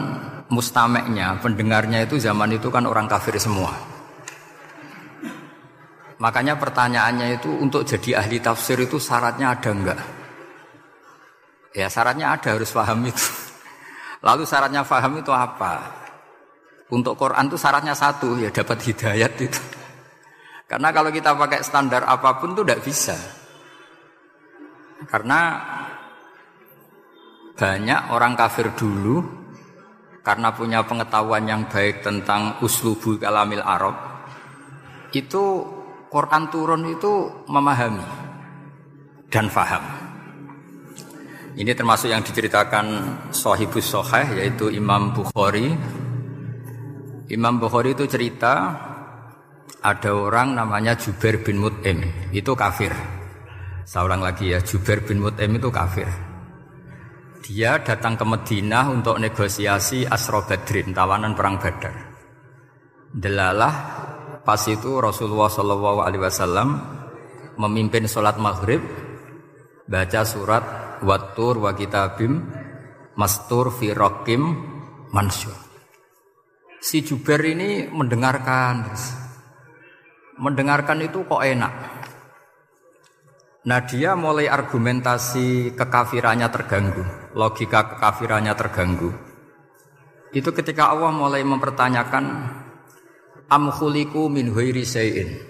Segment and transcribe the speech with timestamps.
[0.47, 3.98] mustameknya pendengarnya itu zaman itu kan orang kafir semua
[6.19, 9.99] Makanya pertanyaannya itu untuk jadi ahli tafsir itu syaratnya ada enggak?
[11.71, 13.23] Ya syaratnya ada harus paham itu.
[14.27, 15.95] Lalu syaratnya paham itu apa?
[16.91, 19.61] Untuk Quran itu syaratnya satu ya dapat hidayat itu.
[20.69, 23.15] Karena kalau kita pakai standar apa pun itu tidak bisa.
[25.07, 25.39] Karena
[27.55, 29.23] banyak orang kafir dulu
[30.19, 33.95] karena punya pengetahuan yang baik tentang uslubu kalamil Arab
[35.15, 35.78] itu
[36.09, 38.01] Quran turun itu memahami
[39.29, 39.85] dan faham.
[41.53, 42.85] Ini termasuk yang diceritakan
[43.29, 45.69] Sohibus Soheh yaitu Imam Bukhari.
[47.29, 48.73] Imam Bukhari itu cerita
[49.85, 52.01] ada orang namanya Jubair bin Mut'im
[52.33, 52.89] itu kafir.
[53.85, 56.09] Seorang lagi ya Jubair bin Mut'im itu kafir.
[57.45, 61.95] Dia datang ke Madinah untuk negosiasi Asro Badrin, tawanan perang Badar.
[63.09, 63.73] Delalah
[64.45, 66.69] Pas itu Rasulullah Shallallahu Alaihi Wasallam
[67.59, 68.79] memimpin sholat maghrib,
[69.85, 70.63] baca surat
[70.99, 72.43] Watur wa kitabim
[73.15, 74.41] mastur fi rokim
[75.15, 75.55] mansur.
[76.79, 78.87] Si Jubair ini mendengarkan,
[80.39, 81.73] mendengarkan itu kok enak.
[83.67, 87.03] Nah dia mulai argumentasi kekafirannya terganggu,
[87.35, 89.11] logika kekafirannya terganggu.
[90.31, 92.23] Itu ketika Allah mulai mempertanyakan
[93.49, 95.41] am khuliku min huiri sayin.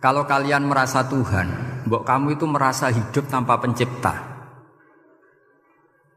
[0.00, 1.48] Kalau kalian merasa Tuhan,
[1.84, 4.28] mbok kamu itu merasa hidup tanpa pencipta.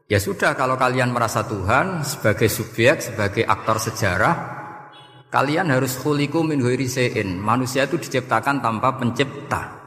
[0.08, 4.36] Ya sudah kalau kalian merasa Tuhan sebagai subjek, sebagai aktor sejarah,
[5.32, 7.40] kalian harus khuliku min sayin.
[7.40, 9.84] Manusia itu diciptakan tanpa pencipta.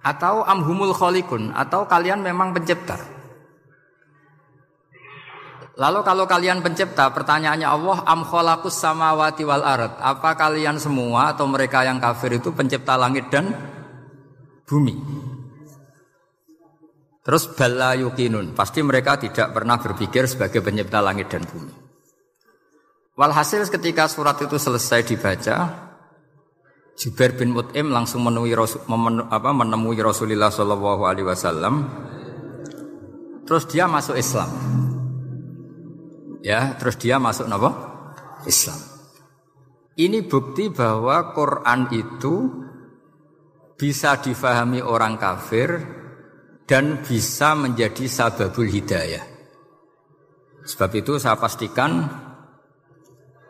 [0.00, 3.19] Atau amhumul kholikun, atau kalian memang pencipta.
[5.78, 9.94] Lalu kalau kalian pencipta, pertanyaannya Allah, am khalaqus samawati wal ard.
[10.02, 13.54] Apa kalian semua atau mereka yang kafir itu pencipta langit dan
[14.66, 14.98] bumi?
[17.20, 21.72] Terus bala yukinun, pasti mereka tidak pernah berpikir sebagai pencipta langit dan bumi.
[23.14, 25.56] Walhasil ketika surat itu selesai dibaca,
[27.00, 31.74] Jubair bin Mut'im langsung menemui, Rasul, apa, menemui Rasulullah Shallallahu Alaihi Wasallam.
[33.48, 34.52] Terus dia masuk Islam.
[36.40, 37.70] Ya, terus dia masuk napa?
[38.48, 38.80] Islam.
[40.00, 42.34] Ini bukti bahwa Quran itu
[43.76, 45.68] bisa difahami orang kafir
[46.64, 49.24] dan bisa menjadi sababul hidayah.
[50.64, 52.08] Sebab itu saya pastikan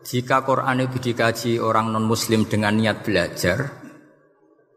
[0.03, 3.79] jika Quran itu dikaji orang non muslim dengan niat belajar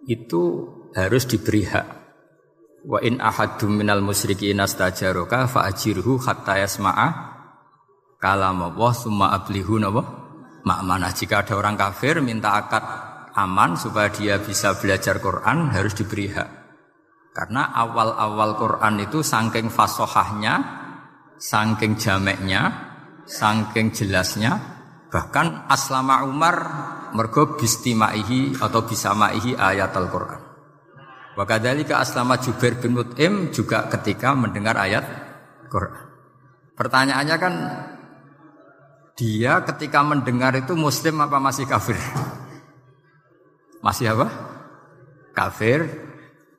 [0.05, 1.87] itu harus diberi hak.
[2.83, 7.32] Wa in ahadum minal musyrikin astajaroka fa ajirhu hatta yasma'a
[8.23, 10.23] kalam Allah summa ablihu napa?
[10.63, 12.79] Makmana jika ada orang kafir minta akad
[13.35, 16.49] aman supaya dia bisa belajar Quran harus diberi hak.
[17.35, 20.63] Karena awal-awal Quran itu saking fasohahnya
[21.35, 22.71] saking jameknya
[23.27, 24.55] saking jelasnya
[25.11, 26.55] bahkan aslama Umar
[27.11, 30.41] mergo bistimaihi atau bisamaihi ayat Al-Quran.
[31.33, 35.03] Wakadhalika aslama Jubair bin Mut'im juga ketika mendengar ayat
[35.67, 36.05] Quran.
[36.77, 37.53] Pertanyaannya kan
[39.13, 41.97] dia ketika mendengar itu muslim apa masih kafir?
[43.83, 44.27] Masih apa?
[45.33, 45.85] Kafir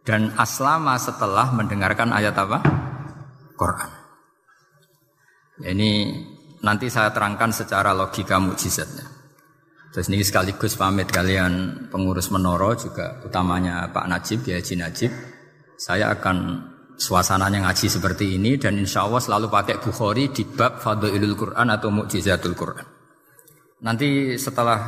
[0.07, 2.63] dan aslama setelah mendengarkan ayat apa?
[3.55, 3.91] Quran.
[5.63, 5.91] Ini
[6.67, 9.07] nanti saya terangkan secara logika mujizatnya.
[9.95, 15.11] Terus ini sekaligus pamit kalian pengurus menoro juga utamanya Pak Najib ya Haji Najib.
[15.79, 21.35] Saya akan suasananya ngaji seperti ini dan insya Allah selalu pakai Bukhari di bab Fadlul
[21.35, 22.87] Quran atau Mukjizatul Quran.
[23.85, 24.81] Nanti setelah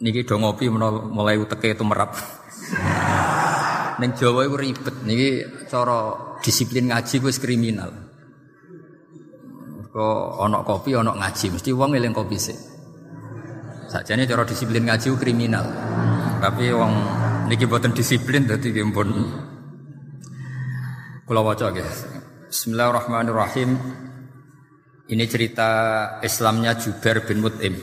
[0.00, 2.16] niki do ngopi mulai uteke itu merap.
[4.00, 4.96] Neng Jawa itu ribet.
[5.02, 5.30] Niki
[5.66, 7.90] cara disiplin ngaji wis kriminal.
[9.88, 12.54] Kok onok kopi, onok ngaji, mesti wong eling kopi sih.
[13.90, 15.66] Sajane cara disiplin ngaji kriminal.
[16.38, 16.92] Tapi wong
[17.50, 19.08] niki boten disiplin dadi pun
[21.28, 21.84] kula waca nggih.
[22.48, 23.76] Bismillahirrahmanirrahim.
[25.12, 25.68] Ini cerita
[26.24, 27.76] Islamnya Jubair bin Mut'im.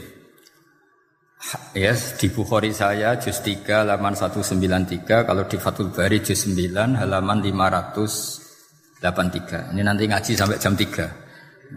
[1.77, 7.45] Yes, di Bukhari saya juz 3 halaman 193, kalau di Fathul Bari juz 9 halaman
[7.45, 9.77] 583.
[9.77, 11.05] Ini nanti ngaji sampai jam 3.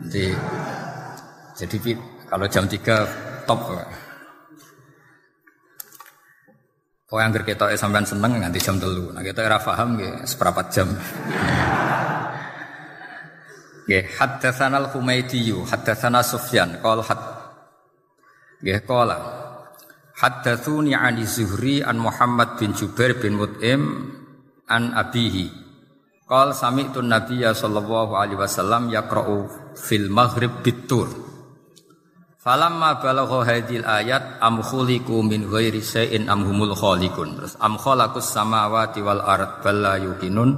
[0.00, 0.24] Nanti
[1.52, 1.76] jadi
[2.32, 3.76] kalau jam 3 top.
[7.08, 9.08] Pokoknya yang kita sampai seneng nanti jam telu.
[9.16, 10.92] Nah kita era paham ya seperempat jam.
[13.88, 17.20] Ya, haddatsana al-Humaydi, haddatsana Sufyan, qala had
[18.60, 19.16] Ya qala
[20.18, 23.80] Haddatsuni ani Zuhri an Muhammad bin Jubair bin Mut'im
[24.66, 25.46] an abihi.
[26.26, 29.46] Qala sami'tu Nabiyya sallallahu alaihi wasallam yaqra'u
[29.78, 31.27] fil maghrib bitur.
[32.38, 37.34] Falamma balagha hadil ayat am khuliqu min ghairi syai'in am humul khaliqun.
[37.34, 40.50] Terus am khalaqus samawati wal ard bal la yuqinun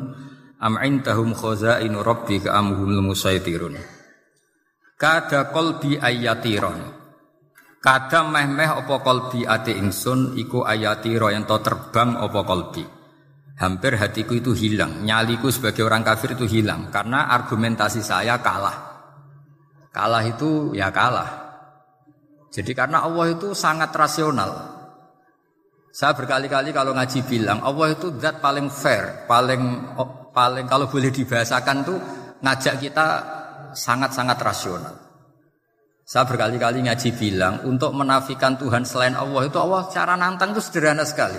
[0.61, 3.81] am indahum khazainu rabbika am humul musaitirun.
[5.01, 7.01] Kada qalbi ayatiron.
[7.81, 12.85] Kada meh-meh apa qalbi ati ingsun iku ayatiro yang to terbang apa qalbi.
[13.57, 18.77] Hampir hatiku itu hilang, nyaliku sebagai orang kafir itu hilang karena argumentasi saya kalah.
[19.89, 21.50] Kalah itu ya kalah.
[22.51, 24.83] Jadi karena Allah itu sangat rasional.
[25.91, 29.95] Saya berkali-kali kalau ngaji bilang Allah itu zat paling fair, paling
[30.31, 31.99] paling kalau boleh dibahasakan tuh
[32.43, 33.07] ngajak kita
[33.75, 34.95] sangat-sangat rasional.
[36.07, 41.07] Saya berkali-kali ngaji bilang untuk menafikan Tuhan selain Allah itu Allah cara nantang itu sederhana
[41.07, 41.39] sekali.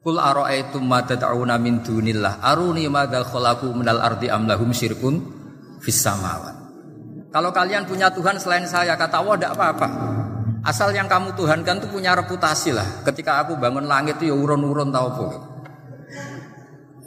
[0.00, 5.20] Kul ara'aitum ma tad'una min dunillah aruni madza khalaqu minal ardi am lahum syirkun
[5.84, 6.61] fis samawat.
[7.32, 9.88] Kalau kalian punya Tuhan selain saya, kata Allah tidak apa-apa.
[10.62, 13.02] Asal yang kamu Tuhankan itu punya reputasi lah.
[13.08, 15.26] Ketika aku bangun langit itu ya urun-urun tau apa.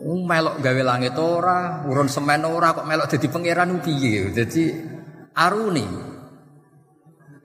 [0.01, 4.33] Um, melok gawe langit ora, urun semen ora kok melok jadi pangeran piye.
[4.33, 4.63] Jadi
[5.37, 5.85] aruni.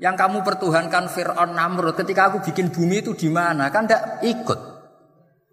[0.00, 3.69] Yang kamu pertuhankan Fir'aun Namrud ketika aku bikin bumi itu di mana?
[3.69, 4.61] Kan tidak ikut.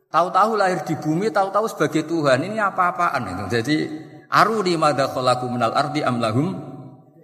[0.08, 2.48] Tahu-tahu lahir di bumi, tahu-tahu sebagai Tuhan.
[2.48, 3.44] Ini apa-apaan itu.
[3.52, 3.76] Jadi
[4.32, 5.12] aruni madza
[5.52, 6.77] minal ardi amlahum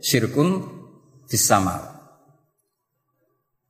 [0.03, 0.83] syirkun
[1.33, 1.93] sama.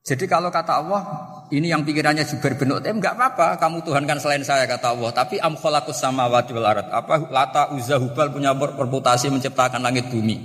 [0.03, 1.01] Jadi kalau kata Allah,
[1.47, 5.15] ini yang pikirannya Jubair bin Uthaim enggak apa-apa, kamu Tuhan kan selain saya kata Allah,
[5.15, 6.67] tapi am khalaqus samawati wal.
[6.67, 10.35] Apa lata uzza hubal punya reputasi menciptakan langit bumi.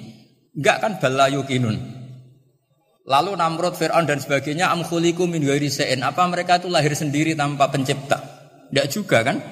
[0.55, 1.75] Enggak kan balayukinun.
[3.09, 5.73] Lalu Namrud, Fir'aun dan sebagainya am khuliku min ghairi
[6.07, 8.23] Apa mereka itu lahir sendiri tanpa pencipta?
[8.71, 9.43] Enggak juga kan?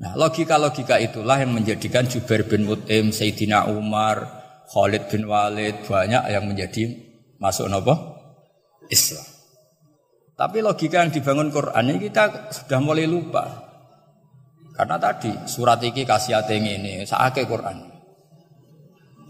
[0.00, 4.39] Nah, logika-logika itulah yang menjadikan Jubair bin Mut'im, Sayyidina Umar,
[4.70, 6.94] Khalid bin Walid banyak yang menjadi
[7.42, 7.94] masuk nopo
[8.86, 9.26] Islam.
[10.38, 13.66] Tapi logika yang dibangun Quran ini kita sudah mulai lupa.
[14.78, 17.90] Karena tadi surat iki kasih ini saake Quran.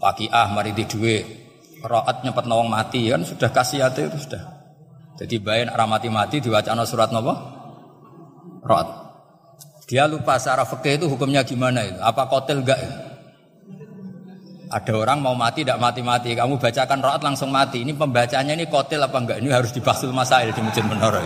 [0.01, 1.17] ah mari di dua
[1.83, 4.61] roat nyepet nawang mati kan sudah kasih itu sudah.
[5.17, 7.33] Jadi bayan arah mati-mati diwacana surat nopo
[8.61, 8.87] roat.
[9.89, 11.99] Dia lupa secara fikih itu hukumnya gimana itu?
[11.99, 13.10] Apa kotel enggak itu?
[14.71, 17.83] Ada orang mau mati tidak mati-mati, kamu bacakan roat langsung mati.
[17.83, 19.37] Ini pembacanya ini kotil apa enggak?
[19.43, 21.19] Ini harus dibasul masail di masjid menara.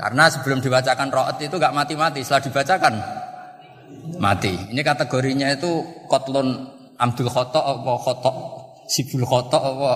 [0.00, 2.94] Karena sebelum dibacakan roat itu enggak mati-mati, setelah dibacakan
[4.16, 4.56] mati.
[4.72, 8.32] Ini kategorinya itu kotlon amdul khoto apa khoto
[8.88, 9.92] sibul khoto apa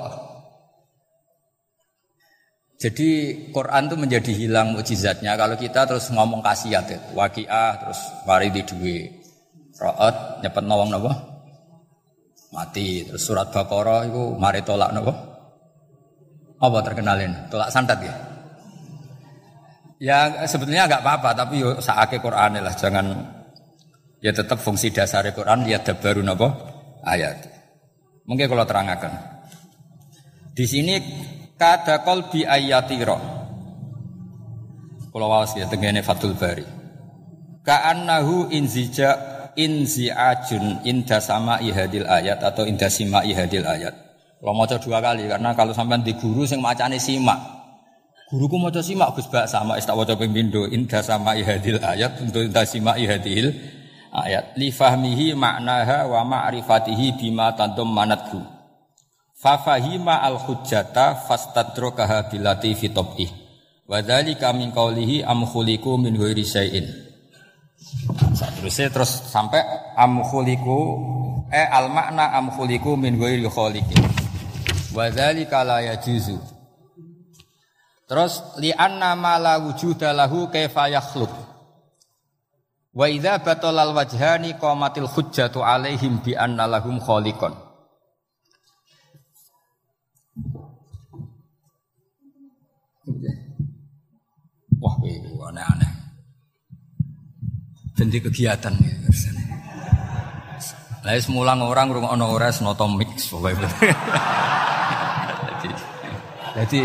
[2.76, 3.08] jadi
[3.56, 7.00] Quran itu menjadi hilang mujizatnya kalau kita terus ngomong kasiat ya.
[7.16, 8.00] Waqiah terus
[8.52, 8.98] di duwe.
[9.80, 11.35] Ro'at nyepet nawang napa?
[12.54, 13.06] Mati.
[13.06, 15.12] Terus surat Baqarah itu mari tolak nopo?
[16.56, 17.50] Apa terkenalin?
[17.52, 18.14] Tolak santet ya?
[19.96, 23.16] Ya sebetulnya nggak apa-apa tapi yo saake Quran lah jangan
[24.20, 26.48] ya tetap fungsi dasar Quran ya baru nopo
[27.00, 27.48] ayat.
[28.26, 29.12] Mungkin kalau terangkan.
[30.52, 31.00] Di sini
[31.56, 33.16] kada qalbi ayatiro.
[35.12, 36.66] Kalau wawas ya tengene Fathul Bari.
[37.64, 43.94] Ka'annahu inzija inzi'ajun inda sama ihadil ayat atau inda sima ihadil ayat.
[44.36, 47.40] Kalau mau dua kali karena kalau sampai di guru sing macane simak.
[48.26, 52.66] Guruku mau simak Gus Bak sama istak waca pembindo inda sama ihadil ayat untuk inda
[52.66, 53.54] sima ihadil
[54.12, 58.42] ayat li fahmihi maknaha wa ma'rifatihi bima tantum manatku.
[59.36, 63.30] Fafahima al hujjata fastadrokaha bilati fitobih.
[63.86, 67.05] Wadali kami kaulihi am khuliku min ghairi syai'in.
[68.60, 69.62] Terusnya terus sampai
[69.94, 70.78] amkhuliku
[71.50, 74.02] eh al makna amkhuliku min ghairi khaliqin.
[74.90, 76.38] Wa dzalika la yajuzu.
[78.06, 81.30] Terus li anna ma la wujuda lahu kaifa yakhluq.
[82.96, 87.52] Wa idza batalal wajhani qamatil hujjatu alaihim bi anna lahum khaliqan.
[94.76, 94.96] Wah,
[95.50, 95.85] aneh-aneh.
[97.96, 98.94] Jadi kegiatan ya.
[101.06, 103.70] Lah semulang orang ono ora noto mix pokoknya.
[106.58, 106.82] jadi,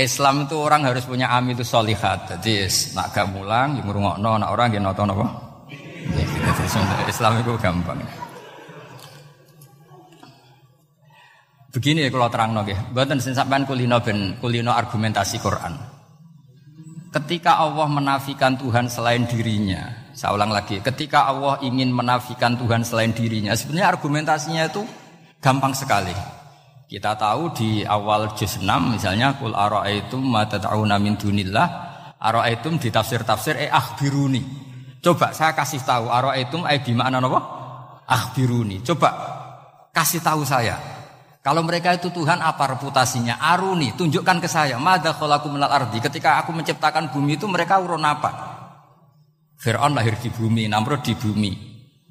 [0.00, 2.32] Islam itu orang harus punya ami itu solihat.
[2.32, 2.64] Jadi
[2.96, 5.26] nak gak mulang, yang ngrungokno, nak orang nonton apa?
[7.12, 8.00] Islam itu gampang.
[11.70, 15.76] Begini ya kalau terang nggih, mboten sing sampean kulino ben kulino argumentasi Quran.
[17.14, 23.16] Ketika Allah menafikan Tuhan selain dirinya, saya ulang lagi, ketika Allah ingin menafikan Tuhan selain
[23.16, 24.84] dirinya, sebenarnya argumentasinya itu
[25.40, 26.12] gampang sekali.
[26.84, 31.68] Kita tahu di awal juz 6 misalnya kul ara'aitum ma tad'una min dunillah
[32.20, 34.44] ara'aitum di tafsir-tafsir eh akhbiruni.
[35.00, 37.40] Coba saya kasih tahu ara'aitum eh di mana apa?
[38.04, 38.84] Akhbiruni.
[38.84, 39.08] Coba
[39.88, 40.76] kasih tahu saya.
[41.40, 43.40] Kalau mereka itu Tuhan apa reputasinya?
[43.40, 44.76] Aruni, tunjukkan ke saya.
[44.76, 45.96] Mada khalaku minal ardi.
[45.96, 48.59] Ketika aku menciptakan bumi itu mereka urun apa?
[49.60, 51.52] Fir'aun lahir di bumi, Namrud di bumi,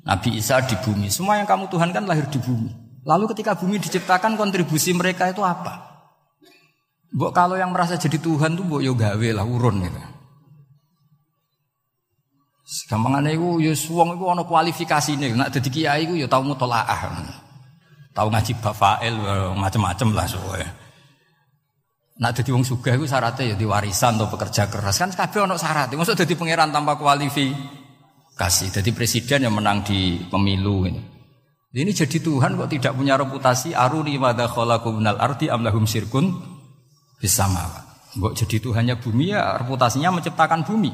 [0.06, 1.10] Nabi Isa di bumi.
[1.10, 2.70] Semua yang kamu Tuhan kan lahir di bumi.
[3.10, 5.90] Lalu ketika bumi diciptakan kontribusi mereka itu apa?
[7.10, 9.98] Buk kalau yang merasa jadi Tuhan tuh buk yo gawe lah urun gitu.
[12.86, 15.34] Gampangane iku yo wong iku ana kualifikasine.
[15.34, 17.18] Nek dadi kiai iku yo tau mutolaah.
[18.14, 19.18] Tau ngaji bafail
[19.58, 20.62] macam-macam lah soe.
[22.20, 25.96] Nak dadi wong sugih iku syaratnya ya diwarisan atau pekerja keras kan kabeh ana syarat.
[25.96, 28.66] Mosok dadi pangeran tanpa kualifikasi.
[28.76, 31.00] Dadi presiden yang menang di pemilu gitu.
[31.70, 36.34] Ini jadi Tuhan kok tidak punya reputasi aruni madza khalaqu minal ardi am lahum syirkun
[37.24, 37.64] bisama.
[38.12, 40.92] Kok jadi Tuhannya bumi ya reputasinya menciptakan bumi.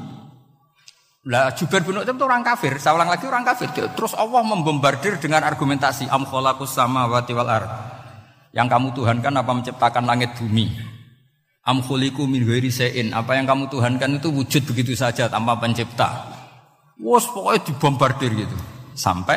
[1.26, 3.66] Lah Jubair bin itu orang kafir, saya ulang lagi orang kafir.
[3.74, 7.66] Terus Allah membombardir dengan argumentasi am khalaqus samawati wal ard.
[8.54, 10.95] Yang kamu Tuhankan apa menciptakan langit bumi?
[11.66, 13.10] Am khuliqu min ghairi sein.
[13.10, 16.30] Apa yang kamu Tuhankan itu wujud begitu saja tanpa pencipta.
[17.02, 18.56] Wos pokoknya dibombardir gitu.
[18.96, 19.36] Sampai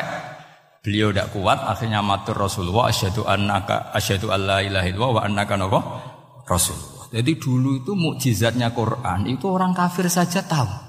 [0.80, 5.60] Beliau tidak kuat, akhirnya matur Rasulullah asyhadu annaka asyhadu alla ilaha illallah wa annaka
[6.48, 7.04] Rasulullah.
[7.12, 10.88] Jadi dulu itu mukjizatnya Quran itu orang kafir saja tahu.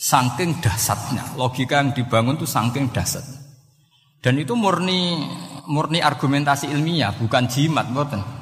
[0.00, 3.20] Saking dasarnya, logika yang dibangun itu saking dasar.
[4.24, 5.20] Dan itu murni
[5.68, 8.37] murni argumentasi ilmiah, bukan jimat, mboten.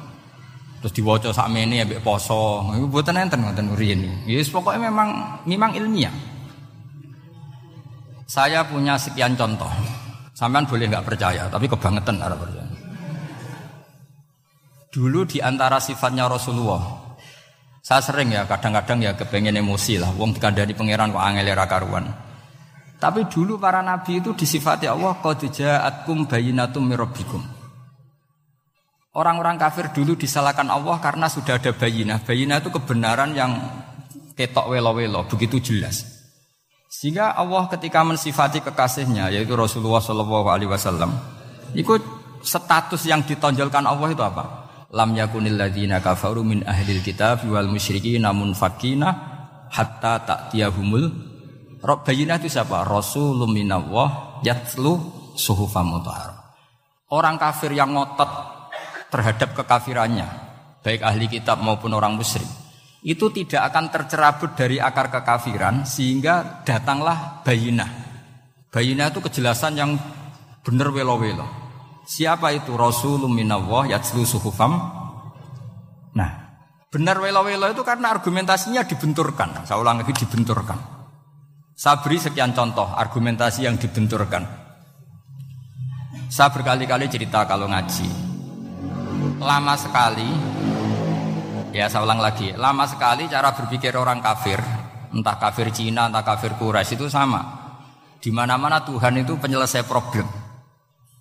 [0.77, 4.29] Terus diwaca sakmene ambek poso, iku mboten enten ngoten riyen.
[4.29, 5.09] Yes, pokoknya memang
[5.49, 6.13] memang ilmiah.
[8.29, 9.71] Saya punya sekian contoh.
[10.37, 12.69] Sampean boleh nggak percaya, tapi kebangetan ada percaya.
[14.93, 17.07] Dulu di antara sifatnya Rasulullah,
[17.81, 22.05] saya sering ya kadang-kadang ya kepengen emosi lah, wong dikandani pangeran kok angel karuan.
[23.01, 27.56] Tapi dulu para nabi itu disifati Allah qad ja'atkum bayyinatum mirabbikum.
[29.17, 32.21] Orang-orang kafir dulu disalahkan Allah karena sudah ada bayinah.
[32.21, 33.57] Bayinah itu kebenaran yang
[34.37, 36.05] ketok welo-welo, begitu jelas.
[36.85, 41.17] Sehingga Allah ketika mensifati kekasihnya yaitu Rasulullah Shallallahu Alaihi Wasallam,
[41.73, 42.05] ikut
[42.45, 44.69] status yang ditonjolkan Allah itu apa?
[44.93, 49.09] Lam yakunil ladina kafaru min ahlil kitab wal musyriki namun fakina
[49.73, 51.33] hatta ta'tiyahumul
[51.87, 52.83] Bayinah itu siapa?
[52.83, 54.97] Rasulun minallah yatlu
[55.39, 56.01] suhufam
[57.07, 58.56] Orang kafir yang ngotot
[59.07, 60.27] terhadap kekafirannya,
[60.83, 62.47] baik ahli kitab maupun orang musyrik,
[63.07, 67.87] itu tidak akan tercerabut dari akar kekafiran sehingga datanglah bayinah.
[68.67, 69.95] Bayinah itu kejelasan yang
[70.65, 71.47] benar welo-welo.
[72.07, 74.75] Siapa itu Rasulullah minallah yatslu suhufam?
[76.15, 76.31] Nah,
[76.91, 79.63] benar welo-welo itu karena argumentasinya dibenturkan.
[79.63, 80.79] Saya ulang lagi dibenturkan.
[81.77, 84.43] Saya beri sekian contoh argumentasi yang dibenturkan.
[86.27, 88.26] Saya berkali-kali cerita kalau ngaji.
[89.37, 90.29] Lama sekali
[91.77, 94.57] Ya saya ulang lagi, lama sekali cara berpikir orang kafir,
[95.13, 97.43] entah kafir Cina, entah kafir Quraisy itu sama.
[98.17, 100.25] Di mana-mana Tuhan itu penyelesai problem.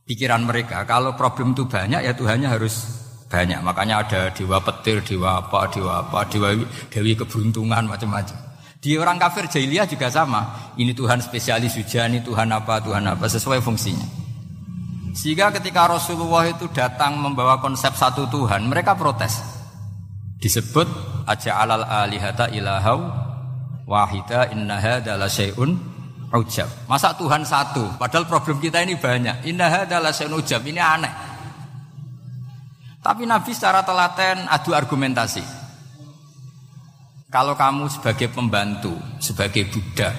[0.08, 2.72] Pikiran mereka, kalau problem itu banyak ya Tuhannya harus
[3.28, 3.60] banyak.
[3.60, 6.56] Makanya ada dewa petir, dewa apa, dewa apa, dewa
[6.88, 8.40] dewi keberuntungan macam-macam.
[8.80, 10.72] Di orang kafir jahiliyah juga sama.
[10.80, 14.25] Ini Tuhan spesialis hujan, ini Tuhan apa, Tuhan apa, sesuai fungsinya.
[15.16, 19.40] Sehingga ketika Rasulullah itu datang membawa konsep satu Tuhan, mereka protes
[20.36, 20.84] disebut
[21.24, 23.08] aja alal alihata ilahau
[23.88, 25.72] wahida inna hadza la syai'un
[26.36, 26.68] ujab.
[26.84, 27.96] Masa Tuhan satu?
[27.96, 29.48] Padahal problem kita ini banyak.
[29.48, 30.60] Indah adalah ujab.
[30.60, 31.12] Ini aneh.
[33.00, 35.64] Tapi Nabi secara telaten adu argumentasi.
[37.30, 40.14] Kalau kamu sebagai pembantu, sebagai budak,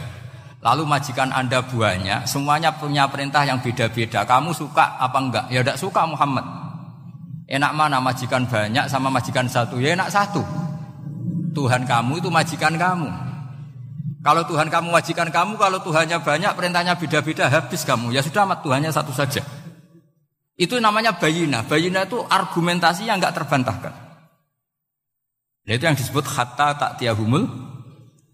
[0.68, 4.28] lalu majikan Anda buahnya, semuanya punya perintah yang beda-beda.
[4.28, 5.46] Kamu suka apa enggak?
[5.48, 6.44] Ya tidak suka Muhammad.
[7.48, 9.80] Enak mana majikan banyak sama majikan satu?
[9.80, 10.44] Ya enak satu.
[11.56, 13.08] Tuhan kamu itu majikan kamu.
[14.20, 18.12] Kalau Tuhan kamu majikan kamu, kalau Tuhannya banyak, perintahnya beda-beda, habis kamu.
[18.12, 19.40] Ya sudah amat Tuhannya satu saja.
[20.60, 21.64] Itu namanya bayina.
[21.64, 23.94] Bayina itu argumentasi yang nggak terbantahkan.
[25.64, 27.48] Itu yang disebut hatta tak tiahumul.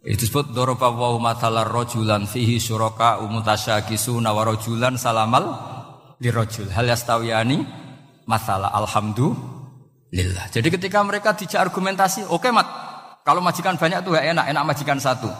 [0.03, 5.55] Itu disebut doroba wa matalar rojulan fihi syuraka umutasyakisu nawarojulan salamal
[6.19, 6.67] dirojul.
[6.75, 7.63] Hal yastawiyani
[8.27, 10.51] masalah alhamdulillah.
[10.51, 12.67] Jadi ketika mereka dijak argumentasi, oke okay, mat,
[13.23, 15.31] kalau majikan banyak tuh enak, enak majikan satu.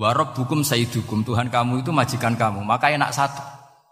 [0.00, 3.44] Warob hukum sayyidukum Tuhan kamu itu majikan kamu maka enak satu.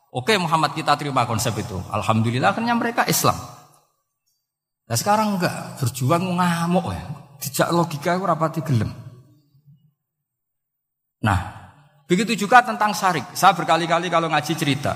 [0.09, 1.77] Oke Muhammad kita terima konsep itu.
[1.93, 3.37] Alhamdulillah akhirnya mereka Islam.
[4.89, 7.05] Nah sekarang enggak berjuang ngamuk ya.
[7.45, 9.04] Tidak logika itu rapati gelem.
[11.25, 11.39] Nah
[12.05, 13.25] begitu juga tentang syarik.
[13.33, 14.93] Saya berkali-kali kalau ngaji cerita.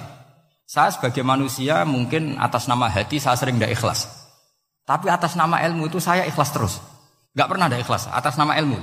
[0.69, 4.05] Saya sebagai manusia mungkin atas nama hati saya sering tidak ikhlas.
[4.85, 6.77] Tapi atas nama ilmu itu saya ikhlas terus.
[7.33, 8.77] Enggak pernah ada ikhlas atas nama ilmu.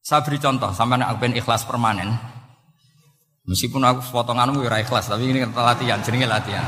[0.00, 2.08] Saya beri contoh, sampai aku pengen ikhlas permanen.
[3.44, 6.64] Meskipun aku potonganmu ora ikhlas, tapi ini latihan, jenenge latihan.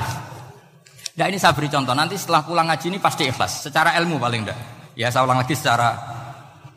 [1.17, 4.45] Nah ini saya beri contoh, nanti setelah pulang ngaji ini pasti ikhlas, secara ilmu paling
[4.45, 4.59] enggak.
[4.93, 5.97] Ya saya ulang lagi secara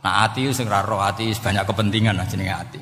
[0.05, 2.79] nah hati sing roh hati banyak kepentingan lah jenenge hati.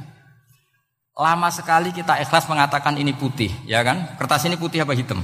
[1.13, 4.17] Lama sekali kita ikhlas mengatakan ini putih, ya kan?
[4.17, 5.21] Kertas ini putih apa hitam?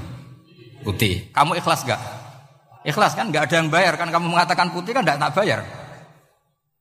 [0.86, 1.34] Putih.
[1.34, 1.98] Kamu ikhlas gak?
[2.86, 3.34] Ikhlas kan?
[3.34, 4.13] Gak ada yang bayar kan?
[4.13, 5.65] Kamu mengatakan putih kan gak tak bayar.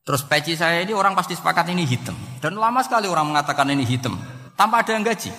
[0.04, 2.12] Terus peci saya ini orang pasti sepakat ini hitam.
[2.36, 4.12] Dan lama sekali orang mengatakan ini hitam.
[4.54, 5.32] Tanpa ada yang gaji.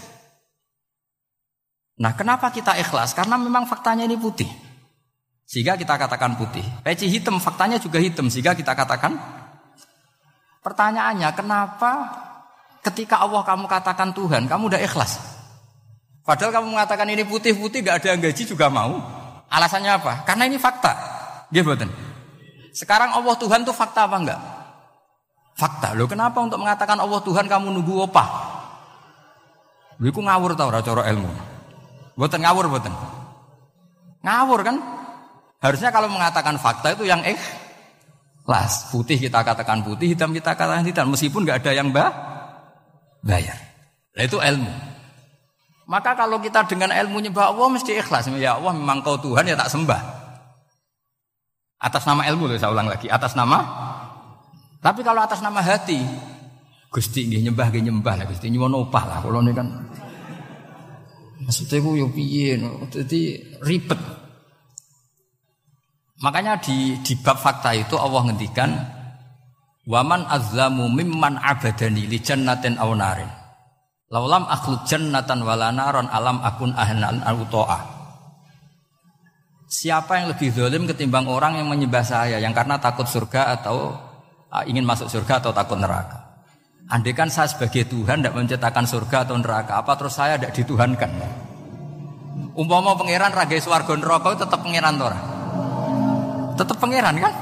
[2.02, 3.14] Nah kenapa kita ikhlas?
[3.14, 4.50] Karena memang faktanya ini putih.
[5.46, 6.66] Sehingga kita katakan putih.
[6.82, 8.30] Peci hitam, faktanya juga hitam.
[8.34, 9.39] Sehingga kita katakan.
[10.60, 11.92] Pertanyaannya, kenapa
[12.84, 15.20] ketika Allah kamu katakan Tuhan, kamu udah ikhlas?
[16.28, 19.02] Padahal kamu mengatakan ini putih-putih, gak ada yang gaji juga mau.
[19.50, 20.14] Alasannya apa?
[20.28, 20.94] Karena ini fakta.
[21.50, 21.90] Betul.
[22.70, 24.42] Sekarang Allah Tuhan itu fakta apa enggak?
[25.58, 25.98] Fakta.
[25.98, 28.28] Loh kenapa untuk mengatakan Allah Tuhan kamu nunggu opah?
[30.00, 31.28] Lho ngawur tau ora cara ilmu.
[32.16, 32.94] Mboten ngawur mboten.
[34.24, 34.78] Ngawur kan?
[35.60, 37.20] Harusnya kalau mengatakan fakta itu yang
[38.50, 38.90] ikhlas.
[38.90, 42.10] Putih kita katakan putih, hitam kita katakan hitam meskipun nggak ada yang bah
[43.22, 43.54] bayar.
[44.18, 44.74] Nah itu ilmu.
[45.86, 48.26] Maka kalau kita dengan ilmu nyembah Allah mesti ikhlas.
[48.42, 50.02] Ya Allah memang kau Tuhan ya tak sembah.
[51.78, 53.06] Atas nama ilmu loh saya ulang lagi.
[53.06, 53.62] Atas nama
[54.80, 56.00] tapi kalau atas nama hati,
[56.90, 59.68] Gusti nggih nyembah nggih nyembah lah Gusti nyuwun opah lah kalau ini kan.
[61.46, 62.58] Maksudnya gue yo piye
[62.90, 63.22] jadi
[63.62, 64.02] ribet.
[66.20, 68.72] Makanya di di bab fakta itu Allah ngendikan
[69.90, 73.32] Waman azlamu mimman abadani li jannatin aw narin.
[74.14, 77.42] Laulam akhluq jannatan wala naron alam akun ahlan al
[79.70, 84.10] Siapa yang lebih zalim ketimbang orang yang menyembah saya yang karena takut surga atau
[84.50, 86.26] Ah, ingin masuk surga atau takut neraka.
[86.90, 91.06] Andai kan saya sebagai Tuhan tidak menciptakan surga atau neraka, apa terus saya tidak dituhankan?
[92.58, 95.39] Umpama pangeran raga swarga neraka tetap pangeran tora.
[96.60, 97.34] Tetap pangeran kan?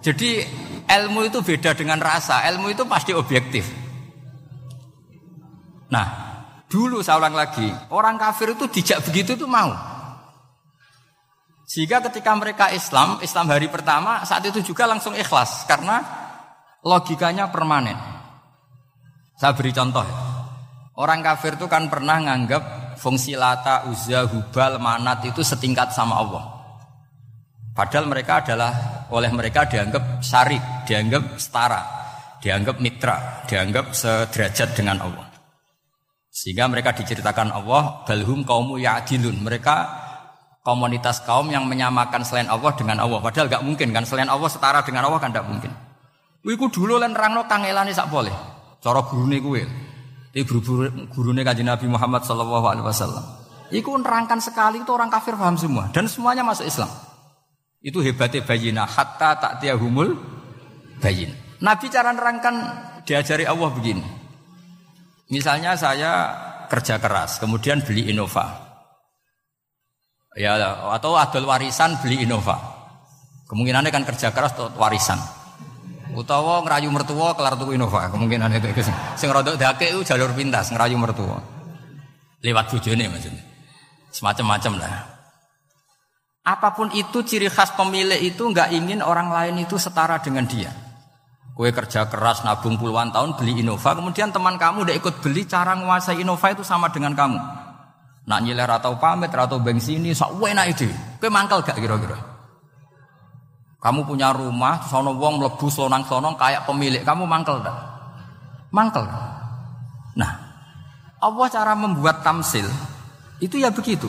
[0.00, 0.40] Jadi
[0.88, 2.48] ilmu itu beda dengan rasa.
[2.48, 3.68] Ilmu itu pasti objektif.
[5.92, 6.06] Nah,
[6.68, 9.72] dulu saya ulang lagi, orang kafir itu dijak begitu itu mau.
[11.68, 16.00] Sehingga ketika mereka Islam, Islam hari pertama saat itu juga langsung ikhlas karena
[16.80, 17.96] logikanya permanen.
[19.36, 20.16] Saya beri contoh ya.
[20.98, 26.57] Orang kafir itu kan pernah nganggap fungsi lata, uzza, hubal, manat itu setingkat sama Allah.
[27.78, 31.78] Padahal mereka adalah oleh mereka dianggap syarik, dianggap setara,
[32.42, 35.30] dianggap mitra, dianggap sederajat dengan Allah.
[36.26, 39.46] Sehingga mereka diceritakan Allah, balhum kaumu ya'dilun.
[39.46, 39.76] Mereka
[40.66, 43.22] komunitas kaum yang menyamakan selain Allah dengan Allah.
[43.22, 45.70] Padahal gak mungkin kan selain Allah setara dengan Allah kan gak mungkin.
[46.42, 48.34] Iku dulu lan rangno kangelane sak boleh.
[48.82, 49.62] Cara gurune kuwe.
[50.34, 53.22] Iki guru gurune Kanjeng Nabi Muhammad sallallahu alaihi wasallam.
[53.70, 57.07] Iku nerangkan sekali itu orang kafir paham semua dan semuanya masuk Islam.
[57.78, 60.18] Itu hebatnya bayina hatta tak tiahumul
[60.98, 61.30] bayin.
[61.62, 62.54] Nabi cara nerangkan
[63.06, 64.02] diajari Allah begini.
[65.30, 66.12] Misalnya saya
[66.66, 68.66] kerja keras, kemudian beli Innova.
[70.38, 70.54] Ya
[70.94, 72.56] atau adol warisan beli Innova.
[73.48, 75.18] Kemungkinannya kan kerja keras atau warisan.
[76.16, 78.68] Utawa ngerayu mertua kelar tuku Innova, kemungkinan itu.
[79.14, 81.38] Sing rodok dake itu jalur pintas ngerayu mertua.
[82.42, 83.42] Lewat bojone maksudnya.
[84.14, 85.17] Semacam-macam lah.
[86.48, 90.72] Apa pun itu ciri khas pemilik itu nggak ingin orang lain itu setara dengan dia.
[91.52, 95.76] Kue kerja keras nabung puluhan tahun beli Innova, kemudian teman kamu udah ikut beli cara
[95.76, 97.36] menguasai Innova itu sama dengan kamu.
[98.24, 100.88] Nak nyiler atau pamit atau bensin ini, sok enak ide.
[101.20, 102.16] Kue mangkel gak kira-kira?
[103.84, 107.76] Kamu punya rumah, sono wong mlebu slonang sonong kayak pemilik, kamu mangkel tak?
[108.72, 109.04] Mangkel.
[110.16, 110.32] Nah,
[111.20, 112.64] Allah cara membuat tamsil
[113.38, 114.08] itu ya begitu.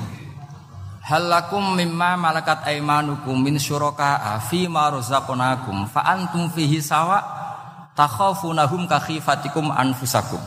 [1.10, 7.18] Halakum mimma malakat aimanukum min syuraka fi ma razaqnakum fa antum fihi sawa
[7.98, 10.38] takhafunahum ka khifatikum anfusakum.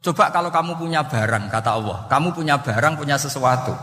[0.00, 3.76] Coba kalau kamu punya barang kata Allah, kamu punya barang punya sesuatu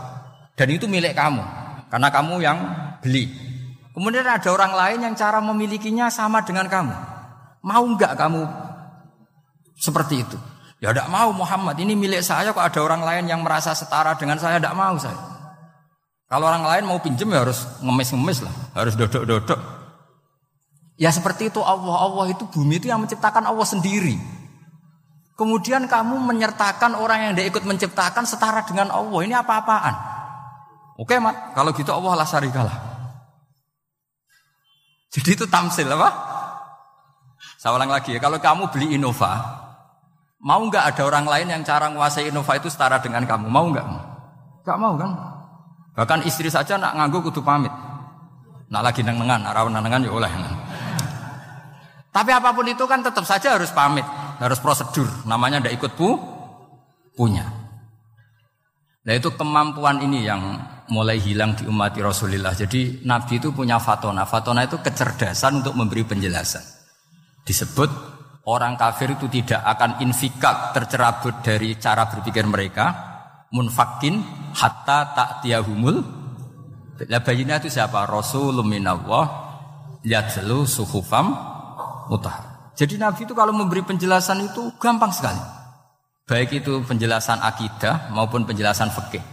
[0.58, 1.38] dan itu milik kamu
[1.86, 2.58] karena kamu yang
[2.98, 3.30] beli.
[3.94, 6.94] Kemudian ada orang lain yang cara memilikinya sama dengan kamu.
[7.62, 8.42] Mau nggak kamu
[9.78, 10.34] seperti itu?
[10.82, 14.34] Ya tidak mau Muhammad, ini milik saya kok ada orang lain yang merasa setara dengan
[14.34, 15.38] saya, tidak mau saya.
[16.30, 19.58] Kalau orang lain mau pinjam ya harus ngemis-ngemis lah, harus dodok-dodok.
[20.94, 24.14] Ya seperti itu Allah, Allah itu bumi itu yang menciptakan Allah sendiri.
[25.34, 29.94] Kemudian kamu menyertakan orang yang dia ikut menciptakan setara dengan Allah, ini apa-apaan?
[31.02, 32.78] Oke mat, kalau gitu Allah lah syarikalah.
[35.16, 36.14] Jadi itu tamsil apa?
[37.58, 39.34] Saya ulang lagi ya, kalau kamu beli Innova,
[40.38, 43.50] mau nggak ada orang lain yang cara menguasai Innova itu setara dengan kamu?
[43.50, 43.86] Mau nggak?
[44.62, 45.39] Nggak mau kan?
[46.00, 47.68] Bahkan istri saja nak nganggu kudu pamit.
[48.72, 50.32] Nak lagi nengan, rawan nengan ya oleh.
[52.08, 54.08] Tapi apa pun itu kan tetap saja harus pamit,
[54.40, 55.04] harus prosedur.
[55.28, 56.16] Namanya ndak ikut pu,
[57.12, 57.44] punya.
[59.04, 60.40] Nah itu kemampuan ini yang
[60.88, 62.56] mulai hilang di umat Rasulullah.
[62.56, 64.24] Jadi Nabi itu punya fatona.
[64.24, 66.64] Fatona itu kecerdasan untuk memberi penjelasan.
[67.44, 67.92] Disebut
[68.48, 73.09] orang kafir itu tidak akan infikak tercerabut dari cara berpikir mereka.
[73.50, 74.22] Munfakin
[74.54, 76.02] hatta tak tiahumul.
[77.10, 78.06] Lah bayinya itu siapa?
[78.06, 79.26] Rasulullah minallah
[80.06, 81.34] yatlu suhufam
[82.06, 82.70] mutah.
[82.76, 85.40] Jadi Nabi itu kalau memberi penjelasan itu gampang sekali.
[86.24, 89.24] Baik itu penjelasan akidah maupun penjelasan fikih.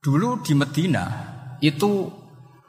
[0.00, 1.04] Dulu di Medina
[1.60, 2.08] itu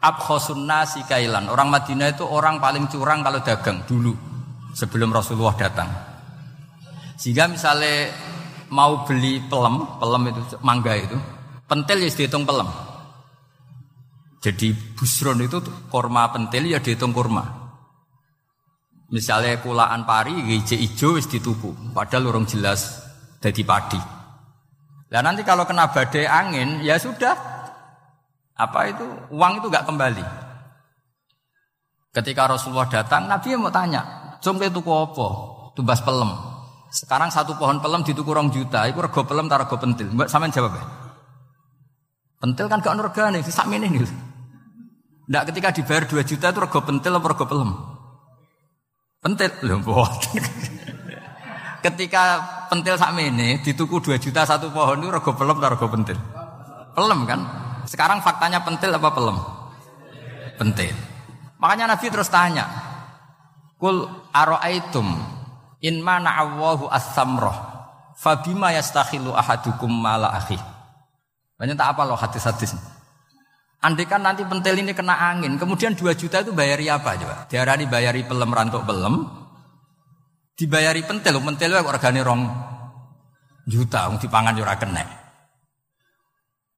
[0.02, 1.48] abkhosun nasi kailan.
[1.48, 4.13] Orang Madinah itu orang paling curang kalau dagang dulu
[4.76, 5.89] sebelum Rasulullah datang.
[7.17, 8.13] Sehingga misalnya
[8.69, 11.17] mau beli pelem, pelem itu mangga itu,
[11.67, 12.67] pentil ya dihitung pelem.
[14.43, 15.60] Jadi busron itu
[15.91, 17.43] korma pentil ya dihitung kurma.
[19.08, 22.99] Misalnya kulaan pari hijau ijo wis dituku, padahal urung jelas
[23.39, 23.99] jadi padi.
[25.08, 27.36] Nah nanti kalau kena badai angin ya sudah
[28.58, 30.25] apa itu uang itu nggak kembali.
[32.12, 35.27] Ketika Rasulullah datang, Nabi mau tanya, "Jom itu apa?"
[35.77, 36.47] Tumbas pelem.
[36.88, 40.08] Sekarang satu pohon pelem dituku rong juta, itu rego pelem taruh rego pentil.
[40.12, 40.84] Mbak sampean jawab ya?
[42.38, 44.08] Pentil kan gak regane, sak ini nih.
[45.28, 47.71] Ndak ketika dibayar 2 juta itu rego pentil apa rego pelem?
[49.19, 49.78] Pentil lho
[51.86, 52.23] Ketika
[52.71, 56.17] pentil sak ini dituku 2 juta satu pohon itu rego pelem atau rego pentil?
[56.95, 57.39] Pelem kan?
[57.84, 59.38] Sekarang faktanya pentil apa pelem?
[60.56, 60.95] Pentil.
[61.60, 62.65] Makanya Nabi terus tanya,
[63.78, 65.37] Kul aro'aitum
[65.84, 67.54] in mana Allahu as-samroh
[68.18, 70.58] fabima yastakhilu ahadukum mala akhi.
[71.58, 72.78] Banyak tak apa loh hadis-hadis.
[73.78, 77.46] Andai kan nanti pentil ini kena angin, kemudian 2 juta itu bayari apa coba?
[77.46, 79.22] Diarani bayari pelem rantuk pelem,
[80.58, 82.42] dibayari pentil, pentil itu organi rong
[83.70, 85.06] juta, di dipangan jura kena.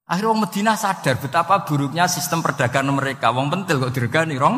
[0.09, 3.29] Akhirnya orang Medina sadar betapa buruknya sistem perdagangan mereka.
[3.29, 4.57] Wong pentil kok diregani rong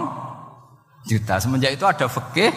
[1.04, 1.43] juta.
[1.43, 2.49] Semenjak itu ada fikih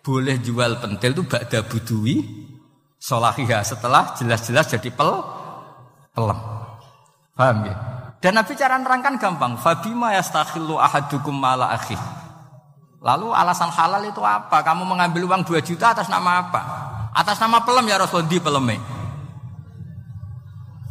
[0.00, 2.24] boleh jual pentil itu ba'da budui
[3.00, 5.24] solahiyah setelah jelas-jelas jadi pel
[6.12, 6.38] pelem.
[7.36, 7.76] Paham ya?
[8.20, 9.56] Dan Nabi cara nerangkan gampang.
[9.56, 11.96] Fabima yastakhillu ahadukum mala akhi.
[13.00, 14.60] Lalu alasan halal itu apa?
[14.60, 16.60] Kamu mengambil uang 2 juta atas nama apa?
[17.16, 18.76] Atas nama pelem ya Rasul di peleme.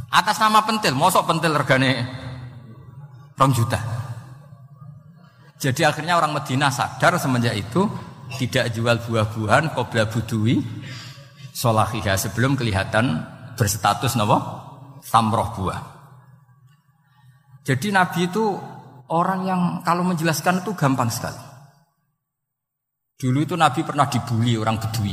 [0.09, 2.01] Atas nama pentil, mosok pentil regane
[3.37, 3.77] rom juta.
[5.61, 7.85] Jadi akhirnya orang Medina sadar semenjak itu
[8.37, 10.61] tidak jual buah-buahan kobra budui
[11.55, 13.25] solahiyah sebelum kelihatan
[13.57, 14.37] berstatus nopo
[15.01, 15.81] samroh buah.
[17.65, 18.45] Jadi Nabi itu
[19.09, 21.49] orang yang kalau menjelaskan itu gampang sekali.
[23.19, 25.11] Dulu itu Nabi pernah dibully orang Bedui.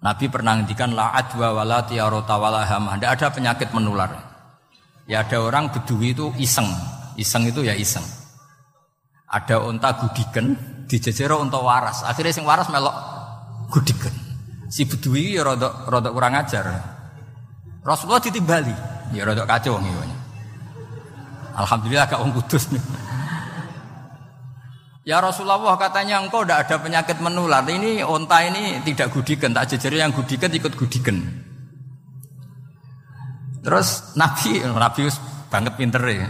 [0.00, 2.96] Nabi pernah ngendikan la adwa wala tiarota wala hamah.
[2.96, 4.08] Tidak ada penyakit menular.
[5.04, 6.64] Ya ada orang Bedui itu iseng.
[7.20, 8.02] Iseng itu ya iseng.
[9.28, 10.56] Ada onta gudiken
[10.90, 12.02] dijejero untuk waras.
[12.02, 12.92] Akhirnya sing waras melok
[13.70, 14.10] gudikan.
[14.66, 16.66] Si bedui ya rodok rodok kurang ajar.
[17.86, 18.74] Rasulullah ditimbali,
[19.14, 19.94] ya rodok kacau nih.
[21.54, 22.66] Alhamdulillah gak wong kudus.
[25.06, 27.64] Ya Rasulullah katanya engkau tidak ada penyakit menular.
[27.64, 31.18] Ini onta ini tidak gudikan, tak jejeri yang gudikan ikut gudikan.
[33.60, 35.02] Terus Nabi, Nabi
[35.50, 36.28] banget pinter ya.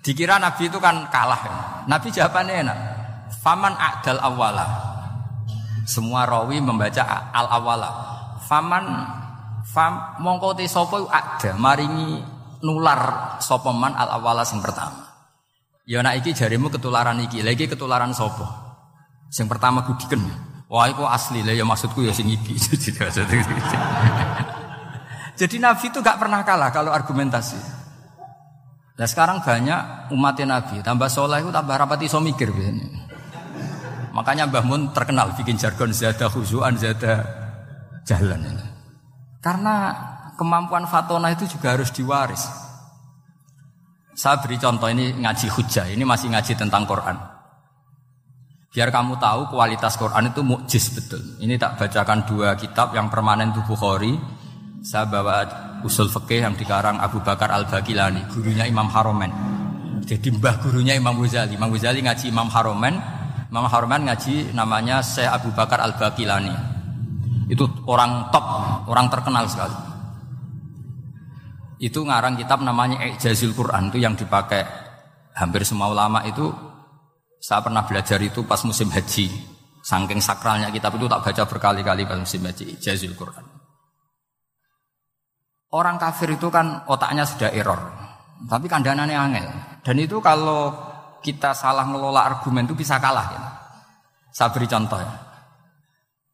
[0.00, 1.42] Dikira Nabi itu kan kalah.
[1.84, 2.78] Nabi jawabannya enak.
[3.28, 4.66] Faman a'dal awala.
[5.84, 7.90] Semua rawi membaca al awala.
[8.44, 8.84] Faman
[9.68, 11.04] fam mongko te sapa
[11.56, 12.24] maringi
[12.64, 15.04] nular sapa man al awala sing pertama.
[15.88, 18.44] Ya nak iki jarimu ketularan iki, lagi ketularan sapa?
[19.32, 20.20] Sing pertama gudiken.
[20.68, 22.60] Wah, iku asli lah ya maksudku ya sing iki.
[25.38, 27.56] Jadi Nabi itu gak pernah kalah kalau argumentasi.
[28.98, 32.97] Nah sekarang banyak umatnya Nabi, tambah soleh itu tambah rapat iso mikir biasanya.
[34.18, 37.22] Makanya Mbah Mun terkenal bikin jargon zada khuzuan, zada
[38.02, 38.58] jalan.
[39.38, 39.94] Karena
[40.34, 42.42] kemampuan fatona itu juga harus diwaris.
[44.18, 47.14] Saya beri contoh ini ngaji hujah, ini masih ngaji tentang Quran.
[48.74, 51.22] Biar kamu tahu kualitas Quran itu mukjiz betul.
[51.38, 54.18] Ini tak bacakan dua kitab yang permanen itu Bukhari,
[54.82, 55.46] saya bawa
[55.86, 59.30] usul fikih yang dikarang Abu Bakar Al Bakilani, gurunya Imam Haromen.
[60.02, 61.54] Jadi mbah gurunya Imam Ghazali.
[61.54, 62.98] Imam Ghazali ngaji Imam Haromen,
[63.48, 66.52] Imam Haromen ngaji namanya Syekh Abu Bakar Al Bakilani.
[67.48, 68.44] Itu orang top,
[68.92, 69.76] orang terkenal sekali.
[71.80, 74.66] Itu ngarang kitab namanya Ijazil Quran itu yang dipakai
[75.32, 76.50] hampir semua ulama itu
[77.38, 79.56] saya pernah belajar itu pas musim haji.
[79.80, 83.46] Saking sakralnya kitab itu tak baca berkali-kali pas musim haji Ijazil Quran.
[85.72, 87.80] Orang kafir itu kan otaknya sudah error.
[88.44, 89.46] Tapi kandanannya angel.
[89.84, 90.72] Dan itu kalau
[91.22, 93.26] kita salah ngelola argumen itu bisa kalah.
[93.30, 93.42] Ya.
[94.32, 95.12] Saya beri contoh ya.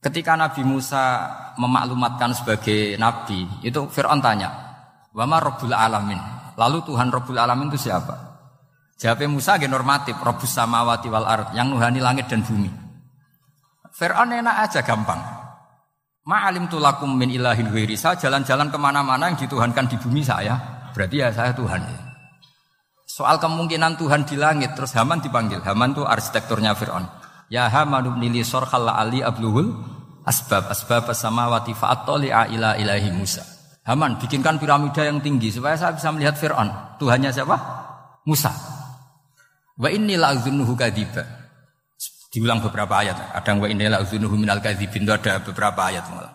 [0.05, 4.53] Ketika Nabi Musa memaklumatkan sebagai nabi, itu Fir'aun tanya,
[5.17, 6.21] Wama Rabbul Alamin.
[6.61, 8.13] Lalu Tuhan Rabbul Alamin itu siapa?
[9.01, 12.69] Jawabnya Musa ge normatif, Rabbus samawati wal ard, yang nuhani langit dan bumi.
[13.97, 15.25] Fir'aun enak aja gampang.
[16.29, 17.73] Ma'alim tulakum min ilahin.
[17.97, 20.57] Saya jalan-jalan ke mana-mana yang dituhankan di bumi saya.
[20.93, 22.04] Berarti ya saya Tuhan.
[23.15, 24.75] Soal kemungkinan Tuhan di langit.
[24.75, 25.63] Terus Haman dipanggil.
[25.63, 27.07] Haman itu arsitekturnya Fir'aun.
[27.47, 29.71] Ya Haman nili sorkhal ali abluhul
[30.27, 33.47] asbab asbab samawati fa'attoli'a ila ilahi Musa.
[33.87, 36.99] Haman bikinkan piramida yang tinggi supaya saya bisa melihat Fir'aun.
[36.99, 37.55] Tuhannya siapa?
[38.27, 38.51] Musa.
[39.79, 41.23] Wa inni la'adzunuhu kadiba.
[42.35, 43.31] Diulang beberapa ayat.
[43.31, 46.35] Ada yang wa inna uzunuhu minal kadzibin itu ada beberapa ayat malah.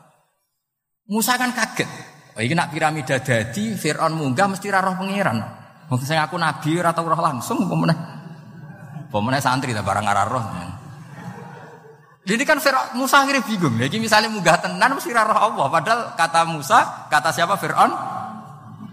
[1.11, 1.91] Musa kan kaget.
[2.39, 5.58] Oh, ini nak piramida dadi Fir'aun munggah mesti roh pangeran.
[5.89, 7.97] Mungkin saya aku nabi atau roh langsung pemenang.
[9.09, 10.45] Pemenang santri tak barang arah roh.
[12.29, 13.73] Ini kan Fir'aun Musa akhirnya bingung.
[13.73, 15.65] Jadi misalnya munggah tenan mesti roh Allah.
[15.65, 17.89] Padahal kata Musa, kata siapa Fir'aun?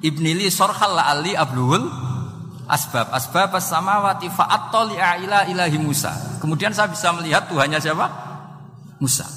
[0.00, 1.84] Ibnili sorhal la ali abluhul
[2.64, 6.40] asbab asbab samawati fa'attali ila ilahi Musa.
[6.40, 8.06] Kemudian saya bisa melihat Tuhannya siapa?
[9.04, 9.28] Musa.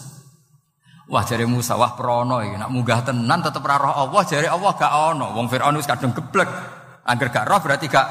[1.10, 4.94] Wah jari Musa, wah prono nak munggah tenan tetep ra roh Allah, jari Allah gak
[5.12, 5.36] ono.
[5.36, 6.48] Wong Firaun wis kadung geblek.
[7.10, 8.08] Angger gak roh berarti gak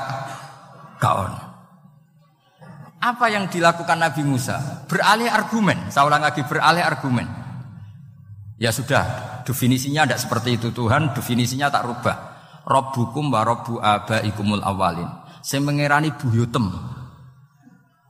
[1.03, 1.41] ono.
[2.99, 4.83] Apa yang dilakukan Nabi Musa?
[4.91, 5.87] Beralih argumen.
[5.87, 7.31] Saya ulang lagi beralih argumen.
[8.59, 9.07] Ya sudah,
[9.47, 12.17] definisinya tidak seperti itu Tuhan, definisinya tak rubah.
[12.67, 15.07] Rabbukum wa rabbu abaikumul awalin.
[15.47, 16.67] Saya mengerani buyutem.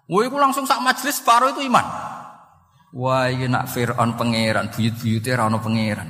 [0.08, 1.84] Wah, itu langsung sak majelis separuh itu iman.
[2.96, 6.08] Wah, ini nak Fir'aun pangeran, buyut-buyutnya rano pangeran.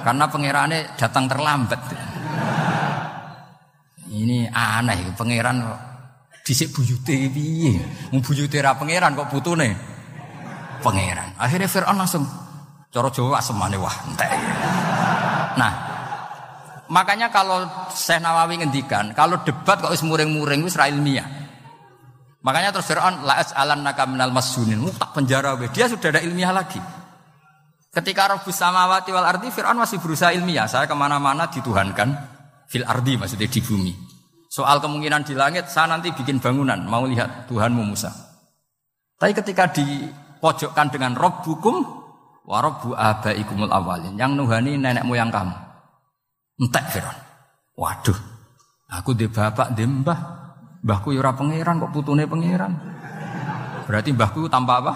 [0.00, 2.07] Karena pangerannya datang terlambat.
[4.08, 5.60] Ini aneh, pangeran
[6.40, 7.76] disik buyute piye?
[8.08, 9.76] Wong buyute ra pangeran kok putune
[10.80, 11.36] pangeran.
[11.36, 12.24] Akhirnya Firaun langsung
[12.88, 14.30] cara Jawa semane wah entek.
[15.60, 15.72] Nah,
[16.88, 21.28] Makanya kalau Syekh Nawawi ngendikan, kalau debat kok wis muring-muring wis ra ilmiah.
[22.40, 25.68] Makanya terus Fir'aun la as'alannaka minal masjunin, tak penjara we.
[25.68, 26.80] Dia sudah ada ilmiah lagi.
[27.92, 30.64] Ketika Rabbus samawati wal ardi Fir'aun masih berusaha ilmiah.
[30.64, 32.37] Saya ke mana-mana dituhankan
[32.68, 33.92] fil ardi maksudnya di bumi.
[34.48, 38.08] Soal kemungkinan di langit, saya nanti bikin bangunan, mau lihat Tuhanmu Musa.
[39.20, 41.76] Tapi ketika dipojokkan dengan Rabbukum
[42.48, 45.52] wa Rabbu abaikumul awalin, yang nuhani nenek moyang kamu.
[46.64, 47.18] Entek Firaun.
[47.76, 48.18] Waduh.
[48.88, 50.20] Aku di bapak di mbah.
[50.78, 52.72] Mbahku yura ya pangeran kok putune pangeran.
[53.84, 54.92] Berarti mbahku tanpa apa?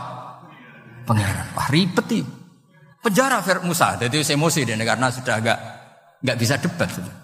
[1.07, 1.47] Pangeran.
[1.55, 2.25] Wah ribet.
[3.03, 3.95] Penjara Fir Musa.
[3.99, 5.59] Jadi emosi dia karena sudah agak
[6.23, 6.89] nggak bisa debat.
[6.91, 7.22] Sudah.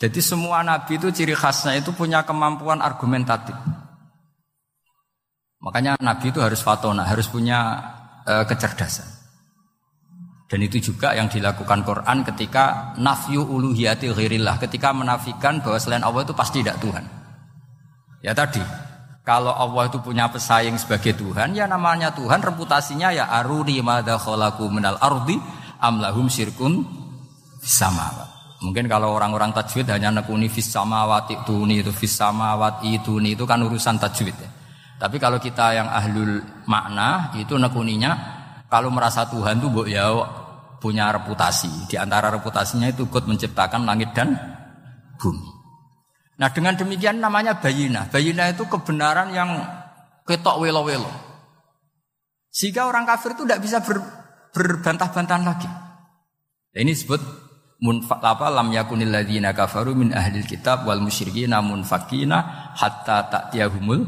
[0.00, 3.52] Jadi semua nabi itu ciri khasnya itu punya kemampuan argumentatif.
[5.60, 7.76] Makanya Nabi itu harus fatona, harus punya
[8.24, 9.04] e, kecerdasan.
[10.48, 16.24] Dan itu juga yang dilakukan Quran ketika nafyu uluhiyati ghirillah, ketika menafikan bahwa selain Allah
[16.24, 17.04] itu pasti tidak Tuhan.
[18.24, 18.64] Ya tadi,
[19.20, 24.64] kalau Allah itu punya pesaing sebagai Tuhan, ya namanya Tuhan, reputasinya ya aruri madha kholaku
[24.72, 25.36] minal ardi
[25.76, 26.88] amlahum syirkun
[27.60, 28.29] sama.
[28.60, 33.64] Mungkin kalau orang-orang tajwid hanya nekuni fis samawati tuni itu fis samawati itu itu kan
[33.64, 34.50] urusan tajwid ya.
[35.00, 38.12] Tapi kalau kita yang ahlul makna itu nekuninya
[38.68, 40.12] kalau merasa Tuhan itu ya
[40.76, 41.88] punya reputasi.
[41.88, 44.36] Di antara reputasinya itu ikut menciptakan langit dan
[45.16, 45.48] bumi.
[46.36, 48.12] Nah dengan demikian namanya bayina.
[48.12, 49.56] Bayina itu kebenaran yang
[50.28, 51.08] ketok welo-welo.
[52.52, 54.04] Sehingga orang kafir itu tidak bisa ber,
[54.52, 55.70] berbantah-bantahan lagi.
[56.76, 57.49] Ini disebut
[57.80, 64.04] munfak apa lam yakunil ladzina kafaru min ahlil kitab wal musyrikina munfakina hatta ta'tiyahumul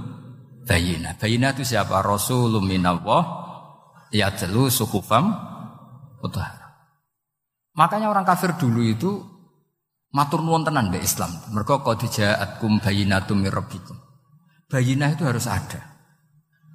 [0.69, 1.17] bayina.
[1.17, 2.05] Bayina itu siapa?
[2.05, 3.23] Rasulun minallah
[4.13, 5.33] yatlu suhufam
[6.21, 6.77] utahara.
[7.73, 9.33] Makanya orang kafir dulu itu
[10.13, 11.33] Matur nuwun tenan mbek Islam.
[11.57, 13.97] Mergo qad ja'atkum bayyinatum mir rabbikum.
[14.69, 15.81] Bayinah itu harus ada.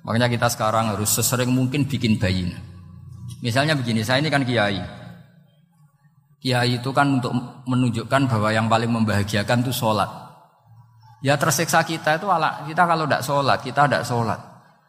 [0.02, 2.58] Makanya kita sekarang harus sesering mungkin bikin bayinah.
[3.46, 4.82] Misalnya begini, saya ini kan kiai.
[6.48, 7.36] Kiai itu kan untuk
[7.68, 10.08] menunjukkan bahwa yang paling membahagiakan itu sholat.
[11.20, 14.40] Ya tersiksa kita itu ala kita kalau tidak sholat, kita tidak sholat.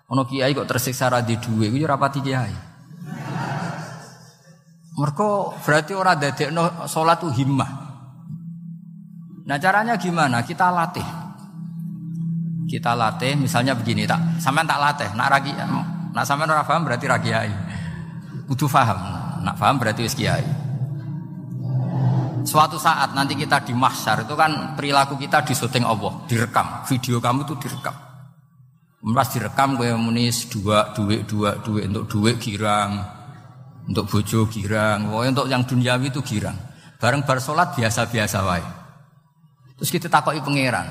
[0.07, 2.55] Ono kiai kok tersiksa radi duwe, itu rapati kiai.
[5.03, 6.23] Mereka berarti orang
[6.55, 7.71] no sholat itu himmah.
[9.51, 10.47] Nah caranya gimana?
[10.47, 11.09] Kita latih.
[12.71, 17.11] Kita latih, misalnya begini tak, sampean tak latih, nak ragi, nak sampean ora paham berarti
[17.11, 17.51] ragi kiai.
[18.47, 19.03] Kudu paham,
[19.43, 20.68] nak paham berarti wis kiai.
[22.49, 27.45] Suatu saat nanti kita di mahsyar itu kan perilaku kita disuting Allah, direkam, video kamu
[27.45, 27.93] itu direkam.
[29.13, 33.05] Pas direkam gue munis dua duit dua duit untuk duit girang,
[33.85, 36.57] untuk bojo girang, untuk yang duniawi itu girang.
[36.97, 38.65] Bareng bar sholat biasa-biasa wae.
[39.77, 40.89] Terus kita takoki pangeran.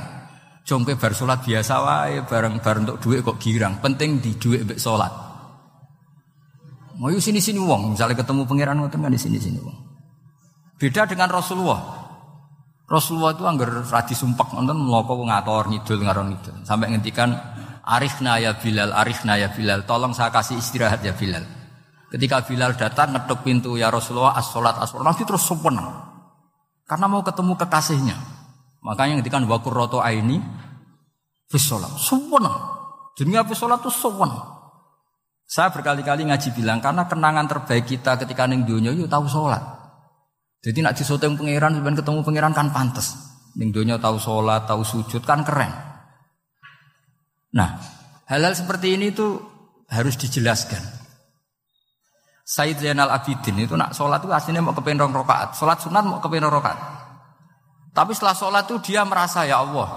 [0.61, 3.81] Jompe bar salat biasa wae bareng bareng untuk duit kok girang.
[3.81, 5.09] Penting di duit mbek salat.
[7.01, 9.86] Mau sini sini wong, misalnya ketemu pangeran ngoten kan di sini sini wong.
[10.77, 11.81] Beda dengan Rasulullah.
[12.87, 16.55] Rasulullah itu anggar radi sumpek nonton mloko ngator ngidul ngaron ngidul.
[16.63, 17.35] Sampai ngendikan
[17.83, 21.43] Arifna ya Bilal, Arifna ya Bilal, tolong saya kasih istirahat ya Bilal.
[22.07, 25.87] Ketika Bilal datang ngetuk pintu ya Rasulullah as-salat as-salat Nabi terus seneng.
[26.87, 28.15] Karena mau ketemu kekasihnya.
[28.79, 30.39] Makanya ketika wakur roto aini
[31.51, 31.91] fisolat.
[33.17, 34.31] Jadi apa sholat tuh suwon.
[35.47, 39.76] Saya berkali-kali ngaji bilang karena kenangan terbaik kita ketika neng dunia yuk tahu sholat.
[40.61, 43.13] Jadi nak disoteng pangeran, sebenarnya ketemu pangeran kan pantas.
[43.57, 45.69] Neng dunia tahu sholat, tahu sujud kan keren.
[47.53, 47.77] Nah,
[48.29, 49.41] hal-hal seperti ini tuh
[49.89, 50.81] harus dijelaskan.
[52.47, 56.53] Said Zainal Abidin itu nak sholat itu aslinya mau kepenrong rokaat, sholat sunat mau kepenrong
[56.53, 56.79] rokaat.
[57.91, 59.89] Tapi setelah sholat itu dia merasa ya Allah,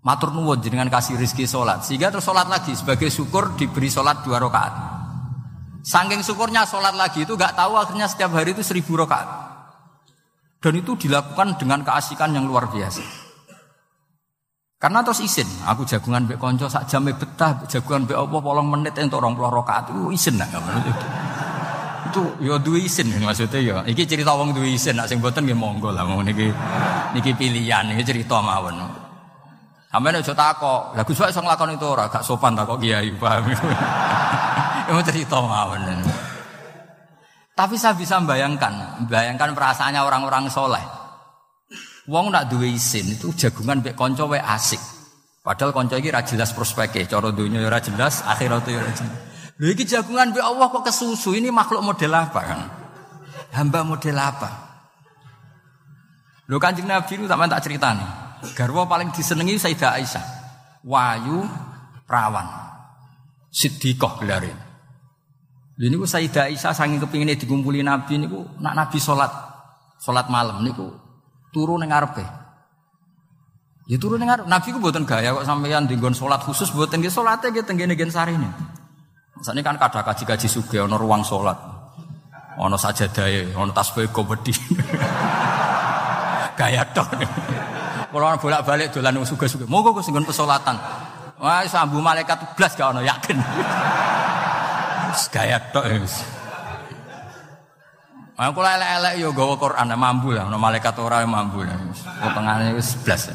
[0.00, 1.84] matur nuwun dengan kasih rizki sholat.
[1.84, 4.74] Sehingga terus sholat lagi sebagai syukur diberi sholat dua rakaat.
[5.84, 9.47] Sangking syukurnya sholat lagi itu gak tahu akhirnya setiap hari itu seribu rakaat.
[10.58, 13.02] Dan itu dilakukan dengan keasikan yang luar biasa.
[14.78, 18.94] Karena terus isin, aku jagungan be konco sak jam betah, jagungan be Allah polong menit
[18.98, 20.46] untuk orang puluh rakaat itu isin lah
[22.08, 23.60] itu ya duwe isin maksudnya.
[23.60, 23.76] Ya.
[23.84, 26.48] Iki cerita wong duwe isin nak sing boten nggih monggo lah mau niki
[27.12, 28.80] niki pilihan iki cerita mawon.
[29.88, 33.48] Sampeyan aja takok, lah Gus iso nglakoni itu ora gak sopan takok kiai, paham.
[33.48, 35.80] Itu cerita mawon.
[37.58, 40.84] Tapi saya bisa membayangkan, bayangkan perasaannya orang-orang soleh.
[42.06, 44.78] Wong nak duwe isin itu jagungan mbek kanca wae asik.
[45.42, 49.18] Padahal kanca iki ra jelas prospeknya, cara dunya ya ora jelas, akhirat ya ora jelas.
[49.58, 51.34] Lho iki jagungan be Allah kok kesusu.
[51.34, 52.60] Ini makhluk model apa kan?
[53.58, 54.50] Hamba model apa?
[56.46, 58.10] Lho Kanjeng Nabi itu tak tak nih.
[58.54, 60.24] Garwa paling disenengi Sayyidah Aisyah.
[60.86, 61.42] Wayu
[62.06, 62.46] perawan.
[63.50, 64.67] Siddiqah gelare.
[65.78, 69.30] Lho niku Sayyidah Aisyah saking kepingine dikumpuli Nabi niku nak Nabi salat
[70.02, 70.90] salat malam niku
[71.54, 72.26] turu ning ngarepe.
[73.86, 77.54] Ya turu ning Nabi ku mboten gaya kok sampeyan dinggon salat khusus mboten nggih salate
[77.54, 78.50] nggih tenggene gen sarine.
[79.38, 81.22] Misalnya kan kadang kaji-kaji suge, ono ruang
[82.58, 84.50] ono sajadahe, ono tasbih komedi.
[86.58, 87.06] Gaya dong.
[88.10, 90.74] Kalau bolak-balik dolan suge-suge, monggo kok singgon pesolatan.
[91.38, 93.38] Wah, sambu malaikat blas gak ono yakin.
[95.32, 96.24] Gaya tok wis.
[98.38, 101.74] Aku elek-elek yo gawa Quran mambu lah, ono malaikat ora mambu lah.
[102.22, 103.34] Potongane wis blas.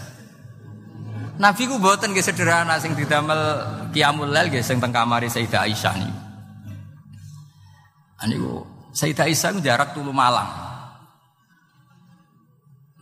[1.35, 3.41] Nabi ku mboten nggih sederhana sing didamel
[3.91, 6.19] qiyamul lail nggih sing teng kamare Sayyidah Aisyah niku.
[8.23, 8.53] Aniku
[8.95, 10.47] Sayyidah Aisyah ku jarak tulu Malang.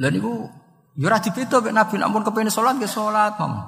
[0.02, 0.50] Lah niku
[0.98, 3.62] yo ora dibeda mek Nabi namun kepengin salat nggih salat, Mam.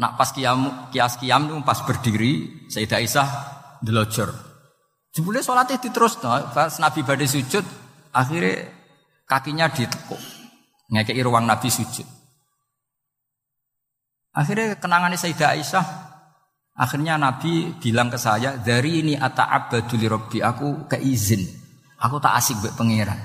[0.00, 4.30] Nak pas kiam kias kiam niku pas berdiri Sayyidah Aisyah delojor.
[5.12, 7.64] Jebule salate diterus pas Nabi badhe sujud
[8.12, 8.68] akhirnya
[9.24, 10.20] kakinya ditekuk.
[10.88, 12.06] Ngekei ruang Nabi sujud.
[14.32, 15.86] Akhirnya kenangannya Sayyidah Aisyah
[16.78, 21.42] Akhirnya Nabi bilang ke saya, dari ini ata'abbadu li rabbi, aku keizin.
[21.98, 23.18] Aku tak asik buat pangeran.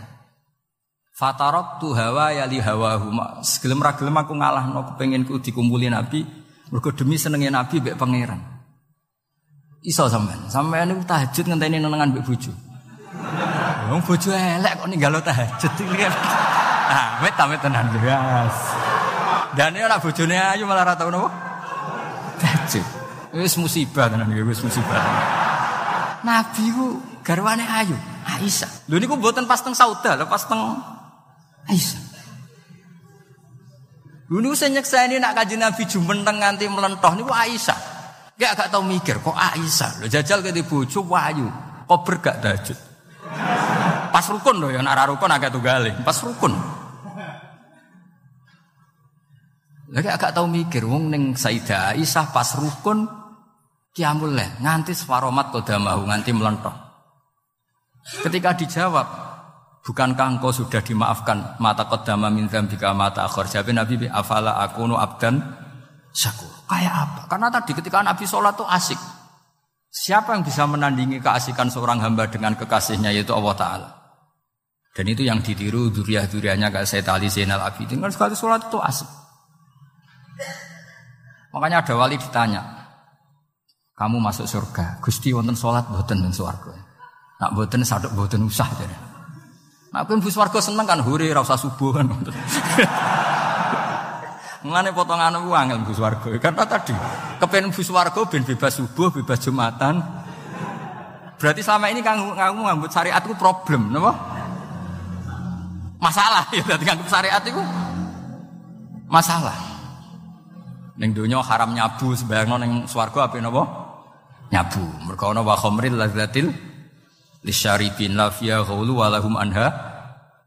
[1.13, 3.45] Fatarok tu hawa ya li hawa huma.
[3.45, 6.25] Segelem ragelem aku ngalah no kepengen ku dikumpuli Nabi.
[6.73, 8.41] Mergo demi Nabi buat pangeran.
[9.83, 10.39] Iso sampean.
[10.47, 12.51] Sampean niku tahajud ngenteni nenengan mbek bojo.
[13.91, 16.07] Wong bojo elek kok ninggalo tahajud iki.
[16.87, 18.55] Ah, wet ta tenan jelas.
[19.53, 21.29] Dan ini anak bojone ayu malah rata tau napa?
[22.39, 22.85] Tahajud.
[23.35, 25.03] Wis musibah tenan iki, wis musibah.
[26.23, 28.87] Nabi ku garwane ayu, Aisyah.
[28.87, 30.79] Lho niku mboten pas teng Sauda, lho pas teng
[31.67, 32.01] Aisyah.
[34.31, 37.92] Lho niku sing nyekseni nak kanjeng Nabi jumenteng nganti melentoh niku Aisyah.
[38.43, 40.03] Gak gak tau mikir kok Aisyah.
[40.03, 41.47] Lho jajal ke bojo ayu,
[41.87, 42.75] kok bergak dajut.
[44.11, 46.51] Pas rukun lho ya nak rukun agak tunggale, pas rukun.
[49.95, 53.07] Lagi agak tahu mikir, wong neng Sayyidah Aisyah pas rukun
[53.93, 56.73] Kiamul leh, nganti sefaromat kodamahu, nganti melentok.
[58.25, 59.05] Ketika dijawab,
[59.85, 63.53] bukankah engkau sudah dimaafkan mata kodama min dzambika mata akhir?
[63.53, 65.45] Jawab Nabi, afala akunu abdan
[66.13, 66.49] syakur.
[66.69, 67.21] Kayak apa?
[67.27, 69.01] Karena tadi ketika Nabi sholat tuh asik.
[69.93, 73.89] Siapa yang bisa menandingi keasikan seorang hamba dengan kekasihnya yaitu Allah Ta'ala.
[74.93, 78.01] Dan itu yang ditiru duriah-duriahnya kayak Sayyid Ali Zainal Abidin.
[78.01, 79.09] Kan sekali sholat itu asik.
[81.53, 82.65] Makanya ada wali ditanya,
[83.93, 84.97] kamu masuk surga.
[85.05, 86.73] Gusti wonten sholat boten dan swarga.
[87.37, 89.13] Nak boten sadok boten usah jadi.
[89.93, 92.09] Nak pun warga seneng kan huri rasa subuh kan.
[94.63, 96.31] Mengenai potongan aku angel bus warga.
[96.39, 96.95] Karena tadi
[97.43, 99.99] kepen bus warga ben bebas subuh, bebas jumatan.
[101.35, 104.15] Berarti selama ini kamu kamu ngambut syariat itu problem, napa?
[105.99, 107.59] Masalah ya berarti ngambut syariat itu
[109.11, 109.59] masalah.
[110.95, 113.63] Neng dunia haram nyabu sebayang neng swarga apa napa?
[114.47, 114.85] nyabu.
[115.03, 116.53] Mergo ana wa khamril ladzatil
[117.43, 119.67] lisyaribin la fiya ghulu wa lahum anha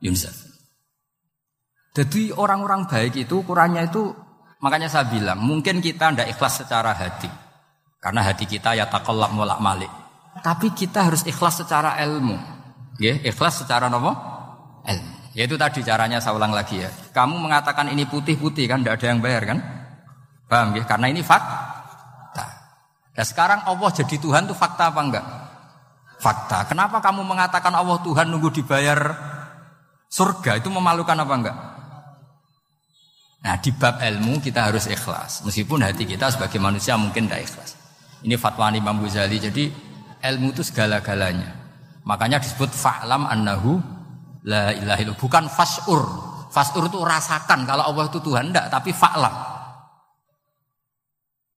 [0.00, 0.45] yunzaf.
[1.96, 4.12] Jadi orang-orang baik itu ukurannya itu
[4.60, 7.28] makanya saya bilang mungkin kita ndak ikhlas secara hati.
[7.96, 9.88] Karena hati kita ya takallab molak malik.
[10.44, 12.36] Tapi kita harus ikhlas secara ilmu.
[13.00, 14.12] Ya, ikhlas secara nopo?
[14.84, 15.32] Ilmu.
[15.32, 16.92] Yaitu tadi caranya saya ulang lagi ya.
[17.16, 19.58] Kamu mengatakan ini putih-putih kan tidak ada yang bayar kan?
[20.46, 20.84] Paham ya?
[20.84, 21.42] Karena ini fak
[23.16, 25.26] Nah sekarang Allah jadi Tuhan itu fakta apa enggak?
[26.20, 26.68] Fakta.
[26.68, 29.00] Kenapa kamu mengatakan Allah Tuhan nunggu dibayar
[30.12, 31.56] surga itu memalukan apa enggak?
[33.44, 35.44] Nah di bab ilmu kita harus ikhlas.
[35.44, 37.70] Meskipun hati kita sebagai manusia mungkin tidak ikhlas.
[38.24, 39.36] Ini fatwa Imam Ghazali.
[39.36, 39.64] Jadi
[40.22, 41.52] ilmu itu segala-galanya.
[42.06, 43.78] Makanya disebut fa'lam annahu
[44.46, 45.20] la ilaha illallah.
[45.20, 46.02] Bukan fas'ur.
[46.50, 48.54] Fas'ur itu rasakan kalau Allah itu Tuhan.
[48.54, 49.34] Enggak, tapi fa'lam.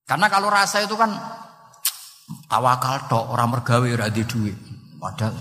[0.04, 1.14] Karena kalau rasa itu kan
[2.46, 4.54] Tawakal tok orang mergawe ora di duit.
[5.00, 5.34] Padahal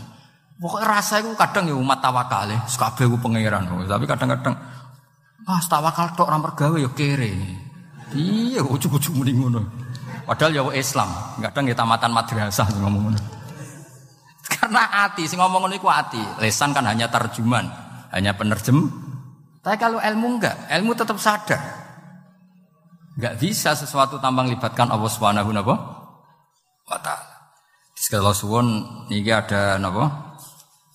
[0.58, 3.70] pokoknya rasa itu kadang ya umat tawakal ya, kabeh ku pangeran.
[3.86, 4.56] Tapi kadang-kadang
[5.50, 7.34] ah tawakal tok orang mergawe ya kere.
[8.14, 9.66] Iya, ujug-ujug muni ngono.
[10.30, 11.10] Padahal ya Islam,
[11.42, 13.20] kadang ya tamatan madrasah ngomong ngono.
[14.46, 16.22] Karena hati, sing ngomong ngono iku hati.
[16.38, 17.66] Lesan kan hanya terjemahan,
[18.14, 18.90] hanya penerjem.
[19.66, 21.58] Tapi kalau ilmu enggak, ilmu tetap sadar.
[23.18, 27.30] Enggak bisa sesuatu tambang libatkan Allah Subhanahu wa taala.
[28.10, 28.66] Kalau suwon
[29.12, 30.34] niki ada napa?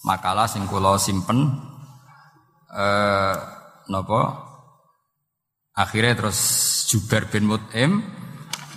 [0.02, 1.46] Makalah sing kula simpen
[2.74, 3.36] eh
[3.86, 4.43] napa?
[5.74, 6.38] Akhirnya terus
[6.86, 8.02] Jubair bin Mut'im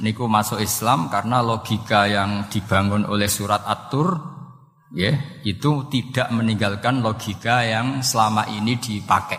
[0.01, 4.17] niku masuk Islam karena logika yang dibangun oleh surat At-Tur
[4.93, 5.13] ya,
[5.45, 9.37] itu tidak meninggalkan logika yang selama ini dipakai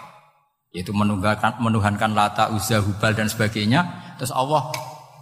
[0.70, 4.70] yaitu menuhankan menuhankan lata uzza hubal dan sebagainya terus Allah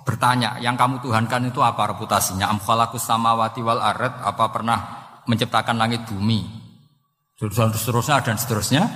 [0.07, 2.47] bertanya, yang kamu tuhankan itu apa reputasinya?
[2.47, 4.79] Am khalaqus samawati wal ard, apa pernah
[5.27, 6.47] menciptakan langit bumi?
[7.37, 8.87] Dan seterusnya dan seterusnya.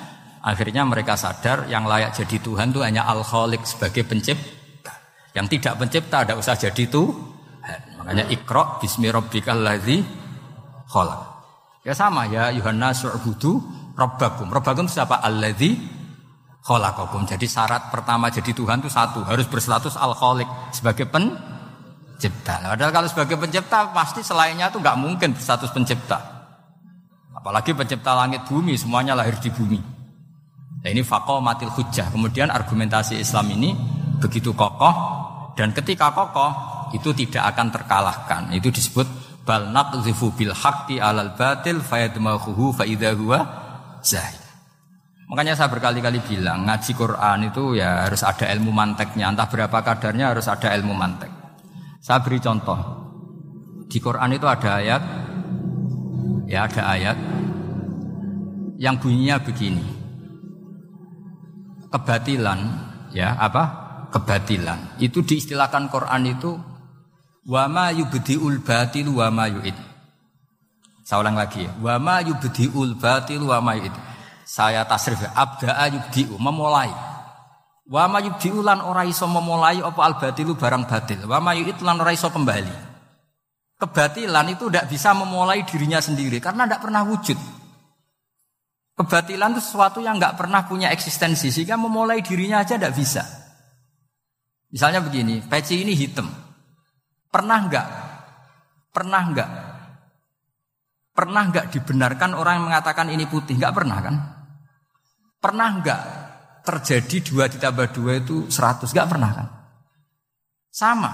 [0.40, 4.92] Akhirnya mereka sadar yang layak jadi Tuhan itu hanya al khaliq sebagai pencipta.
[5.36, 8.00] Yang tidak pencipta tidak usah jadi Tuhan.
[8.00, 10.00] Makanya ikra bismi rabbikal ladzi
[10.88, 11.20] khalaq.
[11.84, 13.60] Ya sama ya Yohanes su'budu
[13.92, 14.48] rabbakum.
[14.48, 15.20] Rabbakum siapa?
[15.20, 15.76] Alladzi
[16.64, 17.28] khalaqakum.
[17.28, 22.64] Jadi syarat pertama jadi Tuhan itu satu, harus berstatus al-khaliq sebagai pencipta.
[22.64, 26.20] Nah, padahal kalau sebagai pencipta pasti selainnya itu nggak mungkin berstatus pencipta.
[27.36, 29.99] Apalagi pencipta langit bumi semuanya lahir di bumi.
[30.80, 32.08] Nah, ini matil hujjah.
[32.08, 33.76] Kemudian argumentasi Islam ini
[34.16, 34.94] begitu kokoh
[35.52, 36.52] dan ketika kokoh
[36.96, 38.42] itu tidak akan terkalahkan.
[38.56, 39.04] Itu disebut
[39.44, 43.40] bal naqzifu bil alal batil fayadmahuhu fa idza huwa.
[45.30, 49.28] Makanya saya berkali-kali bilang ngaji Quran itu ya harus ada ilmu manteknya.
[49.28, 51.30] Entah berapa kadarnya harus ada ilmu mantek.
[52.00, 52.80] Saya beri contoh.
[53.84, 55.02] Di Quran itu ada ayat
[56.48, 57.18] ya ada ayat
[58.80, 59.99] yang bunyinya begini
[61.90, 62.58] kebatilan
[63.10, 63.90] ya apa?
[64.10, 64.98] Kebatilan.
[64.98, 66.58] Itu diistilahkan Quran itu
[67.46, 69.76] wama yubdiul batil wama yuid.
[71.06, 71.70] Saya ulang lagi ya.
[71.78, 73.94] Wama yubdiul batil wama yuid.
[74.42, 76.90] Saya tasrif abda'a yubdiu memulai.
[77.86, 81.26] Wama yubdiu lan ora iso memulai apa al batilu barang batil.
[81.26, 82.90] Wama yuid lan ora iso kembali.
[83.78, 87.59] Kebatilan itu tidak bisa memulai dirinya sendiri karena tidak pernah wujud
[89.00, 93.24] Kebatilan itu sesuatu yang nggak pernah punya eksistensi sehingga memulai dirinya aja tidak bisa.
[94.68, 96.28] Misalnya begini, peci ini hitam.
[97.32, 97.86] Pernah nggak?
[98.92, 99.50] Pernah nggak?
[101.16, 103.56] Pernah nggak dibenarkan orang yang mengatakan ini putih?
[103.56, 104.16] Nggak pernah kan?
[105.40, 106.00] Pernah nggak
[106.68, 108.92] terjadi dua ditambah dua itu seratus?
[108.92, 109.46] Nggak pernah kan?
[110.68, 111.12] Sama.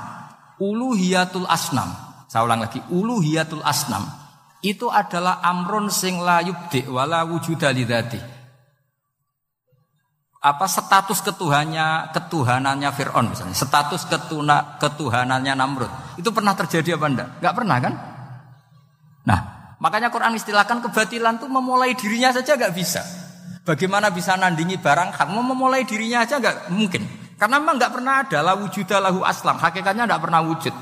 [0.59, 1.95] Uluhiyatul asnam.
[2.27, 2.83] Saya ulang lagi.
[2.91, 4.26] Uluhiyatul asnam
[4.67, 8.19] itu adalah amrun sing la yubdi wala wujuda lidzati.
[10.47, 15.91] Apa status ketuhannya ketuhanannya Fir'aun misalnya, status ketuna, ketuhanannya Namrud.
[16.23, 17.29] Itu pernah terjadi apa enggak?
[17.43, 17.95] Enggak pernah kan?
[19.27, 19.41] Nah,
[19.83, 23.03] makanya Quran istilahkan kebatilan tuh memulai dirinya saja enggak bisa.
[23.67, 25.27] Bagaimana bisa nandingi barang hak?
[25.27, 27.03] Mau memulai dirinya aja enggak mungkin.
[27.35, 29.59] Karena memang enggak pernah ada la wujuda lahu aslam.
[29.59, 30.75] Hakikatnya enggak pernah wujud.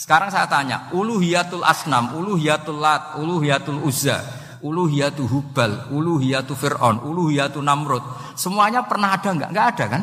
[0.00, 4.24] Sekarang saya tanya, uluhiyatul asnam, uluhiyatul lat, uluhiyatul uzza,
[4.64, 8.00] uluhiyatul hubal, uluhiyatul fir'aun, uluhiyatul namrud.
[8.32, 9.52] Semuanya pernah ada enggak?
[9.52, 10.02] Enggak ada kan?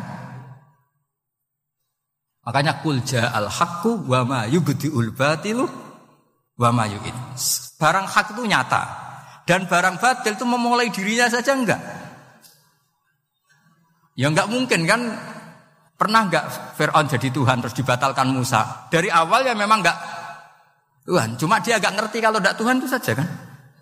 [2.45, 5.65] Makanya kul al haqqu wa ma yubdiul batilu
[6.61, 7.17] wa ma yu'id.
[7.81, 8.83] Barang hak itu nyata.
[9.49, 11.81] Dan barang batil itu memulai dirinya saja enggak?
[14.13, 15.01] Ya enggak mungkin kan
[15.97, 16.45] Pernah nggak
[16.77, 18.85] Fir'aun jadi Tuhan terus dibatalkan Musa?
[18.93, 19.97] Dari awal ya memang nggak
[21.09, 21.41] Tuhan.
[21.41, 23.27] Cuma dia agak ngerti kalau tidak Tuhan itu saja kan.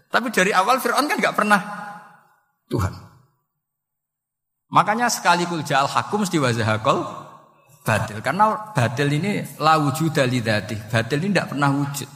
[0.07, 1.59] Tapi dari awal Fir'aun kan nggak pernah
[2.71, 2.93] Tuhan.
[4.71, 7.03] Makanya sekali ja'al hakum mesti wazahakol
[7.83, 8.23] batil.
[8.23, 10.87] Karena batil ini la wujud dalidati.
[10.87, 12.09] Batil ini tidak pernah wujud.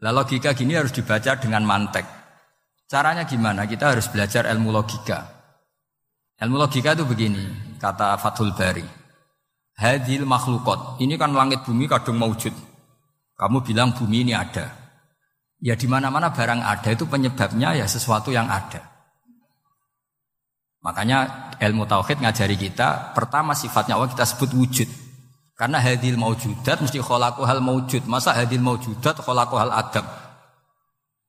[0.00, 2.08] Lah logika gini harus dibaca dengan mantek.
[2.88, 3.68] Caranya gimana?
[3.68, 5.41] Kita harus belajar ilmu logika.
[6.42, 8.82] Ilmu logika itu begini, kata Fathul Bari.
[9.78, 10.98] Hadil makhlukot.
[10.98, 12.50] Ini kan langit bumi kadung maujud.
[13.38, 14.66] Kamu bilang bumi ini ada.
[15.62, 18.82] Ya di mana-mana barang ada itu penyebabnya ya sesuatu yang ada.
[20.82, 24.90] Makanya ilmu tauhid ngajari kita pertama sifatnya Allah kita sebut wujud.
[25.54, 28.02] Karena hadil maujudat mesti kholaku hal maujud.
[28.10, 30.02] Masa hadil maujudat kholaku hal adam.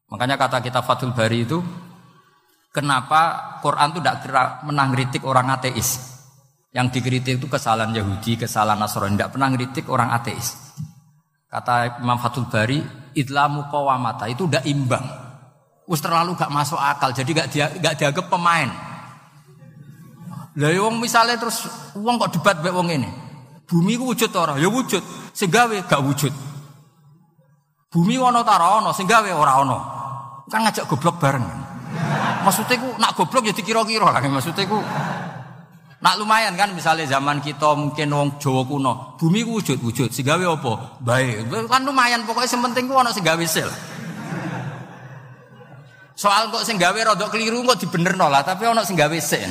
[0.10, 1.62] Makanya kata kita Fathul Bari itu
[2.74, 6.10] Kenapa Quran itu tidak menang kritik orang ateis?
[6.74, 9.14] Yang dikritik itu kesalahan Yahudi, kesalahan Nasrani.
[9.14, 10.58] Tidak pernah kritik orang ateis.
[11.46, 12.82] Kata Imam Fathul Bari,
[13.14, 15.06] idlamu kawamata itu udah imbang.
[15.86, 18.74] Us terlalu gak masuk akal, jadi gak dia gak dianggap pemain.
[20.58, 23.10] Lah ya wong misalnya terus wong kok debat bae wong ini.
[23.70, 24.58] Bumi ku wujud ora?
[24.58, 25.06] Ya wujud.
[25.30, 26.34] Sing gak wujud.
[27.94, 29.78] Bumi ono ta ora ono, sing gawe ora ono.
[30.50, 31.63] Kan ngajak goblok bareng.
[32.44, 34.20] Maksudnya ku nak goblok ya dikira-kira lah.
[34.20, 34.84] Maksudnya ku
[36.04, 40.44] nak lumayan kan misalnya zaman kita mungkin wong Jawa kuno, bumi ku wujud wujud, sigawe
[40.44, 41.00] apa?
[41.00, 43.72] Baik, kan lumayan pokoknya sementing ku ono sigawe sel.
[46.14, 49.50] Soal kok sing gawe rodok keliru kok dibenerno lah, tapi ono sing gawe sen.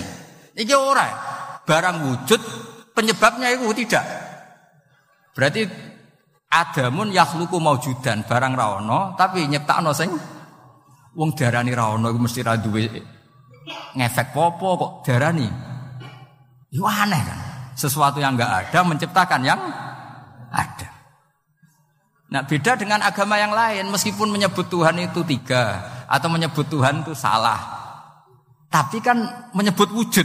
[0.52, 1.08] Iki ora.
[1.64, 2.40] Barang wujud
[2.92, 4.04] penyebabnya itu tidak.
[5.32, 5.64] Berarti
[6.52, 10.12] adamun yakhluqu maujudan barang ra ono tapi nyiptakno sing
[11.12, 12.88] Wong darani ra ono iku mesti ra duwe
[13.96, 15.48] ngefek popo kok darani.
[16.72, 17.40] Itu aneh kan.
[17.76, 19.60] Sesuatu yang enggak ada menciptakan yang
[20.52, 20.88] ada.
[22.32, 27.12] Nah beda dengan agama yang lain meskipun menyebut Tuhan itu tiga atau menyebut Tuhan itu
[27.12, 27.60] salah.
[28.72, 30.24] Tapi kan menyebut wujud.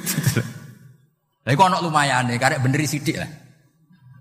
[1.44, 3.28] Lah iku ana lumayan nih, karek beneri sidik lah.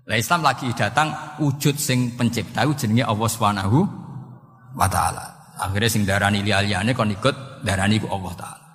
[0.07, 3.79] Lah Islam lagi datang wujud sing pencipta jenenge Allah Subhanahu
[4.75, 5.36] wa taala.
[5.57, 8.67] Akhirnya sing darani liyane kon ikut darani ku Allah taala.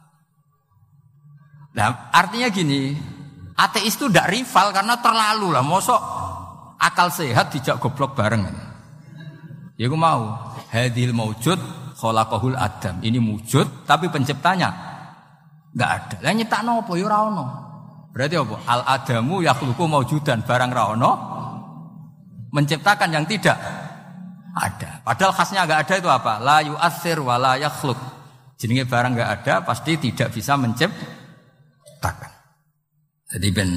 [1.73, 2.93] Nah, artinya gini,
[3.57, 5.65] ateis itu tidak rival karena terlalu lah.
[5.65, 6.01] Mosok
[6.77, 8.45] akal sehat dijak goblok bareng.
[9.81, 10.53] Ya aku mau.
[10.69, 11.57] Hadil maujud
[11.97, 13.01] khalaqahul adam.
[13.01, 14.69] Ini wujud tapi penciptanya
[15.73, 16.17] nggak ada.
[16.21, 17.45] Lah nyiptakno apa ya ora ono.
[18.13, 18.57] Berarti apa?
[18.69, 21.13] Al adamu yakhluqu maujudan barang ra ono
[22.53, 23.57] menciptakan yang tidak
[24.53, 25.01] ada.
[25.01, 26.33] Padahal khasnya nggak ada itu apa?
[26.41, 27.99] La yu'athir wa la yakhluq.
[28.61, 32.33] Jenenge barang nggak ada pasti tidak bisa menciptakan.
[33.33, 33.71] Jadi ben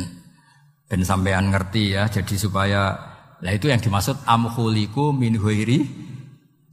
[0.85, 2.11] ben sampean ngerti ya.
[2.11, 2.91] Jadi supaya
[3.39, 5.79] lah itu yang dimaksud amkhuliku min huiri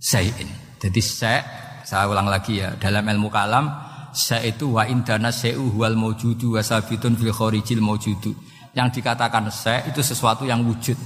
[0.03, 0.51] sayin.
[0.83, 1.41] Jadi saya
[1.87, 3.71] saya ulang lagi ya dalam ilmu kalam
[4.13, 8.35] saya itu wa indana sayu wal maujudu wasabitun fil kharijil maujudu.
[8.73, 10.97] Yang dikatakan saya itu sesuatu yang wujud.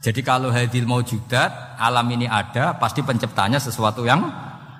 [0.00, 4.22] Jadi kalau hadil maujudat, alam ini ada, pasti penciptanya sesuatu yang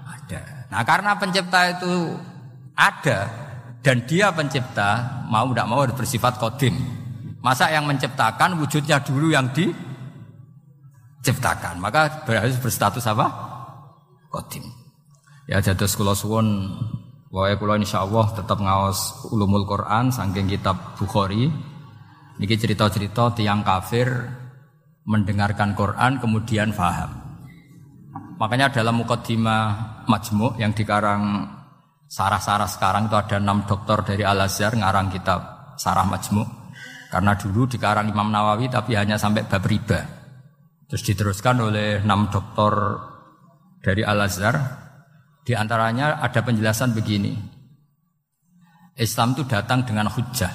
[0.07, 0.69] ada.
[0.71, 2.17] Nah karena pencipta itu
[2.77, 3.29] ada,
[3.83, 6.79] dan dia pencipta, mau tidak mau harus bersifat kodim.
[7.43, 13.31] Masa yang menciptakan wujudnya dulu yang diciptakan, maka harus berstatus apa?
[14.31, 14.63] Kodim.
[15.47, 16.75] Ya jatuh sekolah suwon,
[17.37, 21.51] Wahai kula insya Allah tetap ngawas ulumul Quran saking kitab Bukhari.
[22.41, 24.09] Niki cerita-cerita tiang kafir
[25.07, 27.23] mendengarkan Quran kemudian faham.
[28.37, 31.47] Makanya dalam mukaddimah majmu' yang dikarang
[32.11, 36.45] sarah-sarah sekarang itu ada enam dokter dari Al Azhar ngarang kitab sarah majmu'
[37.09, 40.05] karena dulu dikarang Imam Nawawi tapi hanya sampai bab riba.
[40.87, 42.75] Terus diteruskan oleh enam dokter
[43.81, 44.85] dari Al Azhar.
[45.47, 47.31] Di antaranya ada penjelasan begini.
[48.99, 50.51] Islam itu datang dengan hujjah.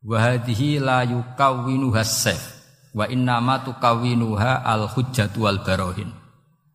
[0.00, 2.55] Wahadihi la yukawwinu hasef
[2.96, 6.08] Wa innama tukawinuha al hujjatu wal barohin.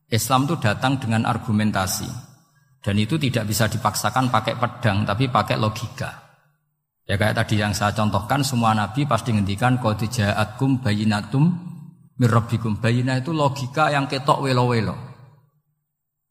[0.05, 2.05] Islam itu datang dengan argumentasi.
[2.81, 6.21] Dan itu tidak bisa dipaksakan pakai pedang, tapi pakai logika.
[7.09, 11.57] Ya kayak tadi yang saya contohkan, semua nabi pasti ngendikan qad ja'atkum bayinatum
[12.21, 12.77] mirrabbikum.
[12.77, 14.93] Bayinah itu logika yang ketok welo-welo.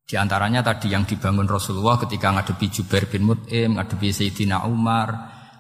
[0.07, 5.11] Di antaranya tadi yang dibangun Rasulullah ketika ngadepi Jubair bin Mut'im, ngadepi Sayyidina Umar,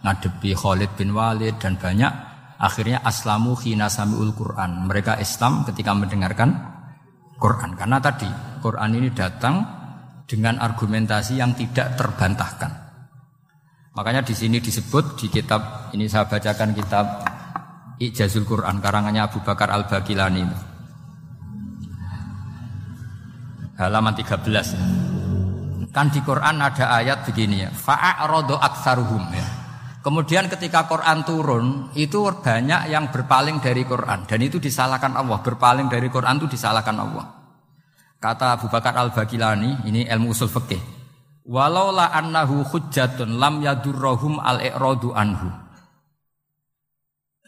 [0.03, 2.30] ngadepi Khalid bin Walid dan banyak
[2.61, 4.85] Akhirnya aslamu khina samiul Quran.
[4.85, 6.53] Mereka Islam ketika mendengarkan
[7.41, 7.73] Quran.
[7.73, 8.29] Karena tadi
[8.61, 9.65] Quran ini datang
[10.29, 12.71] dengan argumentasi yang tidak terbantahkan.
[13.97, 17.07] Makanya di sini disebut di kitab ini saya bacakan kitab
[18.01, 20.45] Ijazul Quran karangannya Abu Bakar Al Bakilani.
[23.81, 25.91] Halaman 13.
[25.91, 29.60] Kan di Quran ada ayat begini ya, fa'arodo aksaruhum ya.
[30.01, 35.45] Kemudian ketika Quran turun, itu banyak yang berpaling dari Quran dan itu disalahkan Allah.
[35.45, 37.27] Berpaling dari Quran itu disalahkan Allah.
[38.17, 40.81] Kata Abu Bakar Al-Bakilani, ini ilmu usul fikih.
[41.45, 45.53] Walau la annahu hujjatun lam yadurrohum al-i'radu anhu.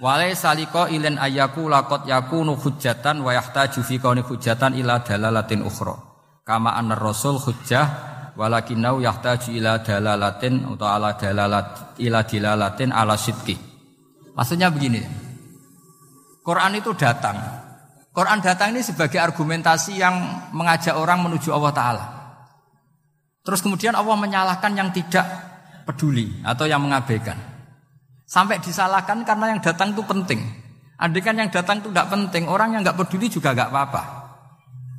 [0.02, 5.94] Walai saliko ilen ayaku lakot yakunu hujjatan wa yahtaju fi hujjatan ila dalalatin ukhra.
[6.42, 13.56] Kama anna rasul hujjah walakinau yahtaju ila dalalatin atau ala dalalat ila dilalatin ala sidqi.
[14.32, 15.00] Maksudnya begini.
[16.42, 17.38] Quran itu datang.
[18.12, 22.04] Quran datang ini sebagai argumentasi yang mengajak orang menuju Allah taala.
[23.42, 25.24] Terus kemudian Allah menyalahkan yang tidak
[25.88, 27.36] peduli atau yang mengabaikan.
[28.28, 30.40] Sampai disalahkan karena yang datang itu penting.
[30.96, 34.02] Andai kan yang datang itu tidak penting, orang yang nggak peduli juga nggak apa-apa.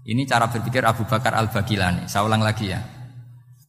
[0.04, 2.12] Ini cara berpikir Abu Bakar Al-Bagilani.
[2.12, 2.84] Saya ulang lagi ya.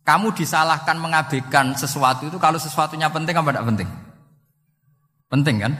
[0.04, 3.88] Kamu disalahkan mengabaikan sesuatu itu kalau sesuatunya penting apa tidak penting?
[5.32, 5.72] Penting kan?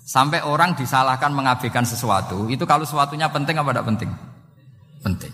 [0.00, 4.10] Sampai orang disalahkan mengabaikan sesuatu itu kalau sesuatunya penting apa tidak penting?
[5.04, 5.32] Penting.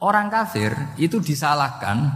[0.00, 2.10] Orang kafir itu disalahkan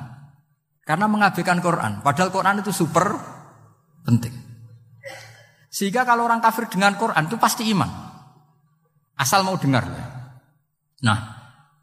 [0.89, 2.01] karena mengabaikan Quran.
[2.01, 3.15] Padahal Quran itu super
[4.09, 4.33] penting.
[5.69, 7.91] Sehingga kalau orang kafir dengan Quran itu pasti iman.
[9.21, 9.85] Asal mau dengar.
[11.05, 11.36] Nah,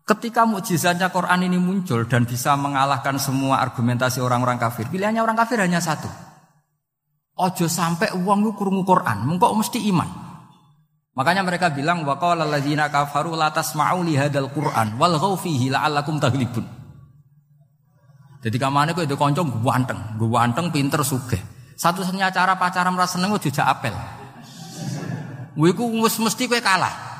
[0.03, 5.63] Ketika mukjizatnya Quran ini muncul dan bisa mengalahkan semua argumentasi orang-orang kafir, pilihannya orang kafir
[5.63, 6.11] hanya satu.
[7.39, 10.09] Ojo sampai uang lu kurungu Quran, mengkok mesti iman.
[11.15, 12.43] Makanya mereka bilang wa qala
[12.91, 16.65] kafaru la tasma'u li hadzal Qur'an wal fihi la'allakum taghlibun.
[18.43, 21.39] Jadi kamane kok itu kanca ganteng, ganteng pinter sugih.
[21.79, 23.95] Satu-satunya cara pacaran merasa seneng jejak apel.
[25.55, 27.12] Kowe iku mesti kowe kalah.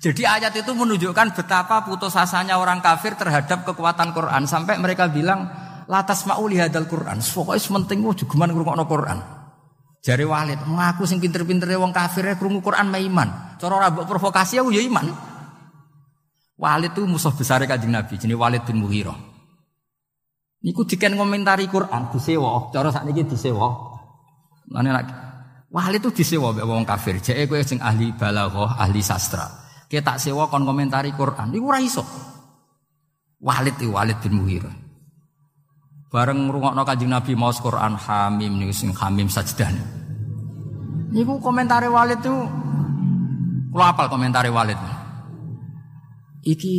[0.00, 5.52] Jadi ayat itu menunjukkan betapa putus asanya orang kafir terhadap kekuatan Quran sampai mereka bilang
[5.92, 7.20] latas mauli hadal Quran.
[7.20, 8.56] Pokoknya sementing oh juga mana
[8.88, 9.20] Quran.
[10.00, 13.60] Jari Walid, mengaku sing pinter-pinter wong kafir ya krungu Quran ma iman.
[13.60, 15.04] Cara ora provokasi aku ya iman.
[16.56, 19.16] Walid itu musuh besar kanjeng Nabi, jenis Walid bin Mughirah.
[20.64, 23.68] Niku diken komentari Quran disewa, cara sakniki disewa.
[24.72, 25.08] Lane nak
[25.68, 27.20] Walid itu disewa mbek wong kafir.
[27.20, 29.59] Jeke kowe sing ahli balaghah, ahli sastra.
[29.90, 31.50] Kita sewa kon komentari Quran.
[31.50, 32.06] Niku ora iso.
[33.42, 34.70] Walid itu Walid bin Mughirah.
[36.14, 39.66] Bareng ngrungokno Kanjeng Nabi maos Quran Hamim niku sing Hamim sajdah.
[41.10, 42.34] Niku komentari Walid itu
[43.74, 44.78] kula apal komentari Walid.
[46.46, 46.74] Iki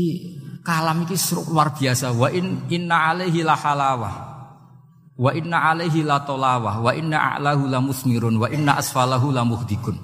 [0.63, 1.19] kalam iki
[1.51, 4.15] luar biasa wa in inna alaihi la halawah
[5.21, 9.97] wa inna alaihi la tolawah wa inna a'lahu la musmirun wa inna asfalahu la muhdikun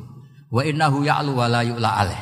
[0.53, 2.21] wa innahu ya'lu wa la yu'la alaih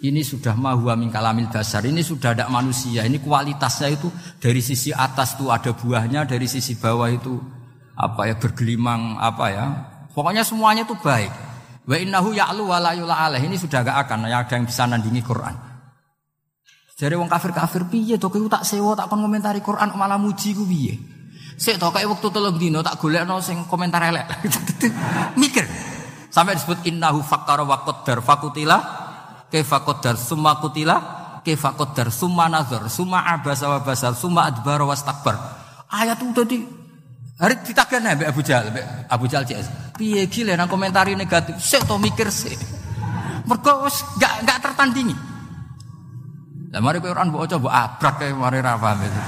[0.00, 3.04] ini sudah mahuwa min kalamil dasar ini sudah ada manusia.
[3.04, 4.08] Ini kualitasnya itu
[4.40, 7.36] dari sisi atas tuh ada buahnya dari sisi bawah itu
[7.92, 9.66] apa ya bergelimang apa ya.
[10.16, 11.28] Pokoknya semuanya itu baik.
[11.84, 13.44] Wa innahu ya'lu wa la alaih.
[13.44, 14.24] Ini sudah gak akan.
[14.32, 15.52] Ya ada yang bisa nandingi Quran.
[16.96, 18.32] Jadi wong kafir-kafir piye to?
[18.32, 20.96] Kowe tak sewa tak kon komentari Quran malah muji ku piye?
[21.60, 24.24] Sik to kayak waktu telung dino tak golekno sing komentar elek.
[25.40, 25.64] Mikir.
[26.32, 29.09] Sampai disebut innahu fakkara wa qaddar fakutila
[29.50, 30.96] kaifa qaddar summa kutila
[31.42, 35.36] kaifa qaddar summa nazar summa abasa wa basar summa adbara wastakbar.
[35.90, 36.58] Ayat itu tadi
[37.36, 38.66] hari ditagih Mbak Abu Jahal,
[39.10, 39.98] Abu Jahal CS.
[39.98, 41.58] Piye gile nang komentari negatif.
[41.58, 45.16] Sik to mikir wis gak gak tertandingi.
[46.70, 49.20] Lah mari Quran mbok coba abrak kayak mari ra paham itu.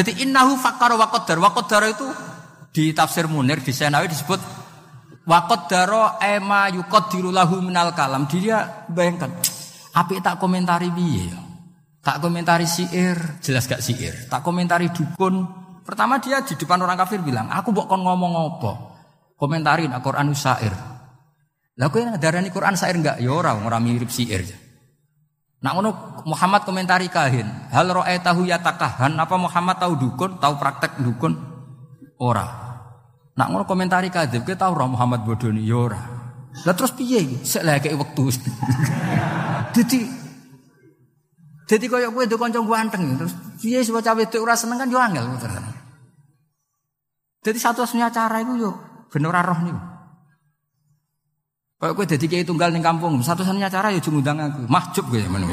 [0.00, 1.36] Jadi innahu fakar wa qaddar.
[1.36, 2.08] Wa qaddar itu
[2.72, 4.59] di tafsir Munir di Senawi disebut
[5.30, 8.26] wa qaddara ema yuqaddiru lahu minal kalam.
[8.26, 9.30] Dia bayangkan
[9.94, 11.38] api tak komentari piye ya?
[12.02, 14.26] Tak komentari siir, jelas gak siir.
[14.26, 15.46] Tak komentari dukun.
[15.84, 18.72] Pertama dia di depan orang kafir bilang, "Aku mbok kon ngomong apa?"
[19.36, 20.72] Komentarin Al-Qur'an syair.
[21.80, 23.16] Lah kowe darani Quran syair enggak?
[23.24, 24.44] Ya ora, ora mirip siir.
[25.60, 25.90] Nak ngono
[26.28, 27.48] Muhammad komentari kahin.
[27.72, 29.16] Hal roe tahu ya takahan.
[29.16, 30.40] Apa Muhammad tahu dukun?
[30.40, 31.36] Tahu praktek dukun?
[32.20, 32.69] Ora.
[33.40, 34.44] Nak ngono komentari kadhib.
[34.44, 35.64] Kita tahu Muhammad bodoni.
[35.64, 35.96] Ya ora.
[36.68, 37.40] Lah terus piye?
[37.40, 38.28] Sek lek kek wektu.
[39.74, 40.00] Dadi
[41.64, 43.32] Dadi kaya kowe ndek kanca ganteng terus
[43.62, 45.24] piye sing cawe wedok ora seneng kan yo angel.
[47.40, 48.70] Jadi satu-satunya cara itu yo
[49.08, 49.80] ben ora roh niku.
[51.80, 55.48] Kalau gue jadi kayak tunggal di kampung, satu-satunya cara ya cuma aku, mahjub gue mana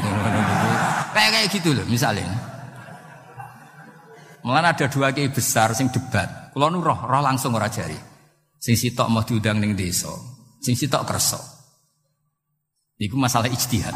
[1.16, 2.28] Kayak kayak gitu loh misalnya.
[4.44, 6.47] Malah ada dua kiai besar sing debat.
[6.58, 7.94] Kalau nu roh, roh langsung ora jari.
[8.58, 10.10] Sing sitok mau diundang ning desa,
[10.58, 11.38] sing sitok kerso.
[12.98, 13.94] Iku masalah ijtihad.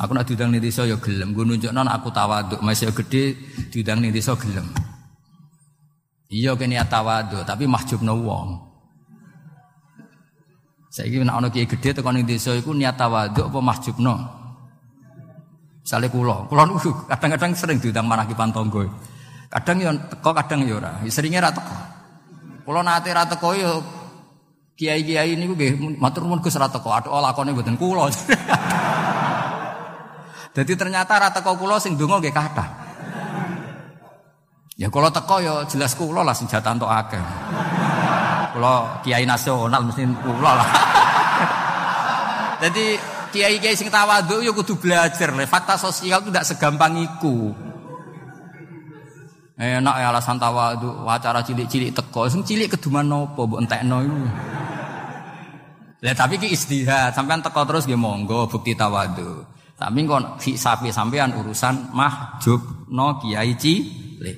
[0.00, 1.36] Aku nak diundang ning desa ya gelem.
[1.36, 3.36] Gue nunjuk non aku tawaduk, masih gede
[3.68, 4.64] diundang ning desa gelem.
[6.32, 8.48] Iya kene tawaduk, tapi mahjub no wong.
[10.88, 14.14] Saya ingin nak kiai gede tekan ning desa iku niat tawaduk apa mahjubno.
[15.84, 16.64] Misale kula, kula
[17.12, 18.88] kadang-kadang sering diundang manakipan tangga.
[19.50, 21.02] Kadang yo teko, kadang yo ora.
[21.10, 21.74] Seringe ra teko.
[22.62, 23.82] Kula nate ra teko yo
[24.78, 26.86] kiai-kiai niku nggih matur nuwun Gus ra teko.
[26.94, 28.06] Aduh lakone mboten kula.
[30.54, 32.68] Jadi ternyata ra teko kula sing donga nggih kathah.
[34.78, 37.18] Ya kalau teko yo jelas kula lah sing jatah entuk akeh.
[38.54, 40.68] Kalau kiai nasional mesti kula lah.
[42.62, 42.94] Jadi
[43.34, 45.34] kiai-kiai sing tawadhu ya kudu belajar.
[45.50, 47.69] Fakta sosial itu tidak segampang iku.
[49.60, 54.24] Enak ya alasan tawadhu, acara cilik-cilik teko, sing cilik keduman nopo mbok entekno iku.
[56.00, 59.44] Lah tapi ki istihad, sampean teko terus nggih monggo bukti tawadhu.
[59.76, 64.36] Tapi kok sapi sampean urusan mahjub no kiai cilik.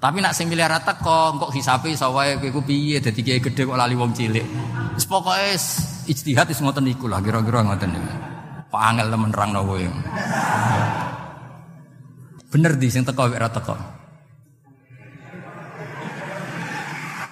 [0.00, 3.76] Tapi nak sing miliar teko kok hisape iso wae kowe piye dadi kiai gedhe kok
[3.76, 4.48] lali wong cilik.
[4.96, 5.60] Wis pokoke
[6.08, 8.12] ijtihad ngoten iku lah kira-kira ngoten niku.
[8.72, 9.80] Pak angel temen nerangno kowe.
[12.48, 14.03] Bener di sing teko ora teko.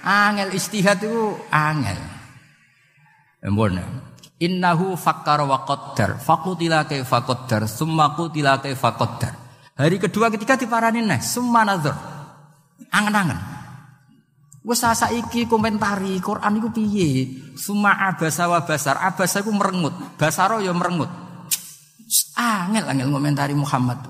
[0.03, 1.98] Angel ijtihad itu angel.
[3.38, 3.78] Embon.
[4.42, 6.18] Innahu fakkara wa qaddar.
[6.18, 9.32] Fakutila kaifa qaddar, summa qutila kaifa qaddar.
[9.78, 11.94] Hari kedua ketika diparani nah, summa nazar.
[12.90, 13.38] Angen-angen.
[14.62, 17.26] Wes saiki komentari Quran iku piye?
[17.59, 18.98] Suma abasa wa basar.
[18.98, 21.11] Abasa iku merengut, basaro ya merengut.
[22.34, 24.03] Angel angel komentari Muhammad.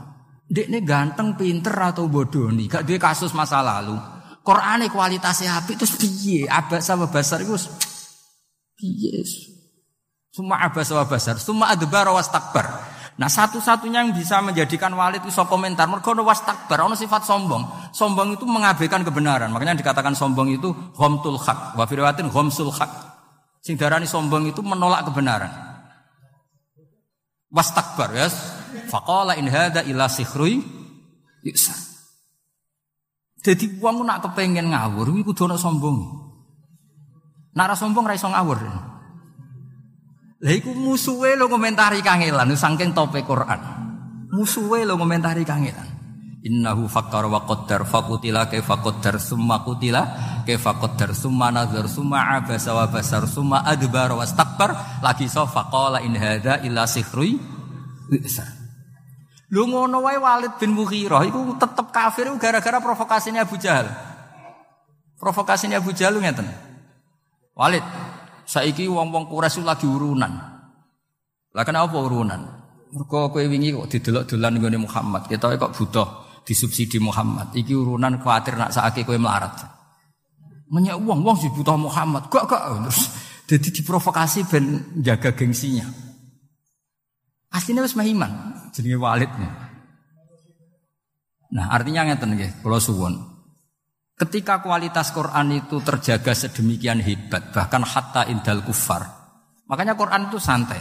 [0.53, 3.97] Dekne ganteng, pinter atau bodoh nih, gak duwe kasus masa lalu.
[4.43, 6.51] Qur'ane kualitasnya apik terus piye?
[6.51, 7.55] Abasa wa basar iku
[8.75, 9.23] piye?
[10.35, 12.67] Suma abasa wa basar, suma adbar wa takbar.
[13.21, 15.85] Nah satu-satunya yang bisa menjadikan walid itu komentar.
[15.85, 17.93] Mereka was takbar, ono sifat sombong.
[17.93, 19.53] Sombong itu mengabaikan kebenaran.
[19.53, 21.77] Makanya dikatakan sombong itu homtul hak.
[21.77, 22.91] Wafirwatin homsul hak.
[23.61, 25.53] Sing darani sombong itu menolak kebenaran.
[27.53, 28.33] Was takbar ya.
[28.89, 30.65] Fakola in hada ila sikhrui
[31.45, 31.92] yusar.
[33.43, 35.99] Jadi uang nak kepengen ngawur, iku kudu ana sombong.
[37.59, 38.59] Nara sombong ra iso ngawur.
[40.43, 43.61] Lah iku musuhe lo komentari kangelan saking tope Quran.
[44.31, 45.91] Musuhe lo komentari kangelan.
[46.43, 50.03] Innahu fakkar wa qaddar fakutila kaifa qaddar summa kutila
[50.43, 56.03] kaifa qaddar summa nazar summa abasa wa basar summa adbar wa stakbar lagi so faqala
[56.03, 57.39] in hadza illa sihrui
[59.53, 63.85] Lu ngono wae Walid bin Mughirah iku tetep kafir gara-gara provokasinya Abu Jahal.
[65.21, 66.49] Provokasinya Abu Jahal ngeten.
[67.53, 67.85] Walid,
[68.49, 70.33] saiki wong-wong Quraisy lagi urunan.
[71.53, 72.41] Lah kenapa urunan?
[72.97, 75.29] Mergo kowe wingi kok didelok dolan nggone Muhammad.
[75.29, 76.09] Kita kok butuh
[76.49, 77.53] disubsidi Muhammad.
[77.53, 79.53] Iki urunan khawatir nak saake kowe melarat.
[80.73, 82.33] Menyek uang, uang sih butuh Muhammad.
[82.33, 83.01] Gak gak terus
[83.45, 85.85] jadi diprovokasi ben jaga gengsinya.
[87.53, 88.33] Aslinya wis mahiman,
[88.73, 89.51] jenenge walidnya.
[91.53, 93.33] Nah, artinya ngeten nggih, kula suwun.
[94.17, 99.05] Ketika kualitas Quran itu terjaga sedemikian hebat, bahkan hatta indal kufar.
[99.69, 100.81] Makanya Quran itu santai.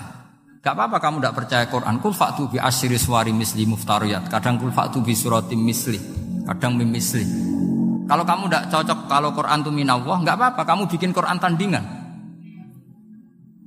[0.61, 1.97] Gak apa-apa kamu tidak percaya Quran.
[1.97, 4.29] Kul faktu bi asyri suari misli muftariyat.
[4.29, 5.97] Kadang kul faktu bi surati misli.
[6.45, 7.25] Kadang misli.
[8.05, 10.61] Kalau kamu tidak cocok kalau Quran itu minallah, nggak apa-apa.
[10.61, 11.85] Kamu bikin Quran tandingan.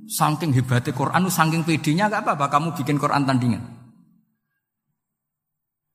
[0.07, 2.47] Saking hebatnya Quran, saking pedenya nggak apa-apa.
[2.47, 3.74] Kamu bikin Quran tandingan.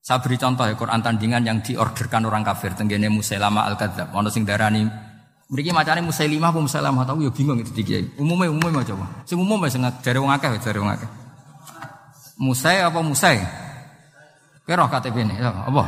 [0.01, 2.73] Saya beri contoh ya Quran tandingan yang diorderkan orang kafir.
[2.73, 4.09] Tenggene Musailama al-Kadzab.
[4.17, 5.11] Ono sing darani
[5.51, 7.99] Mriki macane Musailimah apa Musailamah tahu ya bingung itu tiga.
[8.15, 9.03] Umumnya umumnya coba.
[9.27, 11.09] Sing umum sing jare wong akeh jare wong akeh.
[12.39, 13.35] Musai apa Musai?
[14.63, 15.83] Kira KTP ini ya, apa?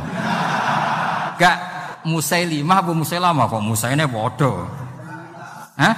[1.40, 1.56] Gak
[2.04, 4.52] Musailimah apa Musailamah kok Musaine padha.
[5.80, 5.94] Hah?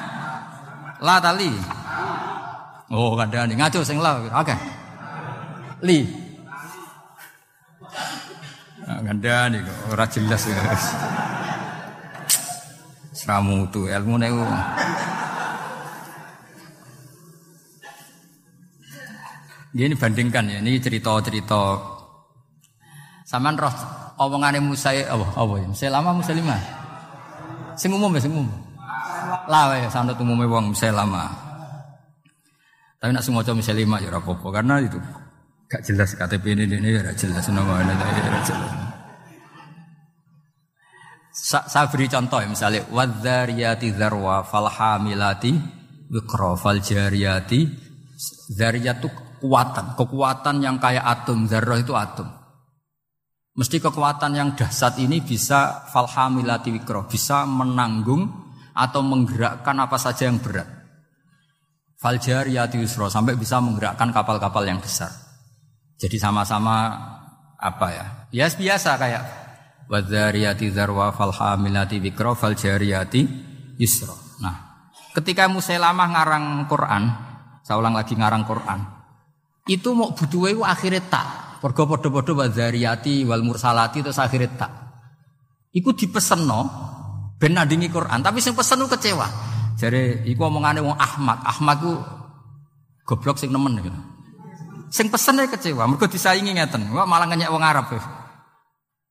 [1.02, 1.50] La tali.
[2.94, 4.22] Oh, kandhane ngaco sing la.
[4.30, 4.54] Oke.
[5.82, 6.25] Li.
[8.86, 10.54] Nah, kandhane kok ora jelas ya.
[13.10, 14.30] Seramu tu ilmu nih.
[19.76, 21.82] Ini bandingkan ya, ini cerita-cerita.
[23.26, 23.74] Saman roh
[24.22, 25.66] omongane Musa apa apa ya?
[25.66, 26.54] Musa lama Musa lima.
[27.74, 28.46] Sing umum ya sing umum.
[29.50, 31.26] Lah ya sanut umumnya wong lama.
[33.02, 34.96] Tapi nak semua lima ya apa karena itu
[35.66, 38.74] gak jelas KTP ini ini ya jelas nama ini ya jelas.
[41.36, 45.52] Sa saya beri contoh ya misalnya wadzariyati dzarwa falhamilati
[46.10, 47.84] wikra fal jariyati.
[48.46, 52.30] Zariyatu kekuatan kekuatan yang kayak atom zarah itu atom.
[53.56, 60.38] Mesti kekuatan yang dahsyat ini bisa falhamilati wikra bisa menanggung atau menggerakkan apa saja yang
[60.38, 60.68] berat.
[61.98, 65.25] Fal jariyati yusra sampai bisa menggerakkan kapal-kapal yang besar
[65.96, 66.92] jadi sama-sama
[67.56, 69.24] apa ya ya biasa kayak
[69.86, 73.22] wadzariyati dzarwa fal hamilati wikra fal jariyati
[73.78, 74.14] yusra.
[74.42, 74.54] Nah,
[75.14, 77.02] ketika Musailamah ngarang Quran,
[77.62, 78.80] saya ulang lagi ngarang Quran.
[79.66, 81.26] Itu mau butuhe akhirnya tak.
[81.62, 84.72] Mergo padha-padha wadzariyati wal mursalati terus akhirnya tak.
[85.74, 86.60] Iku dipesenno
[87.36, 89.26] ben nandingi Quran, tapi sing pesen kecewa.
[89.76, 91.42] Jare iku omongane wong Ahmad.
[91.42, 91.92] Ahmad ku
[93.04, 94.00] goblok sing nemen gitu.
[94.90, 96.90] Sing pesene kecewa, mergo disaingi ngeten.
[96.94, 97.90] Wah malah ngenyek wong Arab.
[97.90, 98.02] Ya.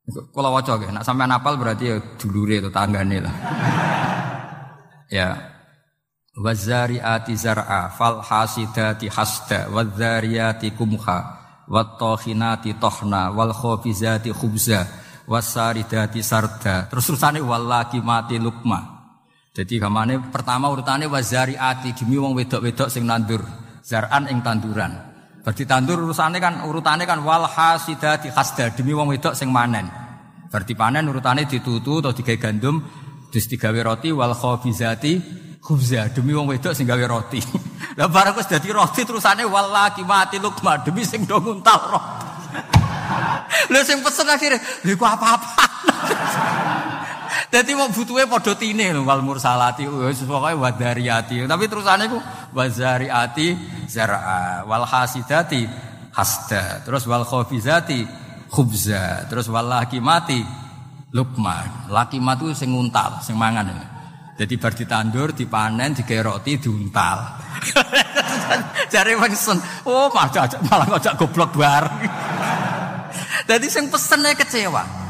[0.06, 3.36] Kalau waca nggih, nak sampean apal berarti ya dulure atau tanggane lah.
[5.18, 5.30] ya.
[6.36, 11.18] Wazariati zar'a fal hasidati hasda wadzariyati kumha
[11.72, 14.86] wattokhinati tohna wal khofizati khubza
[15.26, 19.10] wasaridati sarda terus terusane wallaki mati lukma
[19.56, 23.42] jadi kamane pertama urutannya wazariati demi wong wedok-wedok sing nandur
[23.82, 25.15] zar'an ing tanduran
[25.46, 29.86] Berarti tandur urusannya kan urutannya kan wal hasidati hasda demi wong wedok sing manen.
[30.50, 32.82] Berarti panen urutannya ditutu atau digawe gandum
[33.30, 35.22] terus digawe roti wal khabizati
[35.62, 37.38] khubza demi wong wedok sing gawe roti.
[38.02, 41.78] Lah barang wis dadi roti terusane wal laki mati lukma demi sing do roti.
[43.70, 45.66] Lha sing pesen akhirnya lha apa-apa.
[47.56, 51.48] Dadi mau butuhe padha tine lho wal mursalati wis pokoke wadariyati.
[51.48, 52.20] Tapi terusane ku
[52.52, 53.56] wazariati
[53.88, 55.64] zar'a wal hasidati
[56.12, 56.84] hasda.
[56.84, 58.04] Terus wal khafizati
[58.52, 59.24] khubza.
[59.32, 60.44] Terus wal lakimati
[61.16, 61.88] lukman.
[61.88, 63.72] Lakimat itu sing nguntal, sing mangan.
[64.36, 67.40] Jadi bar ditandur, dipanen, digawe roti, diuntal.
[68.92, 69.56] Jare Winston,
[69.88, 72.04] oh malah malah ngajak goblok bareng.
[73.50, 75.05] Jadi sing pesene kecewa.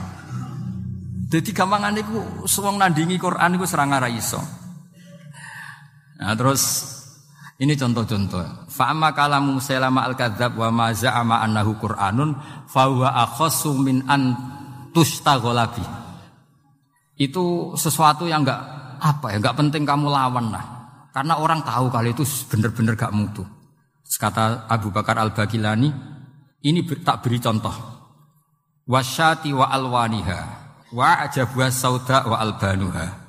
[1.35, 4.39] Jadi gampangan itu suwung nandingi Quran itu serang iso.
[6.15, 6.95] Nah terus
[7.59, 8.71] ini contoh-contoh.
[8.71, 12.39] Fa'ama kalamu selama al-kadzab wa ma za'ama annahu Qur'anun
[12.71, 14.31] fa huwa akhassu min an
[17.19, 17.43] itu
[17.75, 18.63] sesuatu yang enggak
[19.03, 20.63] apa ya, enggak penting kamu lawan lah.
[21.11, 23.43] Karena orang tahu kali itu benar-benar gak mutu.
[24.15, 25.91] Kata Abu Bakar Al-Bagilani,
[26.63, 27.75] ini tak beri contoh.
[28.87, 30.39] Wasyati wa alwaniha,
[30.95, 33.27] wa ajabuha sauda wa albanuha.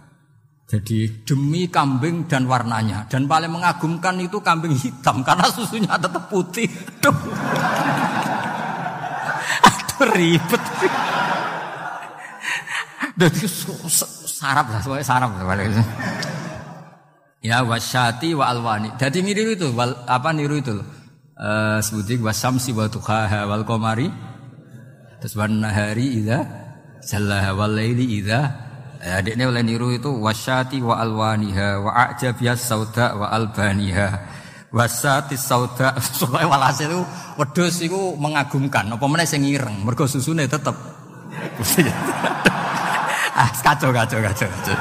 [0.66, 6.66] Jadi demi kambing dan warnanya dan paling mengagumkan itu kambing hitam karena susunya tetap putih.
[7.02, 7.14] Aduh,
[9.66, 10.62] Aduh ribet.
[13.16, 13.42] Jadi
[14.26, 15.54] sarap lah, semuanya sarap lah.
[17.40, 18.90] Ya wasyati wa alwani.
[18.98, 20.82] Jadi niru itu, wal, apa niru itu?
[21.38, 24.10] Uh, sebutik wasamsi wa tuhaha wal komari.
[25.22, 26.65] Terus wan nahari idha
[27.06, 28.66] jallaha wal laili idha.
[29.00, 34.34] Ya, adiknya oleh niru itu wasyati wa alwaniha wa ajabiyas sauda wa albaniha.
[34.74, 35.94] Wasati sauda.
[36.18, 37.02] Soalnya walhasil itu
[37.38, 38.90] wedhus itu mengagumkan.
[38.90, 39.86] Apa meneh sing ireng?
[39.86, 40.74] Mergo susune tetep.
[43.36, 44.76] Ah kacau kacau kacau kacau.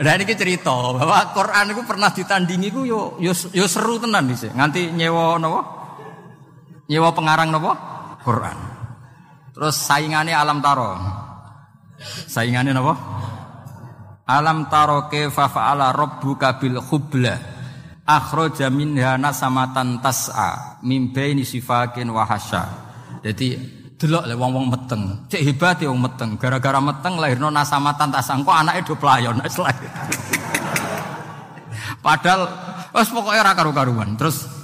[0.00, 4.48] Nah ini cerita bahwa Quran itu pernah ditandingi itu yo yo, yo seru tenan sih
[4.48, 5.60] nganti nyewa nopo?
[6.88, 7.76] Nyewa pengarang nopo?
[8.24, 8.56] Quran.
[9.52, 10.96] Terus saingannya alam taro
[12.04, 12.94] saingannya nopo
[14.28, 17.32] Alam taro kaifa fa'ala rabbuka bil khubla
[18.04, 22.64] akhraja minha nasamatan tas'a min baini sifakin wa hasya.
[23.24, 23.56] Jadi
[23.96, 25.24] delok le wong-wong meteng.
[25.32, 26.36] Cek hebat wong meteng.
[26.36, 28.36] Gara-gara meteng lahirno nasamatan tas'a.
[28.36, 29.40] Kok anake do playon.
[32.04, 32.40] Padahal
[32.92, 34.12] wis pokoke ora karu-karuan.
[34.20, 34.60] Terus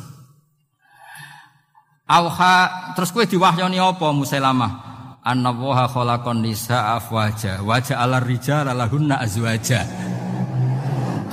[2.05, 4.94] Auha terus kowe diwahyoni apa Musailamah?
[5.25, 7.65] Anna waha khalaqan nisa afwaja
[7.97, 9.81] ala rijal lahunna azwaja.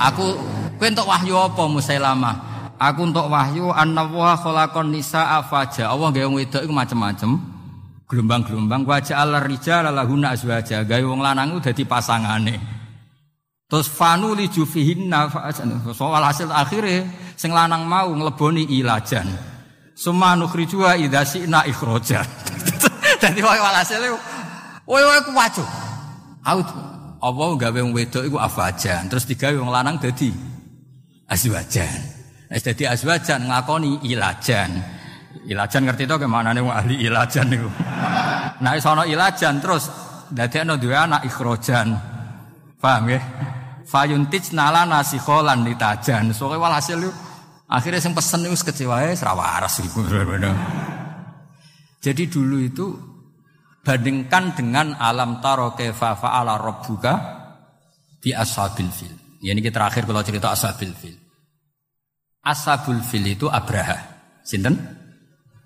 [0.00, 0.34] Aku
[0.80, 2.36] kowe wahyu apa Musailamah?
[2.80, 5.92] Aku entuk wahyu anna waha khalaqan nisa afwaja.
[5.92, 7.30] Allah gawe wedok iku macam-macam
[8.08, 10.88] gelombang-gelombang wajah ala rijal lahunna azwaja.
[10.88, 12.56] Gawe wong lanang dadi pasangane.
[13.68, 15.32] Terus fanu li jufihinna
[15.96, 19.28] soal hasil akhirnya sing lanang mau ngleboni ilajan.
[19.96, 22.20] Suma nukhrijuha idza syi'na ikhraja.
[23.22, 24.02] Dadi wae walhasil
[24.82, 25.62] wae wae ku wajo.
[26.42, 26.68] Out.
[27.22, 30.34] Apa gawe wong wedok iku afajan, terus digawe wong lanang dadi
[31.30, 32.02] azwajan.
[32.50, 34.74] Wis dadi azwajan ngakoni ilajan.
[35.46, 37.70] Ilajan ngerti to kemanane wong ahli ilajan niku.
[38.58, 39.86] Nah iso ana ilajan terus
[40.34, 41.94] dadekno duwe anak ikhrojan.
[42.82, 43.22] Paham ya?
[43.86, 46.34] Fayuntij nala nasikholan litajan.
[46.34, 47.06] Soale walhasil
[47.70, 50.02] akhirnya sing pesen itu kecewa ya serawaras gitu.
[52.02, 53.11] Jadi dulu itu
[53.82, 57.14] bandingkan dengan alam taro kefa fa'ala rabbuka
[58.22, 59.14] di ashabil fil.
[59.42, 61.18] Ya, ini kita terakhir kalau cerita ashabil fil.
[62.46, 63.98] Ashabul fil itu Abraha.
[64.46, 64.78] Sinten?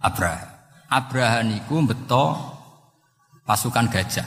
[0.01, 0.57] Abraha.
[0.89, 2.37] Abraha niku beto
[3.45, 4.25] pasukan gajah.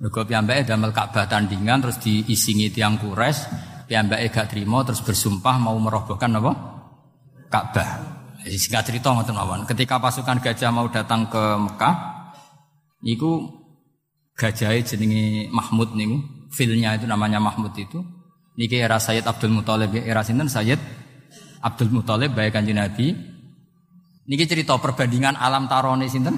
[0.00, 3.46] Mergo piyambake damel Ka'bah tandingan terus diisingi tiang kures,
[3.84, 6.52] piyambake gak trimo terus bersumpah mau merobohkan apa?
[7.52, 7.88] Ka'bah.
[8.40, 9.68] Singkat cerita ngoten mawon.
[9.68, 12.19] Ketika pasukan gajah mau datang ke Mekah,
[13.00, 13.48] Niku
[14.36, 16.20] gajahnya jenenge Mahmud niku,
[16.52, 18.00] filnya itu namanya Mahmud itu.
[18.60, 20.80] Niki era Sayyid Abdul Muthalib, era sinten Sayyid
[21.64, 23.16] Abdul Muthalib baik kanjeng Nabi.
[24.28, 26.36] Niki cerita perbandingan alam tarone sinten?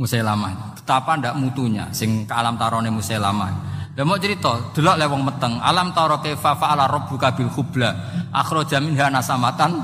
[0.00, 0.80] Musailamah.
[0.80, 3.70] Betapa ndak mutunya sing ke alam tarone Musailamah.
[4.00, 7.90] Lah mau cerita, delok le wong meteng, alam taro kaifa fa'ala rabbuka bil khubla,
[8.32, 9.76] akhraja minha nasamatan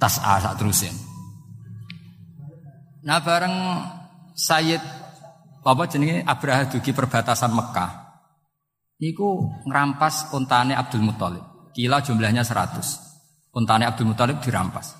[0.00, 1.11] tas'a sak terusin.
[3.02, 3.56] Nah bareng
[4.32, 4.82] Sayyid
[5.62, 7.90] apa jenenge Abraha dugi perbatasan Mekah.
[9.02, 11.42] Niku ngerampas untane Abdul Muthalib.
[11.74, 13.54] Kila jumlahnya 100.
[13.54, 14.94] Untane Abdul Muthalib dirampas.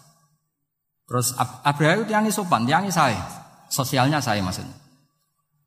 [1.06, 3.22] Terus Ab Abraha itu tiangi sopan, tiangi saya.
[3.70, 4.74] Sosialnya saya maksudnya.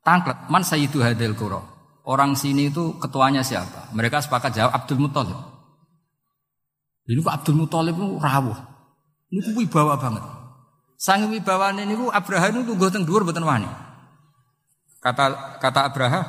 [0.05, 1.59] Tangklet, man sayyidu hadil qura.
[2.05, 3.89] Orang sini itu ketuanya siapa?
[3.95, 5.39] Mereka sepakat jawab Abdul Muthalib.
[7.09, 8.59] Ini kok Abdul Muthalib itu rawuh.
[9.33, 10.34] Ini wibawa banget.
[11.05, 13.69] Sang wibawane niku Abraha niku tunggu teng dhuwur mboten wani.
[14.97, 16.21] Kata kata Abraha,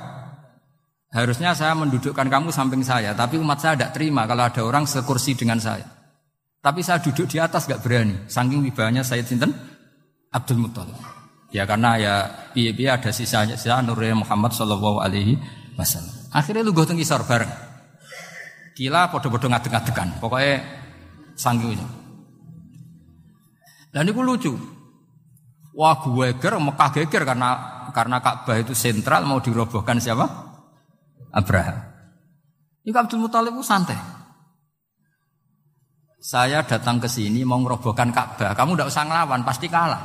[1.17, 5.33] harusnya saya mendudukkan kamu samping saya, tapi umat saya tidak terima kalau ada orang sekursi
[5.33, 5.89] dengan saya.
[6.61, 9.49] Tapi saya duduk di atas gak berani, saking wibawanya saya Sinten
[10.29, 11.01] Abdul Muthalib.
[11.57, 12.15] Ya karena ya
[12.53, 15.41] piye-piye ada sisa sisa Nurul Muhammad Shallallahu Alaihi
[15.81, 16.37] Wasallam.
[16.37, 17.49] Akhirnya lu gue kisar bareng.
[18.77, 20.21] Gila podo-podo ngadeg-ngadegan.
[20.21, 20.61] Pokoknya
[21.33, 21.81] sanggih
[23.97, 24.53] dan itu lucu.
[25.73, 27.51] Wah gue ger, Mekah geger karena
[27.97, 30.29] karena Ka'bah itu sentral mau dirobohkan siapa?
[31.33, 31.81] Abraham.
[32.85, 33.97] Ini Abdul Muthalib itu santai.
[36.21, 38.53] Saya datang ke sini mau merobohkan Ka'bah.
[38.53, 40.01] Kamu tidak usah ngelawan, pasti kalah.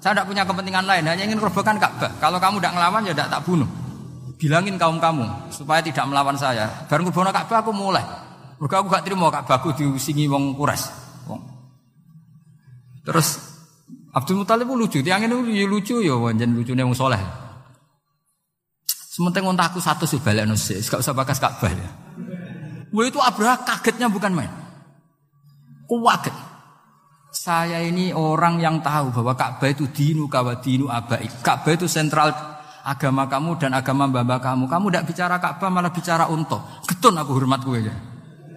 [0.00, 2.16] Saya tidak punya kepentingan lain, hanya ingin merobohkan Ka'bah.
[2.16, 3.68] Kalau kamu tidak ngelawan ya tidak tak bunuh.
[4.36, 6.88] bilangin kaum kamu supaya tidak melawan saya.
[6.88, 8.04] Bareng ngurbono Ka'bah aku mulai.
[8.56, 11.05] Mergo aku gak terima Ka'bahku diusingi wong Quraisy.
[13.06, 13.38] Terus
[14.10, 17.20] Abdul Muthalib lucu, tiang ini lucu ya wanjen lucunya wong soleh.
[19.16, 21.88] Sementing untaku satu sih balik nasi, gak usah bakas Ka'bah ya.
[22.92, 24.52] Wah itu Abraha kagetnya bukan main.
[25.86, 26.34] Kuwaget.
[27.32, 31.28] Saya ini orang yang tahu bahwa Ka'bah itu dinu kawa dinu abai.
[31.40, 32.32] Ka'bah itu sentral
[32.84, 34.64] agama kamu dan agama mbak kamu.
[34.66, 36.82] Kamu tidak bicara Ka'bah malah bicara unta.
[36.84, 37.94] Getun aku hormat gue ya.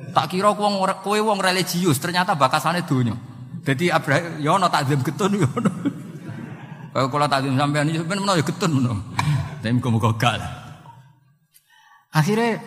[0.09, 3.13] Tak kira kowe wong religius, ternyata bakasannya dunia.
[3.65, 5.71] Jadi Abraham ya ono takzim getun ya ono.
[6.89, 8.71] Kalau kula takzim sampean iki sampean menawa ya getun.
[9.59, 10.39] Tapi muga-muga gak.
[12.15, 12.57] Akhirnya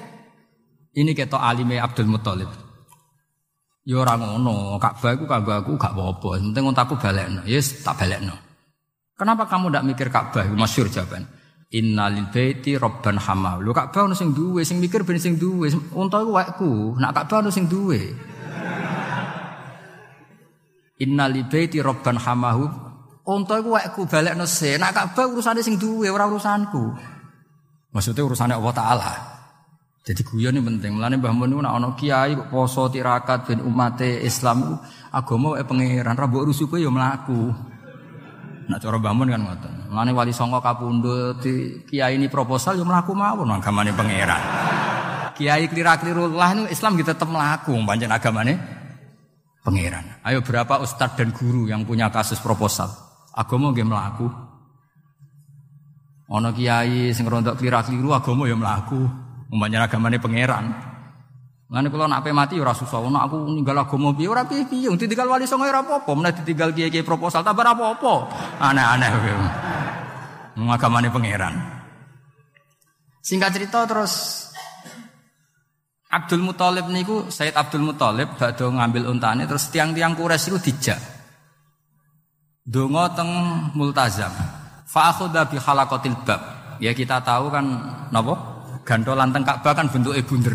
[0.93, 2.53] ini ketok alime Abdul Muthalib.
[3.83, 6.39] Ya ora ngono, Ka'bah iku kanggo aku gak apa-apa.
[6.39, 7.43] Penting untaku balekno.
[7.43, 8.37] Yes, tak balekno.
[9.19, 10.47] Kenapa kamu ndak mikir Ka'bah?
[10.55, 11.27] Masyhur jawaban.
[11.73, 13.19] Innalil baiti robban.
[13.59, 15.73] Lu Ka'bah ono sing duwe, sing mikir ben sing duwe.
[15.99, 18.15] Unta iku wekku, nak Ka'bah ono sing duwe.
[21.03, 22.65] Innalil baiti robban hamahu.
[23.27, 24.79] Unta iku wekku balekno se.
[24.79, 26.95] Nak Ka'bah urusane sing duwe, ora urusanku.
[27.91, 29.13] Maksudnya urusannya Allah Ta'ala.
[30.03, 30.99] Jadi guyon ini penting.
[30.99, 34.83] Mulane Mbah Mun nak ana kiai poso tirakat ben umate Islam
[35.15, 37.55] agama wae pangeran ra mbok rusuh ya mlaku.
[38.67, 39.75] Nak cara Mbah Mun kan ngoten.
[39.95, 41.39] Mulane wali songo kapundhut
[41.87, 44.43] kiai ini proposal ya mlaku mawon agamane pangeran.
[45.39, 48.82] Kiai klira-kliru lah Islam kita tetep mlaku pancen agamane
[49.63, 50.05] pangeran.
[50.27, 52.91] Ayo berapa ustadz dan guru yang punya kasus proposal?
[53.33, 54.29] Agama nggih mlaku.
[56.33, 59.01] Ana kiai sing rontok klira-kliru agama ya mlaku.
[59.53, 60.65] Umpamanya agamane pangeran.
[61.73, 63.01] Ngene kula nak mati ora susah.
[63.01, 64.93] Ono aku ninggal agama piye ora piye-piye.
[64.93, 66.13] Ditinggal wali songo ora apa-apa.
[66.13, 68.15] Menawa ditinggal kiai-kiai proposal ora apa-apa.
[68.61, 69.33] Aneh-aneh kowe.
[70.73, 71.55] Agamane pangeran.
[73.23, 74.42] Singkat cerita terus
[76.13, 81.01] Abdul Muthalib niku Said Abdul Muthalib badhe ngambil untane terus tiang-tiang Quraisy itu dijak.
[82.63, 83.31] Donga teng
[83.73, 84.31] multazam.
[84.85, 86.41] Fa akhudha bi khalaqatil bab.
[86.85, 87.65] Ya kita tahu kan
[88.13, 88.53] napa?
[88.83, 90.55] gantolan teng Ka'bah kan bentuknya bunder.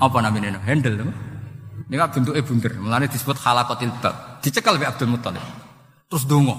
[0.00, 0.56] Apa namanya?
[0.64, 1.12] Handle.
[1.90, 2.72] Ini kan bentuknya bunder.
[2.80, 4.40] Mulanya disebut halakotil bab.
[4.40, 5.44] Dicekal oleh Abdul Muttalib.
[6.08, 6.56] Terus dongo.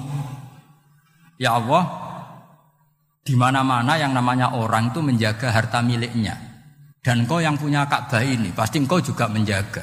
[1.42, 1.84] Ya Allah,
[3.26, 6.51] di mana-mana yang namanya orang itu menjaga harta miliknya.
[7.02, 9.82] Dan kau yang punya Ka'bah ini, pasti engkau juga menjaga.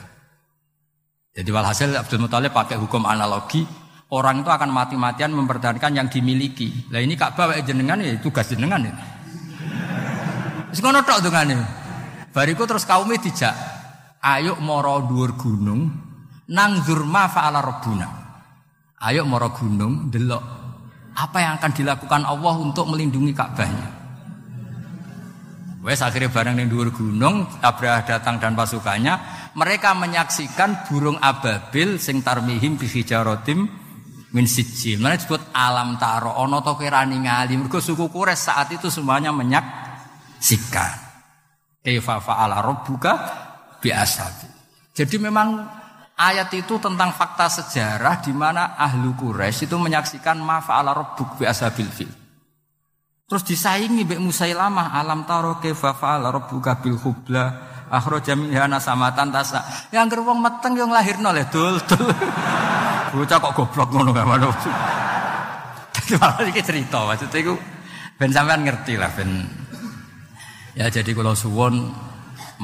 [1.35, 3.67] Jadi walhasil Abdul Muttalib pakai hukum analogi,
[4.15, 6.87] orang itu akan mati-matian mempertahankan yang dimiliki.
[6.95, 8.95] Nah ini Ka'bah jenengan ya tugas jenengan ya.
[10.71, 11.59] Wis ngono tok dongane.
[12.31, 13.55] Bariku terus kaum dijak,
[14.23, 15.91] ayo moro dhuwur gunung
[16.55, 18.09] nang zurma fa'ala rabbuna.
[19.03, 20.43] Ayo moro gunung delok
[21.19, 23.98] apa yang akan dilakukan Allah untuk melindungi Ka'bahnya.
[25.89, 29.17] Wes akhirnya bareng ning dhuwur gunung, Abraha datang dan pasukannya,
[29.57, 33.65] mereka menyaksikan burung ababil sing tarmihim bi hijaratim
[34.37, 35.01] min sijil.
[35.01, 37.57] Mana disebut alam taro ono to kira ningali.
[37.57, 39.65] Mergo suku Quraisy saat itu semuanya menyak
[40.37, 41.09] sikat.
[41.81, 43.13] Kaifa fa'ala rabbuka
[43.81, 43.89] bi.
[44.93, 45.57] Jadi memang
[46.21, 51.49] ayat itu tentang fakta sejarah di mana ahlu Quraisy itu menyaksikan ma fa'ala rabbuk bi
[51.49, 52.28] ashabil fil.
[53.29, 57.45] Terus disaingi Mbak Musailamah alam taro kaifa fa'ala rabbuka bil hubla
[57.93, 59.61] akhraja minha nasamatan tasa.
[59.93, 62.09] Yang gerbong meteng yang lahirno le dul dul.
[63.13, 64.49] Bocah kok goblok ngono gak malu.
[65.93, 67.55] Jadi malah iki cerita maksudnya iku
[68.17, 69.45] ben sampean ngerti lah ben
[70.73, 71.93] Ya jadi kalau suwon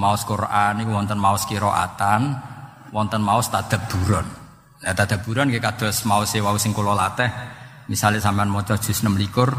[0.01, 2.40] maos Quran ini wonten maos kiroatan,
[2.88, 4.24] wonten maos tadaburon.
[4.80, 7.28] Ya tadaburon nggih kados maos wau sing kula latih.
[7.84, 9.52] Misalnya sampean maca juz 6 likur,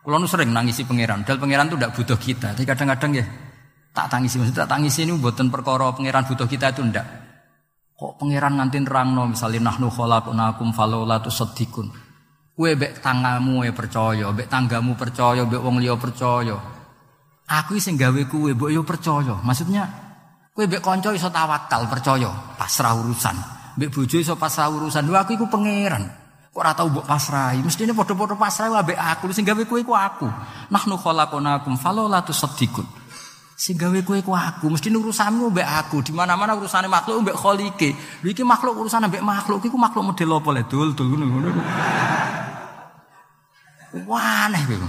[0.00, 1.24] kula nu sering nangisi pangeran.
[1.24, 2.48] Dal pangeran itu tidak butuh kita.
[2.56, 3.24] Tapi kadang-kadang ya
[3.90, 7.06] tak tangisi maksudnya tak tangisi ini buatan perkara pangeran butuh kita itu ndak.
[7.96, 11.92] Kok pangeran nganti nerangno misalnya nahnu khalaqnakum falola tusaddiqun.
[12.56, 16.56] Kue bek tanggamu ya percaya, bek tanggamu percaya, bek wong liya percaya.
[17.50, 19.40] Aku sing gawe kuwe mbok yo percaya.
[19.42, 19.88] Maksudnya
[20.54, 23.36] kowe mbek kanca iso tawakal percaya, pasrah urusan.
[23.80, 25.08] Mbek bojo iso pasrah urusan.
[25.08, 26.19] Lho aku iku pangeran.
[26.50, 27.62] Kok ora tau mbok pasrahi.
[27.62, 29.30] Mestine padha-padha pasrah ambek aku.
[29.30, 30.26] Sing gawe kowe iku aku.
[30.70, 32.82] Nahnu khalaqnakum falola tusaddiqun.
[33.54, 34.66] Sing gawe kowe iku aku.
[34.66, 36.02] Mesti urusanmu mbek aku.
[36.02, 37.94] Di mana-mana urusane makhluk mbek kholike.
[38.26, 40.62] Lho iki makhluk urusan mbek makhluk iku makhluk model apa le?
[40.66, 41.50] Dul dul ngono.
[44.10, 44.88] Wah, aneh kowe.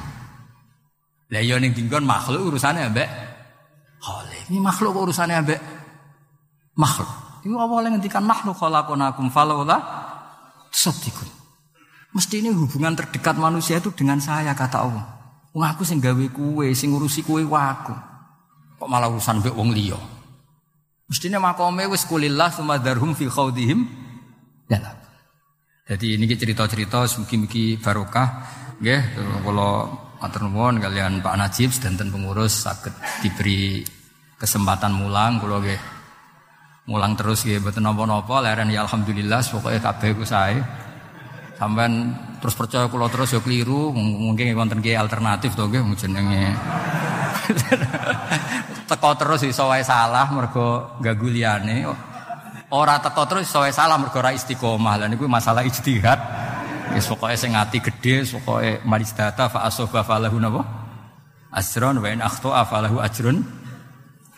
[1.31, 3.07] Lah yo ning dinggon makhluk urusane ambek
[4.01, 4.49] Khalik.
[4.49, 5.61] Ini makhluk urusane ambek
[6.73, 7.09] makhluk.
[7.45, 9.77] Iku yang ngendikan makhluk khalaqnakum falaula
[10.73, 11.40] sedikit.
[12.11, 15.05] Mesti ini hubungan terdekat manusia itu dengan saya kata Allah.
[15.55, 17.95] Wong aku sing gawe kue, sing ngurusi kue waku.
[18.79, 19.99] Kok malah urusan mbek wong liya.
[21.07, 23.83] Mestine makome wis kulillah sumadarhum fi khaudihim.
[24.71, 24.79] Ya.
[25.91, 28.47] Jadi ini cerita-cerita mugi-mugi barokah
[28.79, 29.01] nggih
[29.43, 29.91] kula
[30.23, 33.83] matur nuwun kalian Pak Najib dan pengurus saged diberi
[34.39, 35.81] kesempatan mulang kula nggih
[36.87, 40.63] mulang terus nggih mboten napa-napa leren ya alhamdulillah pokoke kabeh ku sae
[41.61, 46.57] sampean terus percaya kula terus ya keliru mungkin wonten ki alternatif to nggih jenenge.
[48.89, 51.85] Teko terus iso wae salah mergo gagu liyane.
[52.73, 55.05] Ora teko terus iso salah mergo ora istiqomah.
[55.05, 56.19] Lha niku masalah ijtihad.
[56.97, 58.81] Wis pokoke sing ati gedhe pokoke
[59.15, 60.65] data fa asoba falahu napa?
[61.53, 63.45] Asron wa in akhta falahu ajrun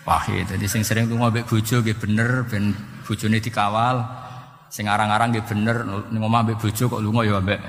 [0.04, 0.52] wahid.
[0.52, 2.76] Jadi sing sering lunga mbek bojo nggih bener ben
[3.08, 4.23] bojone dikawal
[4.74, 7.62] sing arang-arang nggih bener ning omah mbek bojo kok lunga ya mbek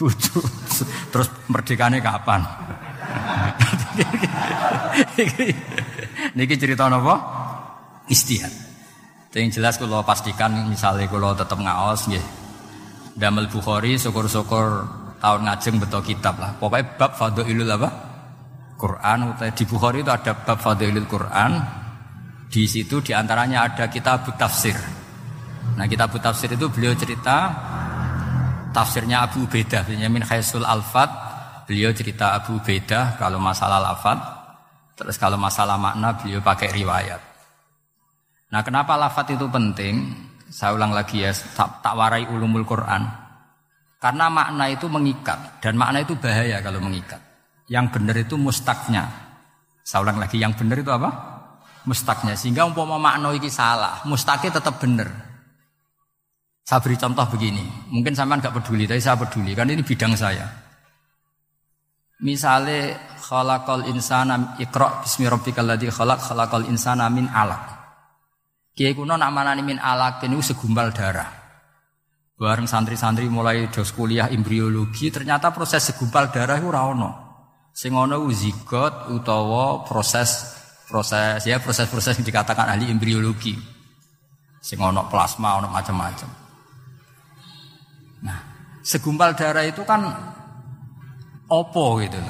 [0.00, 0.40] bojo.
[1.12, 2.40] Terus merdekane kapan?
[6.36, 7.16] Niki cerita napa?
[8.08, 8.52] Istihad.
[9.36, 12.24] Yang jelas kalau pastikan misalnya kalau tetap ngaos nggih.
[13.16, 14.88] Damel Bukhari syukur-syukur
[15.20, 16.56] tahun ngajeng betul kitab lah.
[16.56, 17.88] Pokoknya bab fadhailul apa?
[18.76, 21.52] Quran di Bukhari itu ada bab fadhailul Quran.
[22.48, 24.95] Di situ di antaranya ada kitab tafsir.
[25.74, 27.50] Nah kitab tafsir itu beliau cerita
[28.70, 31.08] tafsirnya Abu Beda Benyamin Khaisul Alfat.
[31.66, 34.18] Beliau cerita Abu Beda kalau masalah lafat.
[34.94, 37.20] Terus kalau masalah makna beliau pakai riwayat.
[38.54, 40.14] Nah kenapa lafat itu penting?
[40.46, 43.02] Saya ulang lagi ya tak, tak warai ulumul Quran.
[43.98, 47.18] Karena makna itu mengikat dan makna itu bahaya kalau mengikat.
[47.66, 49.10] Yang benar itu mustaknya.
[49.82, 51.10] Saya ulang lagi yang benar itu apa?
[51.90, 52.38] Mustaknya.
[52.38, 55.35] Sehingga umpama makna ini salah mustaknya tetap benar
[56.66, 57.62] saya beri contoh begini,
[57.94, 60.50] mungkin sampean nggak peduli, tapi saya peduli, kan ini bidang saya.
[62.26, 67.70] Misalnya khalaqal insana iqra bismi rabbikal ladzi khalaq khalaqal insana min alaq.
[68.74, 71.30] Kiai kuno nak manani min alaq ini segumpal darah.
[72.34, 77.10] Bareng santri-santri mulai dos kuliah embriologi, ternyata proses segumpal darah itu ora ono.
[77.70, 80.58] Sing ono zigot utawa proses
[80.90, 83.54] proses ya proses-proses yang dikatakan ahli embriologi.
[84.58, 86.45] Sing ono plasma, ono macam-macam.
[88.86, 90.06] Segumpal darah itu kan
[91.50, 92.22] opo gitu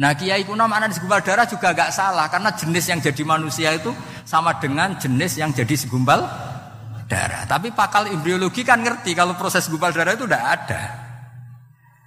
[0.00, 3.76] Nah kiai kuno mana di segumpal darah juga gak salah karena jenis yang jadi manusia
[3.76, 3.92] itu
[4.24, 6.24] sama dengan jenis yang jadi segumpal
[7.04, 7.44] darah.
[7.44, 10.82] Tapi pakal embriologi kan ngerti kalau proses segumpal darah itu udah ada.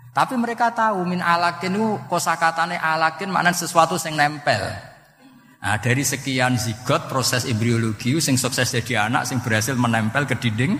[0.09, 4.73] Tapi mereka tahu min alakin itu kosakatane alakin mana sesuatu yang nempel.
[5.63, 10.75] Nah, dari sekian zigot proses embriologi yang sukses jadi anak yang berhasil menempel ke dinding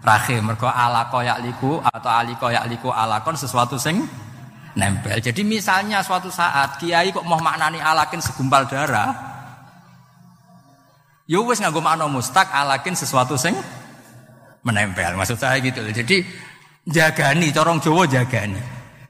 [0.00, 4.00] rahim mergo ala koyak liku atau ali koyak liku alakon sesuatu sing
[4.76, 5.20] nempel.
[5.20, 9.12] Jadi misalnya suatu saat kiai kok mau maknani alakin segumpal darah,
[11.28, 13.52] yo ya wis nganggo makna mustak alakin sesuatu sing
[14.64, 15.16] menempel.
[15.16, 15.84] Maksud saya gitu.
[15.84, 16.24] Jadi
[16.88, 18.60] jagani, corong Jawa jagani.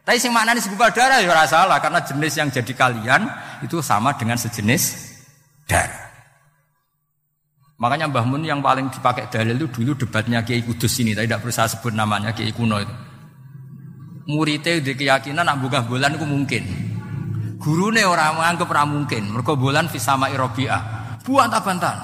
[0.02, 3.22] Tapi sing maknani segumpal darah ya ora salah karena jenis yang jadi kalian
[3.62, 4.82] itu sama dengan sejenis
[5.70, 6.09] darah.
[7.80, 11.48] Makanya Mbah Mun yang paling dipakai dalil itu dulu debatnya Kiai Kudus ini, tidak perlu
[11.48, 12.92] saya sebut namanya Kiai kuno itu.
[14.28, 16.62] Muridnya di keyakinan nak buka bulan itu mungkin.
[17.56, 19.22] Guru nih orang menganggap orang mungkin.
[19.32, 20.80] Mereka bulan fisama irobiah.
[21.24, 21.96] Buat bantah.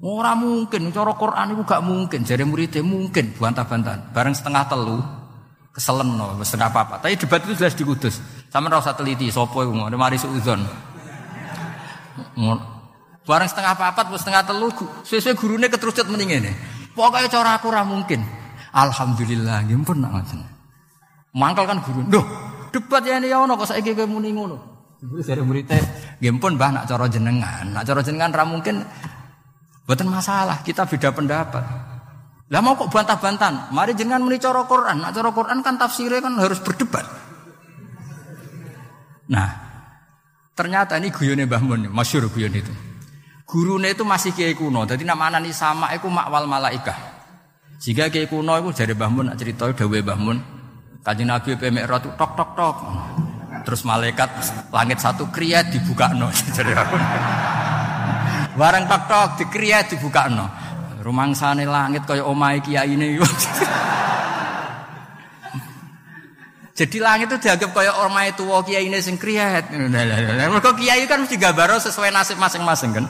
[0.00, 2.20] Orang mungkin, cara Quran itu gak mungkin.
[2.24, 3.96] Jadi muridnya mungkin buat bantah.
[4.12, 5.00] Bareng setengah telu,
[5.72, 6.94] keselen no, setengah apa apa.
[7.00, 8.20] Tapi debat itu jelas di Kudus.
[8.52, 10.64] Sama rasa teliti, sopo mari suudon.
[13.28, 14.72] Barang setengah papat, setengah telu,
[15.04, 16.50] sesuai gurunya keterucut mendingin.
[16.96, 18.24] Pokoknya cara aku ora mungkin.
[18.70, 20.40] Alhamdulillah, gimpun nak ngoten.
[21.34, 22.02] Mangkal kan guru.
[22.06, 22.26] Duh,
[22.74, 24.56] debat ya ini ya ono kok saiki kowe muni ngono.
[25.00, 25.80] Ibu dari muridnya,
[26.20, 28.84] gimpun bah nak cara jenengan, nak cara jenengan ra mungkin.
[29.86, 31.64] Buatan masalah, kita beda pendapat.
[32.50, 33.70] Lah mau kok bantah-bantahan?
[33.70, 35.06] Mari jenengan muni cara Quran.
[35.06, 37.06] Nak cara Quran kan tafsirnya kan harus berdebat.
[39.30, 39.48] Nah,
[40.58, 42.89] ternyata ini guyone Mbah Mun, masyhur guyon itu.
[43.50, 44.86] Gurune itu masih kiai kuno.
[44.86, 46.94] Jadi nama anani sama itu makwal malaikah.
[47.82, 50.38] Jika kiai kuno itu jadi bahmun nak cerita dawe bahmun.
[51.02, 52.76] Kaji Nabi pemek rotu tok tok tok.
[53.66, 54.30] Terus malaikat
[54.70, 56.30] langit satu kriya dibuka no.
[56.56, 56.96] Jadi aku.
[58.54, 59.82] Barang tok tok dikriya
[60.30, 60.46] no.
[61.34, 63.18] sana langit kaya omai kiai ini.
[66.70, 69.74] Jadi langit itu dianggap kaya ormai tua kiai ini sing kriyat.
[69.74, 73.04] Mereka kiai kan mesti gambaro sesuai nasib masing-masing kan.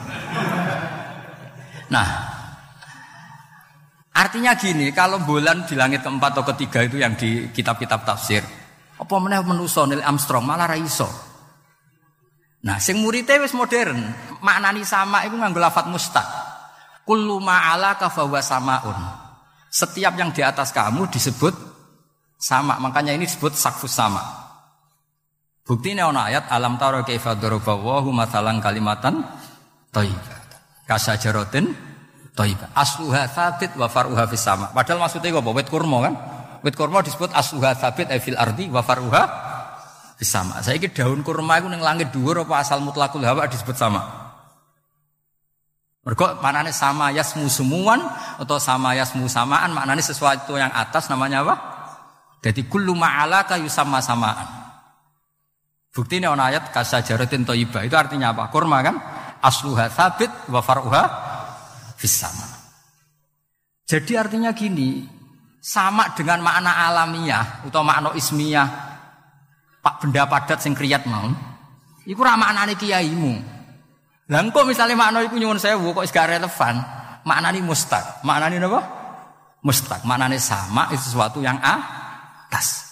[1.91, 2.07] Nah,
[4.11, 8.43] artinya gini, kalau bulan di langit keempat atau ketiga itu yang di kitab-kitab tafsir,
[9.01, 11.09] Apa meneh menusa Neil Armstrong malah ra iso.
[12.61, 13.97] Nah, sing muridé wis modern,
[14.45, 16.27] maknani sama iku nganggo lafat mustaq.
[17.01, 18.93] Kullu ma'ala kafawa samaun.
[19.73, 21.70] Setiap yang di atas kamu disebut
[22.41, 24.25] sama, makanya ini disebut sakfus sama.
[25.61, 29.21] Bukti ini ayat alam taro kaifa daraballahu mathalan kalimatan
[29.93, 30.41] thayyibah.
[30.89, 31.69] Kasajaratin
[32.33, 32.73] thayyibah.
[32.73, 34.73] Asluha tsabit wa faruha fis sama.
[34.73, 35.49] Padahal maksudnya apa?
[35.53, 36.13] Wit kurma kan?
[36.65, 39.23] Wit kurma disebut asluha tsabit fil ardi wa faruha
[40.21, 40.61] sama.
[40.65, 44.01] Saya kira daun kurma itu langit dua apa asal mutlakul hawa disebut sama.
[46.01, 48.01] Mereka maknanya sama yasmu semuan
[48.41, 51.55] atau sama yasmu samaan maknanya sesuatu yang atas namanya apa?
[52.41, 52.97] Jadi kullu
[53.45, 54.49] kayu sama samaan.
[55.91, 58.49] Bukti ini orang ayat kasajaratin toiba itu artinya apa?
[58.49, 58.95] Kurma kan?
[59.43, 61.03] Asluha sabit wa faruha
[62.01, 62.47] sama.
[63.85, 65.05] Jadi artinya gini,
[65.61, 68.91] sama dengan makna alamiah atau makna ismiyah
[69.81, 71.25] Pak benda padat sing kriyat mau.
[72.05, 73.33] Iku ra maknane kiaimu.
[74.29, 76.77] Lah engko misale makna iku nyuwun sewu kok gak relevan,
[77.25, 78.21] maknane mustaq.
[78.21, 78.79] Maknane napa?
[79.65, 80.05] Mustaq.
[80.05, 81.57] Maknane sama itu sesuatu yang
[82.51, 82.91] atas.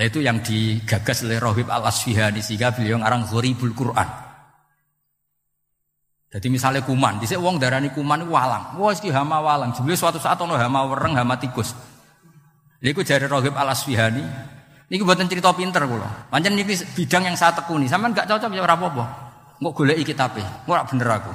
[0.00, 4.08] Lah itu yang digagas oleh Rohib Al-Asfihani sehingga beliau ngarang Ghoribul Quran.
[6.32, 8.80] Jadi misalnya kuman, dhisik wong darani kuman walang.
[8.80, 9.72] Wah iki hama walang.
[9.72, 11.76] Jebule suatu saat ono hama wereng, hama tikus.
[12.80, 14.24] Lha iku jare Rohib Al-Asfihani,
[14.86, 16.30] Niki buatan cerita pinter kula.
[16.30, 17.90] Pancen niki bidang yang saya tekuni.
[17.90, 19.04] Sampean gak cocok ya ora apa-apa.
[19.58, 20.42] Engko goleki kitabe.
[20.70, 21.32] Ora bener aku.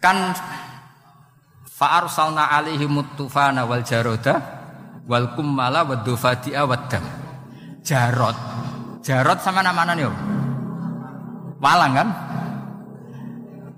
[0.00, 0.32] Kan
[1.72, 4.34] fa'arsalna alaihi mutufana wal jaroda
[5.08, 7.04] wal kummala wad dufadi'a wad dam.
[7.82, 8.36] Jarot.
[9.02, 10.06] Jarot sama nama nih
[11.58, 12.08] Walang kan?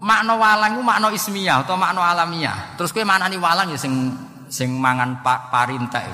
[0.04, 2.76] Makna walang itu makna ismiyah atau makna alamiah.
[2.76, 4.12] Terus mana nih walang ya sing
[4.52, 6.12] sing mangan pak parintai.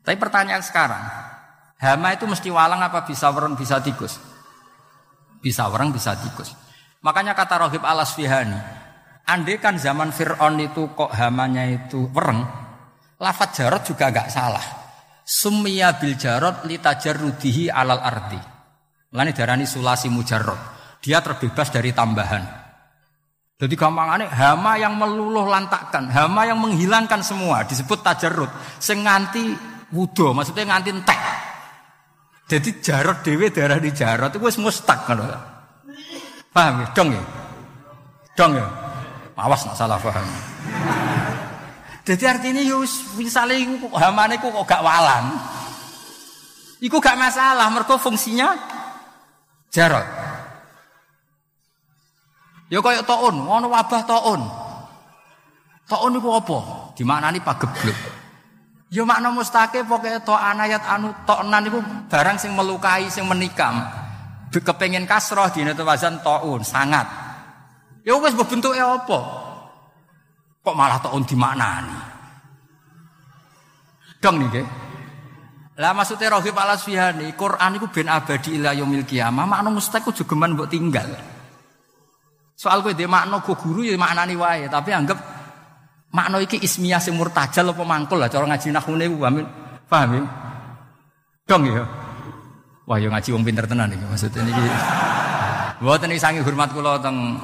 [0.00, 1.02] Tapi pertanyaan sekarang,
[1.76, 4.16] hama itu mesti walang apa bisa wereng bisa tikus?
[5.44, 6.56] Bisa wereng bisa tikus.
[7.04, 8.56] Makanya kata Rohib Alas Fihani,
[9.26, 12.46] andai kan zaman Fir'aun itu kok hamanya itu wereng,
[13.18, 14.62] lafat jarot juga gak salah.
[15.26, 18.38] Summiya bil jarot litajarrudihi alal arti.
[19.10, 20.58] Lani darani sulasi mujarrot.
[21.02, 22.66] Dia terbebas dari tambahan.
[23.56, 28.52] Jadi gampangannya hama yang meluluh lantakkan, hama yang menghilangkan semua disebut tajarut.
[28.78, 29.56] Sing nganti
[29.96, 31.20] wudo, maksudnya nganti entek.
[32.46, 35.18] Jadi jarot dewe darah di jarot itu wis mustak kan.
[36.54, 36.86] Paham ya?
[36.94, 37.22] Dong ya?
[38.38, 38.85] Dong ya?
[39.36, 40.24] Awas nak salah paham.
[42.08, 45.36] Jadi artinya yus misalnya iku hamane kok gak walang.
[46.80, 48.56] Iku gak masalah, mereka fungsinya
[49.68, 50.06] jarot.
[52.72, 54.40] Ya kaya taun, ono wabah taun.
[55.86, 56.58] Taun iku apa?
[56.96, 57.98] Dimaknani pageblek.
[58.86, 63.82] Ya makna mustake pokoke to ayat anu toknan iku barang sing melukai, sing menikam.
[64.54, 67.25] Kepengen kasroh dina wazan taun, sangat.
[68.06, 69.18] Ya wis bentuke apa?
[70.62, 71.98] Kok malah taun dimaknani?
[74.22, 74.62] Dong nih,
[75.76, 80.14] Lah maksudnya Rohib al Asfihani, Quran itu ben abadi ila yaumil qiyamah, makna mustaq ku
[80.14, 81.04] jogeman tinggal.
[82.56, 85.20] Soal kowe dhe makna go guru ya maknani wae, tapi anggap
[86.16, 89.16] makna iki ismiyah sing murtajal apa mangkul lah cara ngaji nahune ku
[89.90, 90.22] paham ya?
[91.44, 91.84] Dong ya.
[92.88, 94.64] Wah, ya ngaji wong pinter tenan iki maksudnya niki.
[95.84, 97.36] Mboten iki sangi hormat kula teng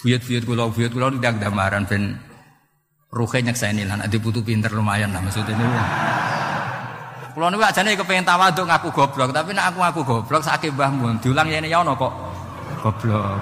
[0.00, 2.02] buyut-buyut kula, buyut kula tidak gambaran ben
[3.12, 5.78] ruhe nyekseni lan ade putu pinter lumayan lah maksudnya niku.
[7.36, 11.16] Kula niku ajane kepengin tawaduk ngaku goblok, tapi nek aku ngaku goblok sakit Mbah Mun
[11.20, 12.12] diulang yene ya ono kok
[12.80, 13.40] goblok.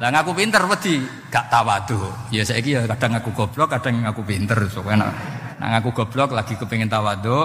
[0.00, 1.98] Lah ngaku pinter wedi gak tawadu.
[2.32, 4.56] Ya saiki ya kadang aku goblok, kadang aku pinter.
[4.72, 5.10] Soalnya nak,
[5.60, 7.44] nak ngaku goblok lagi kepengin tawadu,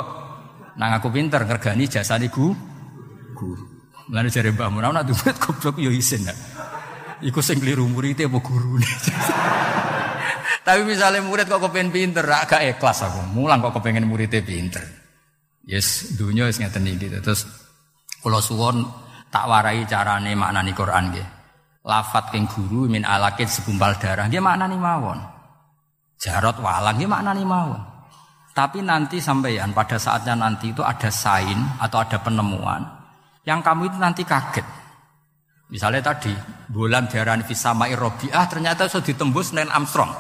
[0.80, 2.56] nak ngaku pinter ngergani jasa gu
[3.35, 3.65] guru.
[4.14, 6.34] Lalu jare Mbah Mun nak duit goblok yo isin ya.
[7.23, 8.87] Iku sing kliru murid apa gurune.
[10.65, 13.21] Tapi misalnya murid kok kepengen pinter, agak ikhlas aku.
[13.37, 14.81] Mulang kok kepengen muridnya pinter.
[15.63, 17.07] Yes, dunia wis ngeten iki.
[17.21, 17.45] Terus
[18.25, 18.81] kula suwon
[19.29, 21.27] tak warai carane maknani Quran nggih
[21.85, 25.19] lafat keng guru min alakit segumpal darah dia makna nih mawon
[26.17, 27.81] jarot walang dia makna nih mawon
[28.55, 32.81] tapi nanti sampeyan pada saatnya nanti itu ada sain atau ada penemuan
[33.45, 34.63] yang kamu itu nanti kaget
[35.69, 36.33] misalnya tadi
[36.69, 40.13] bulan jaran visama ah ternyata sudah ditembus Neil Armstrong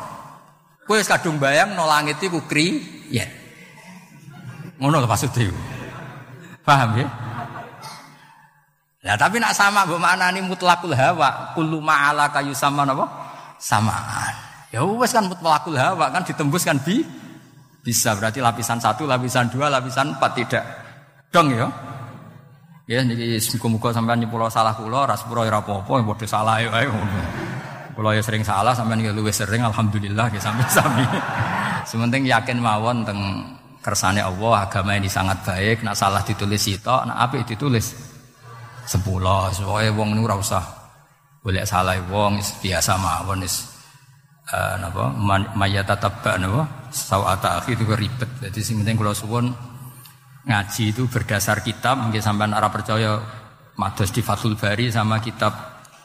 [0.85, 2.81] kue kadung bayang no langit itu kri
[3.13, 3.25] ya
[4.81, 5.53] ngono maksudnya
[6.65, 7.07] paham ya
[9.05, 13.05] Ya tapi nak sama mbok maknani mutlakul hawa, kullu ma'ala kayu sama napa?
[13.61, 14.33] Samaan.
[14.73, 17.05] Ya wes kan mutlakul hawa kan ditembus kan bi
[17.85, 20.65] Bisa berarti lapisan satu, lapisan dua, lapisan empat tidak.
[21.29, 21.69] Dong ya.
[22.85, 26.85] Ya niki muga-muga sampean nyepuro salah kula, ras pura ora apa-apa, padha salah ya ae.
[27.97, 31.01] Kula ya sering salah, sampean ya luwih sering alhamdulillah ya sami-sami.
[31.89, 33.17] Sementing yakin mawon teng
[33.81, 37.97] kersane Allah, agama ini sangat baik, nak salah ditulis itu, nak apik ditulis
[38.85, 39.49] sepuluh.
[39.49, 40.63] Soalnya wong niku ora usah
[41.41, 43.65] boleh salah wong biasa mawon is
[44.53, 45.09] uh, napa
[45.57, 48.29] mayata tabba napa sawata akhi itu ribet.
[48.45, 49.49] Jadi sing penting suwun
[50.45, 53.17] ngaji itu berdasar kitab mungkin sampean arah percaya
[53.75, 55.53] mados di Fathul Bari sama kitab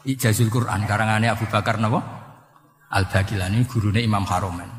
[0.08, 2.00] Ijazul Quran karangannya Abu Bakar napa
[2.90, 4.70] Al-Bagilani gurune Imam Haromen.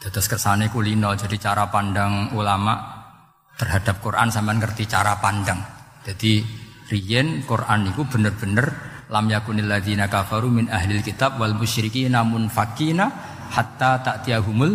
[0.00, 2.74] Dados kersane kulino jadi cara pandang ulama
[3.54, 5.60] terhadap Quran sampean ngerti cara pandang.
[6.02, 6.42] Jadi
[6.90, 8.66] riyen Quran itu bener-bener
[9.08, 13.08] lam yakunil ladzina kafaru min ahlil kitab wal musyriki namun fakina
[13.52, 14.72] hatta ta'tiyahumul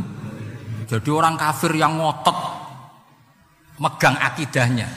[0.90, 2.38] jadi orang kafir yang ngotot
[3.80, 4.88] megang akidahnya.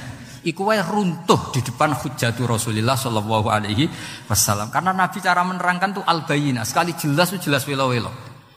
[0.43, 3.87] Iku runtuh di depan hujjatu Rasulullah sallallahu alaihi
[4.27, 4.75] wasallam.
[4.75, 8.11] Karena Nabi cara menerangkan tuh al bayina sekali jelas tuh jelas welo-welo.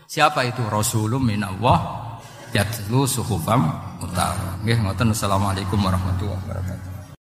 [0.10, 0.65] Siapa itu?
[0.65, 1.80] Rasulullah minallah
[2.49, 3.69] yatlu suhufam
[4.02, 4.57] utara.
[4.65, 5.14] Nggih ngoten.
[5.14, 6.94] Assalamualaikum warahmatullahi wabarakatuh